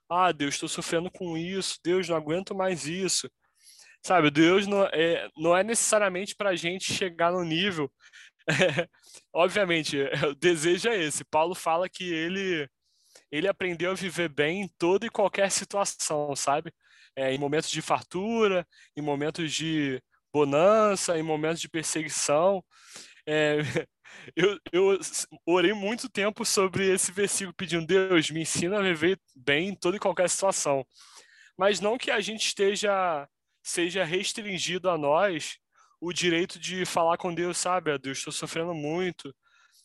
Ah, 0.09 0.31
Deus, 0.31 0.55
estou 0.55 0.69
sofrendo 0.69 1.09
com 1.09 1.37
isso. 1.37 1.79
Deus, 1.83 2.07
não 2.07 2.15
aguento 2.15 2.53
mais 2.53 2.85
isso. 2.85 3.29
Sabe, 4.05 4.29
Deus 4.29 4.67
não 4.67 4.83
é, 4.85 5.29
não 5.35 5.55
é 5.55 5.63
necessariamente 5.63 6.35
para 6.35 6.49
a 6.51 6.55
gente 6.55 6.93
chegar 6.93 7.31
no 7.31 7.43
nível. 7.43 7.91
obviamente, 9.33 9.97
o 10.29 10.35
desejo 10.35 10.89
é 10.89 11.01
esse. 11.01 11.23
Paulo 11.23 11.55
fala 11.55 11.89
que 11.89 12.03
ele, 12.03 12.67
ele 13.31 13.47
aprendeu 13.47 13.91
a 13.91 13.95
viver 13.95 14.29
bem 14.29 14.63
em 14.63 14.67
toda 14.77 15.05
e 15.05 15.09
qualquer 15.09 15.49
situação, 15.49 16.35
sabe? 16.35 16.71
é, 17.15 17.33
em 17.33 17.37
momentos 17.37 17.69
de 17.69 17.81
fartura, 17.81 18.67
em 18.95 19.01
momentos 19.01 19.53
de 19.53 20.01
bonança, 20.33 21.17
em 21.17 21.23
momentos 21.23 21.61
de 21.61 21.69
perseguição. 21.69 22.63
É, 23.27 23.57
eu, 24.35 24.57
eu 24.71 24.99
orei 25.45 25.73
muito 25.73 26.09
tempo 26.09 26.45
sobre 26.45 26.91
esse 26.91 27.11
versículo, 27.11 27.53
pedindo, 27.55 27.85
Deus, 27.85 28.31
me 28.31 28.41
ensina 28.41 28.79
a 28.79 28.81
viver 28.81 29.19
bem 29.35 29.69
em 29.69 29.75
toda 29.75 29.97
e 29.97 29.99
qualquer 29.99 30.29
situação. 30.29 30.85
Mas 31.57 31.79
não 31.79 31.97
que 31.97 32.11
a 32.11 32.19
gente 32.19 32.45
esteja, 32.47 33.27
seja 33.63 34.03
restringido 34.03 34.89
a 34.89 34.97
nós 34.97 35.57
o 36.01 36.11
direito 36.11 36.59
de 36.59 36.85
falar 36.85 37.17
com 37.17 37.33
Deus, 37.33 37.57
sabe? 37.57 37.91
Ah, 37.91 37.97
Deus, 37.97 38.17
estou 38.17 38.33
sofrendo 38.33 38.73
muito, 38.73 39.33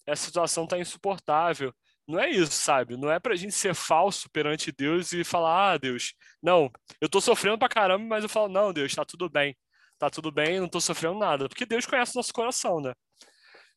essa 0.07 0.25
situação 0.27 0.65
está 0.65 0.79
insuportável. 0.79 1.73
não 2.07 2.19
é 2.19 2.31
isso, 2.31 2.53
sabe? 2.53 2.97
Não 2.97 3.11
é 3.13 3.21
pra 3.21 3.37
gente 3.37 3.55
ser 3.55 3.75
falso 3.75 4.31
perante 4.31 4.73
Deus 4.73 5.13
e 5.13 5.23
falar, 5.25 5.75
ah, 5.75 5.79
Deus, 5.79 6.15
não, 6.43 6.71
eu 7.01 7.09
tô 7.09 7.21
sofrendo 7.21 7.59
pra 7.59 7.69
caramba, 7.69 8.05
mas 8.07 8.23
eu 8.25 8.29
falo, 8.31 8.49
não, 8.49 8.73
Deus, 8.73 8.95
tá 8.95 9.05
tudo 9.05 9.29
bem. 9.29 9.57
Tá 9.99 10.09
tudo 10.09 10.31
bem, 10.31 10.61
não 10.61 10.69
tô 10.69 10.81
sofrendo 10.81 11.19
nada. 11.19 11.49
Porque 11.49 11.67
Deus 11.67 11.87
conhece 11.87 12.13
o 12.15 12.19
nosso 12.19 12.33
coração, 12.33 12.81
né? 12.81 12.93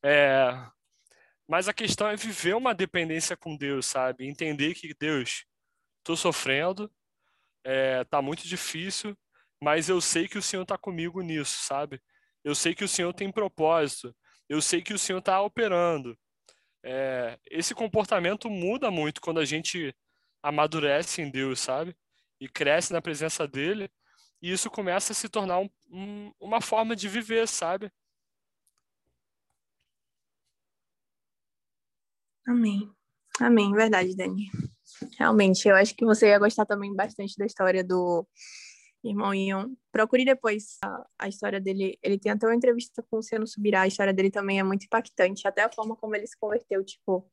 É... 0.04 0.52
Mas 1.48 1.68
a 1.68 1.74
questão 1.74 2.08
é 2.08 2.16
viver 2.16 2.56
uma 2.56 2.74
dependência 2.74 3.36
com 3.36 3.58
Deus, 3.58 3.86
sabe? 3.86 4.28
Entender 4.28 4.74
que, 4.74 4.94
Deus, 4.94 5.46
tô 6.04 6.16
sofrendo, 6.16 6.92
é... 7.64 8.04
tá 8.06 8.22
muito 8.22 8.48
difícil, 8.48 9.18
mas 9.62 9.90
eu 9.90 10.00
sei 10.02 10.28
que 10.28 10.38
o 10.38 10.42
Senhor 10.42 10.66
tá 10.66 10.78
comigo 10.78 11.22
nisso, 11.22 11.58
sabe? 11.64 12.02
Eu 12.44 12.56
sei 12.56 12.74
que 12.76 12.84
o 12.84 12.88
Senhor 12.88 13.14
tem 13.14 13.32
propósito. 13.32 14.16
Eu 14.50 14.62
sei 14.62 14.82
que 14.82 14.94
o 14.94 15.00
Senhor 15.00 15.22
tá 15.22 15.42
operando 15.42 16.18
é, 16.84 17.38
esse 17.50 17.76
comportamento 17.76 18.50
muda 18.50 18.90
muito 18.90 19.22
quando 19.22 19.40
a 19.40 19.46
gente 19.46 19.96
amadurece 20.42 21.22
em 21.22 21.30
Deus, 21.30 21.60
sabe? 21.60 21.96
E 22.40 22.50
cresce 22.50 22.92
na 22.92 23.02
presença 23.02 23.48
dele, 23.48 23.90
e 24.42 24.52
isso 24.52 24.70
começa 24.70 25.14
a 25.14 25.16
se 25.16 25.30
tornar 25.30 25.60
um, 25.60 25.70
um, 25.89 26.34
uma 26.39 26.62
forma 26.62 26.96
de 26.96 27.08
viver, 27.08 27.48
sabe? 27.48 27.92
Amém. 32.48 32.92
Amém, 33.39 33.72
verdade, 33.72 34.16
Dani. 34.16 34.50
Realmente, 35.18 35.68
eu 35.68 35.76
acho 35.76 35.96
que 35.96 36.06
você 36.06 36.28
ia 36.28 36.39
gostar 36.39 36.66
também 36.66 36.94
bastante 36.96 37.36
da 37.38 37.46
história 37.46 37.84
do 37.84 38.28
irmão 39.04 39.34
Ion. 39.34 39.74
Procure 39.92 40.26
depois 40.26 40.78
a, 40.84 41.06
a, 41.20 41.28
história 41.28 41.60
dele. 41.60 41.98
Ele 42.04 42.20
tem 42.20 42.32
até 42.32 42.46
uma 42.46 42.56
entrevista 42.56 43.02
com 43.04 43.16
o 43.16 43.20
Luciano 43.20 43.48
Subirá. 43.48 43.82
A 43.82 43.88
história 43.88 44.14
dele 44.14 44.30
também 44.30 44.60
é 44.60 44.64
muito 44.64 44.86
impactante. 44.86 45.48
Até 45.48 45.64
a 45.64 45.72
forma 45.72 45.96
como 45.96 46.16
ele 46.16 46.28
se 46.28 46.38
converteu. 46.38 46.84
Tipo, 46.84 47.28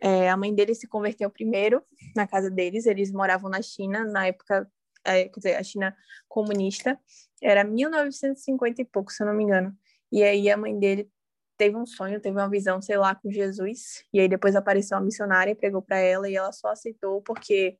é, 0.00 0.30
a 0.30 0.36
mãe 0.36 0.54
dele 0.54 0.74
se 0.74 0.86
converteu 0.86 1.30
primeiro 1.30 1.82
na 2.14 2.26
casa 2.26 2.50
deles. 2.50 2.86
Eles 2.86 3.10
moravam 3.10 3.50
na 3.50 3.62
China, 3.62 4.04
na 4.04 4.26
época, 4.26 4.70
quer 5.04 5.30
dizer, 5.36 5.56
a 5.56 5.62
China 5.62 5.96
comunista. 6.28 6.98
Era 7.42 7.64
1950 7.64 8.82
e 8.82 8.84
pouco, 8.84 9.12
se 9.12 9.22
eu 9.22 9.26
não 9.26 9.34
me 9.34 9.44
engano. 9.44 9.76
E 10.10 10.22
aí 10.22 10.50
a 10.50 10.56
mãe 10.56 10.78
dele 10.78 11.10
teve 11.56 11.76
um 11.76 11.86
sonho, 11.86 12.20
teve 12.20 12.36
uma 12.36 12.48
visão, 12.48 12.80
sei 12.80 12.96
lá, 12.96 13.14
com 13.14 13.30
Jesus. 13.30 14.04
E 14.12 14.20
aí 14.20 14.28
depois 14.28 14.56
apareceu 14.56 14.96
uma 14.96 15.04
missionária 15.04 15.52
e 15.52 15.54
pregou 15.54 15.82
para 15.82 15.98
ela. 15.98 16.28
E 16.28 16.36
ela 16.36 16.52
só 16.52 16.68
aceitou 16.68 17.22
porque 17.22 17.78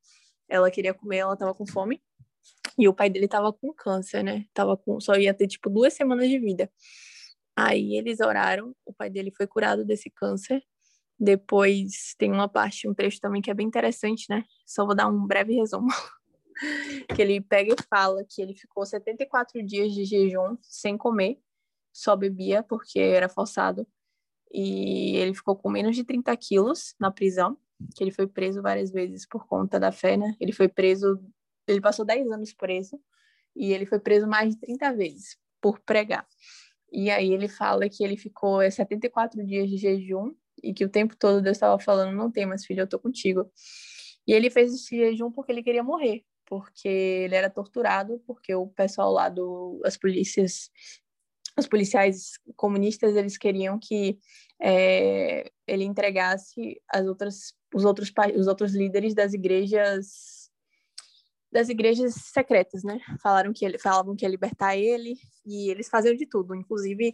ela 0.48 0.70
queria 0.70 0.94
comer, 0.94 1.18
ela 1.18 1.34
estava 1.34 1.54
com 1.54 1.66
fome. 1.66 2.02
E 2.78 2.88
o 2.88 2.94
pai 2.94 3.10
dele 3.10 3.28
tava 3.28 3.52
com 3.52 3.72
câncer, 3.72 4.22
né? 4.22 4.46
Tava 4.54 4.76
com, 4.76 5.00
só 5.00 5.14
ia 5.14 5.34
ter 5.34 5.46
tipo 5.46 5.68
duas 5.70 5.92
semanas 5.94 6.28
de 6.28 6.38
vida. 6.38 6.70
Aí 7.56 7.96
eles 7.96 8.20
oraram, 8.20 8.74
o 8.84 8.92
pai 8.92 9.10
dele 9.10 9.30
foi 9.36 9.46
curado 9.46 9.84
desse 9.84 10.10
câncer. 10.10 10.62
Depois 11.18 12.14
tem 12.18 12.32
uma 12.32 12.48
parte, 12.48 12.88
um 12.88 12.94
trecho 12.94 13.20
também 13.20 13.42
que 13.42 13.50
é 13.50 13.54
bem 13.54 13.66
interessante, 13.66 14.26
né? 14.30 14.44
Só 14.66 14.84
vou 14.86 14.94
dar 14.94 15.06
um 15.08 15.26
breve 15.26 15.54
resumo. 15.54 15.88
que 17.14 17.22
ele 17.22 17.40
pega 17.40 17.74
e 17.74 17.84
fala 17.88 18.24
que 18.28 18.40
ele 18.42 18.54
ficou 18.54 18.84
74 18.84 19.64
dias 19.64 19.92
de 19.92 20.04
jejum 20.04 20.56
sem 20.62 20.96
comer, 20.96 21.38
só 21.92 22.16
bebia 22.16 22.62
porque 22.62 22.98
era 22.98 23.28
forçado. 23.28 23.86
E 24.52 25.16
ele 25.16 25.34
ficou 25.34 25.56
com 25.56 25.70
menos 25.70 25.96
de 25.96 26.04
30 26.04 26.36
quilos 26.36 26.94
na 27.00 27.10
prisão, 27.10 27.56
que 27.96 28.04
ele 28.04 28.10
foi 28.10 28.26
preso 28.26 28.60
várias 28.62 28.90
vezes 28.90 29.26
por 29.26 29.46
conta 29.46 29.80
da 29.80 29.90
fé, 29.90 30.16
né? 30.16 30.34
Ele 30.40 30.52
foi 30.52 30.68
preso 30.68 31.18
ele 31.66 31.80
passou 31.80 32.04
10 32.04 32.30
anos 32.30 32.52
preso 32.52 33.00
e 33.54 33.72
ele 33.72 33.86
foi 33.86 33.98
preso 33.98 34.26
mais 34.26 34.54
de 34.54 34.60
30 34.60 34.92
vezes 34.94 35.36
por 35.60 35.78
pregar. 35.80 36.26
E 36.90 37.10
aí 37.10 37.32
ele 37.32 37.48
fala 37.48 37.88
que 37.88 38.04
ele 38.04 38.16
ficou 38.16 38.58
74 38.68 39.40
é, 39.40 39.44
dias 39.44 39.70
de 39.70 39.76
jejum 39.76 40.34
e 40.62 40.74
que 40.74 40.84
o 40.84 40.88
tempo 40.88 41.16
todo 41.16 41.42
Deus 41.42 41.56
estava 41.56 41.78
falando: 41.78 42.14
não 42.14 42.30
tem 42.30 42.46
mais 42.46 42.64
filho, 42.64 42.80
eu 42.80 42.88
tô 42.88 42.98
contigo. 42.98 43.50
E 44.26 44.32
ele 44.32 44.50
fez 44.50 44.72
esse 44.74 44.96
jejum 44.96 45.30
porque 45.30 45.52
ele 45.52 45.62
queria 45.62 45.82
morrer, 45.82 46.24
porque 46.46 46.88
ele 46.88 47.34
era 47.34 47.50
torturado, 47.50 48.22
porque 48.26 48.54
o 48.54 48.66
pessoal 48.68 49.12
lá 49.12 49.28
do 49.28 49.80
as 49.84 49.96
polícias 49.96 50.70
os 51.58 51.66
policiais 51.66 52.38
comunistas 52.56 53.14
eles 53.16 53.36
queriam 53.36 53.78
que 53.78 54.18
é, 54.60 55.50
ele 55.66 55.84
entregasse 55.84 56.80
as 56.88 57.06
outras 57.06 57.54
os 57.74 57.84
outros 57.84 58.12
os 58.36 58.46
outros 58.46 58.74
líderes 58.74 59.14
das 59.14 59.32
igrejas 59.34 60.42
das 61.52 61.68
igrejas 61.68 62.14
secretas, 62.14 62.82
né? 62.82 62.98
Falaram 63.22 63.52
que 63.52 63.62
ele, 63.62 63.78
falavam 63.78 64.16
que 64.16 64.24
ia 64.24 64.30
libertar 64.30 64.74
ele 64.74 65.14
e 65.44 65.70
eles 65.70 65.88
faziam 65.88 66.14
de 66.16 66.26
tudo, 66.26 66.54
inclusive 66.54 67.12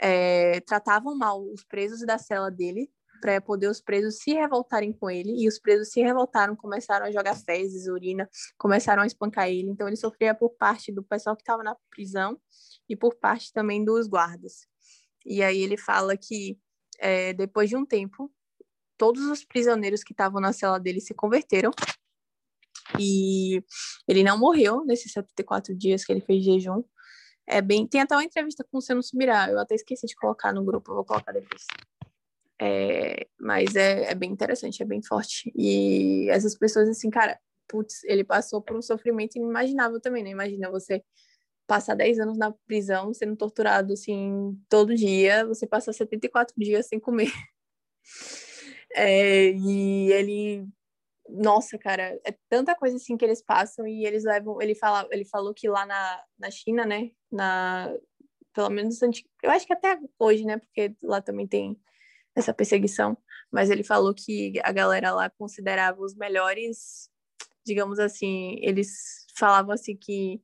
é, 0.00 0.60
tratavam 0.62 1.16
mal 1.16 1.40
os 1.40 1.62
presos 1.64 2.04
da 2.04 2.18
cela 2.18 2.50
dele 2.50 2.90
para 3.20 3.40
poder 3.40 3.68
os 3.68 3.80
presos 3.80 4.18
se 4.18 4.32
revoltarem 4.32 4.92
com 4.92 5.10
ele 5.10 5.42
e 5.42 5.48
os 5.48 5.58
presos 5.58 5.90
se 5.90 6.00
revoltaram, 6.00 6.54
começaram 6.56 7.06
a 7.06 7.10
jogar 7.10 7.34
fezes, 7.34 7.86
urina, 7.86 8.28
começaram 8.56 9.02
a 9.02 9.06
espancar 9.06 9.48
ele. 9.48 9.70
Então 9.70 9.86
ele 9.86 9.96
sofria 9.96 10.34
por 10.34 10.50
parte 10.50 10.92
do 10.92 11.02
pessoal 11.02 11.36
que 11.36 11.42
estava 11.42 11.62
na 11.62 11.76
prisão 11.90 12.38
e 12.88 12.96
por 12.96 13.14
parte 13.16 13.52
também 13.52 13.84
dos 13.84 14.06
guardas. 14.06 14.66
E 15.24 15.42
aí 15.42 15.60
ele 15.60 15.76
fala 15.76 16.16
que 16.16 16.58
é, 16.98 17.32
depois 17.32 17.68
de 17.68 17.76
um 17.76 17.84
tempo 17.84 18.32
todos 18.96 19.24
os 19.26 19.44
prisioneiros 19.44 20.02
que 20.02 20.12
estavam 20.12 20.40
na 20.40 20.52
cela 20.52 20.78
dele 20.78 21.00
se 21.00 21.14
converteram 21.14 21.70
e 22.98 23.62
ele 24.08 24.24
não 24.24 24.36
morreu 24.36 24.84
nesses 24.84 25.12
74 25.12 25.74
dias 25.76 26.04
que 26.04 26.12
ele 26.12 26.20
fez 26.20 26.44
jejum. 26.44 26.82
É 27.46 27.62
bem, 27.62 27.86
tem 27.86 28.00
até 28.00 28.14
uma 28.14 28.24
entrevista 28.24 28.62
com 28.64 28.76
o 28.76 28.78
Luciano 28.78 29.02
Subirá, 29.02 29.50
eu 29.50 29.58
até 29.58 29.74
esqueci 29.74 30.06
de 30.06 30.14
colocar 30.16 30.52
no 30.52 30.64
grupo, 30.64 30.90
eu 30.90 30.96
vou 30.96 31.04
colocar 31.04 31.32
depois. 31.32 31.64
É, 32.60 33.26
mas 33.38 33.76
é, 33.76 34.10
é 34.10 34.14
bem 34.14 34.30
interessante, 34.30 34.82
é 34.82 34.86
bem 34.86 35.02
forte. 35.02 35.52
E 35.56 36.28
essas 36.30 36.56
pessoas, 36.56 36.88
assim, 36.88 37.10
cara, 37.10 37.38
putz, 37.68 38.02
ele 38.04 38.24
passou 38.24 38.60
por 38.60 38.76
um 38.76 38.82
sofrimento 38.82 39.36
inimaginável 39.36 40.00
também, 40.00 40.24
né? 40.24 40.30
Imagina 40.30 40.70
você 40.70 41.02
passar 41.66 41.94
10 41.94 42.18
anos 42.18 42.38
na 42.38 42.52
prisão, 42.66 43.12
sendo 43.14 43.36
torturado, 43.36 43.92
assim, 43.92 44.58
todo 44.68 44.94
dia, 44.94 45.46
você 45.46 45.66
passa 45.66 45.92
74 45.92 46.54
dias 46.56 46.86
sem 46.86 46.98
comer. 47.00 47.30
É, 48.94 49.50
e 49.50 50.10
ele 50.10 50.66
nossa, 51.28 51.78
cara, 51.78 52.18
é 52.24 52.34
tanta 52.48 52.74
coisa 52.74 52.96
assim 52.96 53.16
que 53.16 53.24
eles 53.24 53.42
passam 53.42 53.86
e 53.86 54.06
eles 54.06 54.24
levam. 54.24 54.60
Ele, 54.62 54.74
fala, 54.74 55.06
ele 55.10 55.24
falou 55.24 55.52
que 55.52 55.68
lá 55.68 55.84
na, 55.84 56.24
na 56.38 56.50
China, 56.50 56.86
né? 56.86 57.10
Na, 57.30 57.94
pelo 58.54 58.70
menos 58.70 59.00
eu 59.42 59.50
acho 59.50 59.66
que 59.66 59.72
até 59.72 59.98
hoje, 60.18 60.44
né? 60.44 60.58
Porque 60.58 60.94
lá 61.02 61.20
também 61.20 61.46
tem 61.46 61.78
essa 62.38 62.54
perseguição. 62.54 63.16
Mas 63.50 63.70
ele 63.70 63.82
falou 63.82 64.14
que 64.14 64.54
a 64.62 64.72
galera 64.72 65.12
lá 65.12 65.30
considerava 65.30 66.00
os 66.00 66.14
melhores, 66.14 67.10
digamos 67.66 67.98
assim, 67.98 68.58
eles 68.62 69.26
falavam 69.36 69.72
assim 69.72 69.96
que 69.96 70.42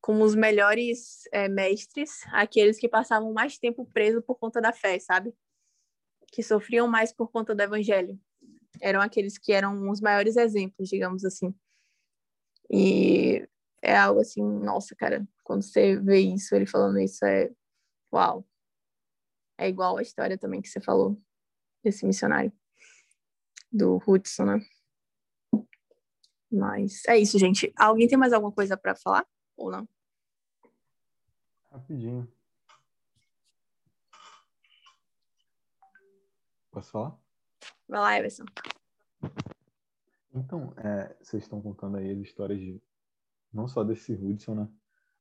como 0.00 0.24
os 0.24 0.34
melhores 0.34 1.22
é, 1.32 1.48
mestres, 1.48 2.20
aqueles 2.32 2.78
que 2.78 2.88
passavam 2.88 3.32
mais 3.32 3.58
tempo 3.58 3.84
preso 3.92 4.22
por 4.22 4.36
conta 4.36 4.60
da 4.60 4.72
fé, 4.72 4.98
sabe? 5.00 5.34
Que 6.30 6.42
sofriam 6.42 6.86
mais 6.86 7.12
por 7.12 7.30
conta 7.30 7.54
do 7.54 7.62
evangelho 7.62 8.18
eram 8.80 9.00
aqueles 9.00 9.38
que 9.38 9.52
eram 9.52 9.88
os 9.90 10.00
maiores 10.00 10.36
exemplos, 10.36 10.88
digamos 10.88 11.24
assim. 11.24 11.54
E 12.70 13.46
é 13.82 13.96
algo 13.96 14.20
assim, 14.20 14.42
nossa, 14.42 14.94
cara, 14.94 15.26
quando 15.44 15.62
você 15.62 15.96
vê 15.96 16.18
isso, 16.18 16.54
ele 16.54 16.66
falando 16.66 16.98
isso, 16.98 17.24
é 17.24 17.50
uau. 18.12 18.46
É 19.58 19.68
igual 19.68 19.96
a 19.96 20.02
história 20.02 20.36
também 20.36 20.60
que 20.60 20.68
você 20.68 20.80
falou 20.80 21.20
desse 21.82 22.04
missionário, 22.06 22.52
do 23.72 24.02
Hudson, 24.06 24.44
né? 24.44 24.60
Mas 26.50 27.02
é 27.06 27.18
isso, 27.18 27.38
gente. 27.38 27.72
Alguém 27.76 28.08
tem 28.08 28.18
mais 28.18 28.32
alguma 28.32 28.52
coisa 28.52 28.76
para 28.76 28.94
falar 28.94 29.26
ou 29.56 29.70
não? 29.70 29.88
Rapidinho. 31.70 32.30
Posso 36.70 36.90
falar? 36.90 37.18
Vai 37.88 38.00
lá, 38.00 38.18
Everson. 38.18 38.44
Então, 40.34 40.74
é, 40.76 41.16
vocês 41.22 41.42
estão 41.42 41.62
contando 41.62 41.96
aí 41.96 42.10
as 42.10 42.18
histórias 42.18 42.60
de 42.60 42.82
não 43.52 43.66
só 43.66 43.82
desse 43.82 44.12
Hudson, 44.12 44.54
né? 44.54 44.68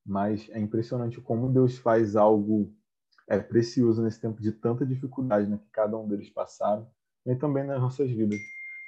Mas 0.06 0.50
é 0.50 0.60
impressionante 0.60 1.22
como 1.22 1.52
Deus 1.52 1.78
faz 1.78 2.16
algo 2.16 2.74
é, 3.28 3.40
precioso 3.40 4.04
nesse 4.04 4.20
tempo 4.20 4.42
de 4.42 4.52
tanta 4.52 4.86
dificuldade 4.86 5.48
né, 5.48 5.58
que 5.58 5.70
cada 5.72 5.98
um 5.98 6.08
deles 6.08 6.30
passaram, 6.30 6.90
e 7.26 7.36
também 7.36 7.64
nas 7.64 7.82
nossas 7.82 8.10
vidas. 8.10 8.40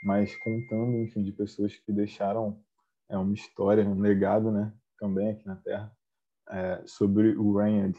Mas 0.04 0.36
contando, 0.38 0.98
enfim, 0.98 1.24
de 1.24 1.32
pessoas 1.32 1.76
que 1.76 1.92
deixaram 1.92 2.62
é, 3.10 3.18
uma 3.18 3.34
história, 3.34 3.84
um 3.84 4.00
legado, 4.00 4.52
né? 4.52 4.72
Também 5.00 5.32
aqui 5.32 5.46
na 5.48 5.56
Terra, 5.56 5.92
é, 6.50 6.84
sobre 6.86 7.36
o 7.36 7.58
Ryan. 7.58 7.92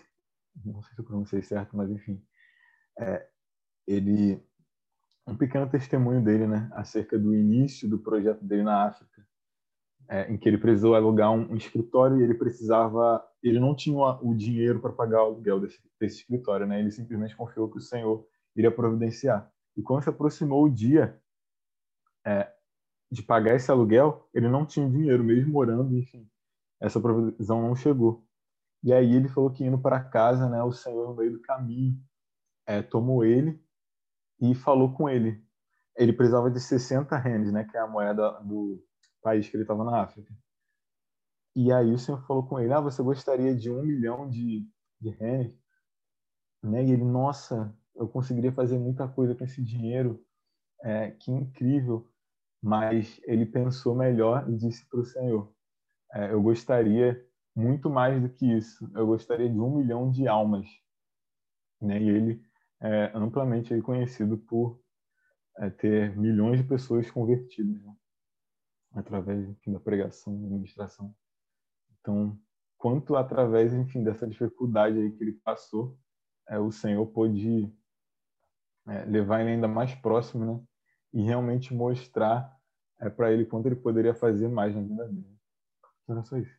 Não 0.64 0.82
sei 0.82 0.94
se 0.94 1.00
eu 1.00 1.04
pronunciei 1.04 1.42
certo, 1.42 1.76
mas 1.76 1.90
enfim. 1.90 2.22
É, 2.98 3.26
ele 3.86 4.40
um 5.28 5.36
pequeno 5.36 5.68
testemunho 5.68 6.22
dele, 6.22 6.46
né, 6.46 6.68
acerca 6.72 7.18
do 7.18 7.34
início 7.34 7.88
do 7.88 7.98
projeto 7.98 8.42
dele 8.42 8.62
na 8.62 8.86
África, 8.86 9.26
é, 10.08 10.32
em 10.32 10.38
que 10.38 10.48
ele 10.48 10.56
precisou 10.56 10.94
alugar 10.94 11.30
um, 11.30 11.52
um, 11.52 11.56
escritório 11.56 12.18
e 12.18 12.22
ele 12.22 12.34
precisava, 12.34 13.22
ele 13.42 13.60
não 13.60 13.74
tinha 13.74 13.96
o 13.96 14.34
dinheiro 14.34 14.80
para 14.80 14.92
pagar 14.92 15.22
o 15.22 15.26
aluguel 15.26 15.60
desse, 15.60 15.80
desse 16.00 16.20
escritório, 16.20 16.66
né? 16.66 16.80
Ele 16.80 16.90
simplesmente 16.90 17.36
confiou 17.36 17.70
que 17.70 17.78
o 17.78 17.80
Senhor 17.80 18.26
iria 18.56 18.70
providenciar. 18.70 19.50
E 19.76 19.82
quando 19.82 20.02
se 20.02 20.08
aproximou 20.08 20.64
o 20.64 20.70
dia 20.70 21.20
é, 22.26 22.52
de 23.10 23.22
pagar 23.22 23.54
esse 23.54 23.70
aluguel, 23.70 24.28
ele 24.34 24.48
não 24.48 24.66
tinha 24.66 24.88
dinheiro, 24.88 25.22
mesmo 25.22 25.52
morando, 25.52 25.96
enfim, 25.96 26.28
essa 26.80 27.00
provisão 27.00 27.62
não 27.62 27.74
chegou. 27.74 28.26
E 28.82 28.92
aí 28.92 29.14
ele 29.14 29.28
falou 29.28 29.50
que 29.50 29.64
indo 29.64 29.78
para 29.78 30.02
casa, 30.02 30.48
né, 30.48 30.62
o 30.62 30.72
Senhor 30.72 31.08
no 31.08 31.16
meio 31.16 31.32
do 31.32 31.40
caminho 31.40 31.98
é, 32.66 32.82
tomou 32.82 33.24
ele 33.24 33.60
e 34.40 34.54
falou 34.54 34.92
com 34.92 35.08
ele. 35.08 35.42
Ele 35.96 36.12
precisava 36.12 36.50
de 36.50 36.60
60 36.60 37.16
rendes, 37.16 37.52
né, 37.52 37.64
que 37.64 37.76
é 37.76 37.80
a 37.80 37.86
moeda 37.86 38.40
do 38.40 38.84
país 39.22 39.48
que 39.48 39.56
ele 39.56 39.64
estava 39.64 39.84
na 39.84 40.02
África. 40.02 40.32
E 41.60 41.72
aí 41.72 41.92
o 41.92 41.98
Senhor 41.98 42.24
falou 42.24 42.46
com 42.46 42.60
ele, 42.60 42.72
ah, 42.72 42.80
você 42.80 43.02
gostaria 43.02 43.52
de 43.52 43.68
um 43.68 43.82
milhão 43.82 44.30
de, 44.30 44.64
de 45.00 45.10
rendes? 45.10 45.58
Né? 46.62 46.84
E 46.84 46.92
ele, 46.92 47.02
nossa, 47.02 47.76
eu 47.96 48.06
conseguiria 48.08 48.52
fazer 48.52 48.78
muita 48.78 49.08
coisa 49.08 49.34
com 49.34 49.42
esse 49.42 49.60
dinheiro, 49.60 50.24
é, 50.84 51.10
que 51.10 51.32
incrível. 51.32 52.08
Mas 52.62 53.20
ele 53.24 53.44
pensou 53.44 53.92
melhor 53.92 54.48
e 54.48 54.56
disse 54.56 54.88
para 54.88 55.00
o 55.00 55.04
Senhor, 55.04 55.52
é, 56.12 56.32
eu 56.32 56.40
gostaria 56.40 57.26
muito 57.56 57.90
mais 57.90 58.22
do 58.22 58.28
que 58.28 58.46
isso. 58.46 58.88
Eu 58.94 59.08
gostaria 59.08 59.50
de 59.50 59.58
um 59.58 59.78
milhão 59.78 60.12
de 60.12 60.28
almas. 60.28 60.68
Né? 61.82 62.00
E 62.00 62.08
ele 62.08 62.42
é 62.80 63.10
amplamente 63.16 63.76
conhecido 63.82 64.38
por 64.38 64.80
é, 65.56 65.70
ter 65.70 66.16
milhões 66.16 66.62
de 66.62 66.68
pessoas 66.68 67.10
convertidas 67.10 67.82
né? 67.82 67.96
através 68.92 69.56
da 69.66 69.80
pregação, 69.80 70.40
da 70.40 70.46
administração. 70.46 71.12
Então, 72.08 72.40
quanto 72.78 73.16
através, 73.16 73.74
enfim, 73.74 74.02
dessa 74.02 74.26
dificuldade 74.26 74.98
aí 74.98 75.12
que 75.12 75.22
ele 75.22 75.32
passou, 75.44 75.98
é, 76.48 76.58
o 76.58 76.72
Senhor 76.72 77.04
pôde 77.08 77.70
é, 78.88 79.04
levar 79.04 79.42
ele 79.42 79.50
ainda 79.50 79.68
mais 79.68 79.94
próximo, 79.94 80.44
né? 80.46 80.64
E 81.12 81.20
realmente 81.20 81.74
mostrar 81.74 82.50
é, 82.98 83.10
para 83.10 83.30
ele 83.30 83.44
quanto 83.44 83.66
ele 83.66 83.76
poderia 83.76 84.14
fazer 84.14 84.48
mais 84.48 84.74
na 84.74 84.80
vida 84.80 85.06
dele. 85.06 85.38
Então, 86.02 86.16
era 86.16 86.24
só 86.24 86.38
isso. 86.38 86.58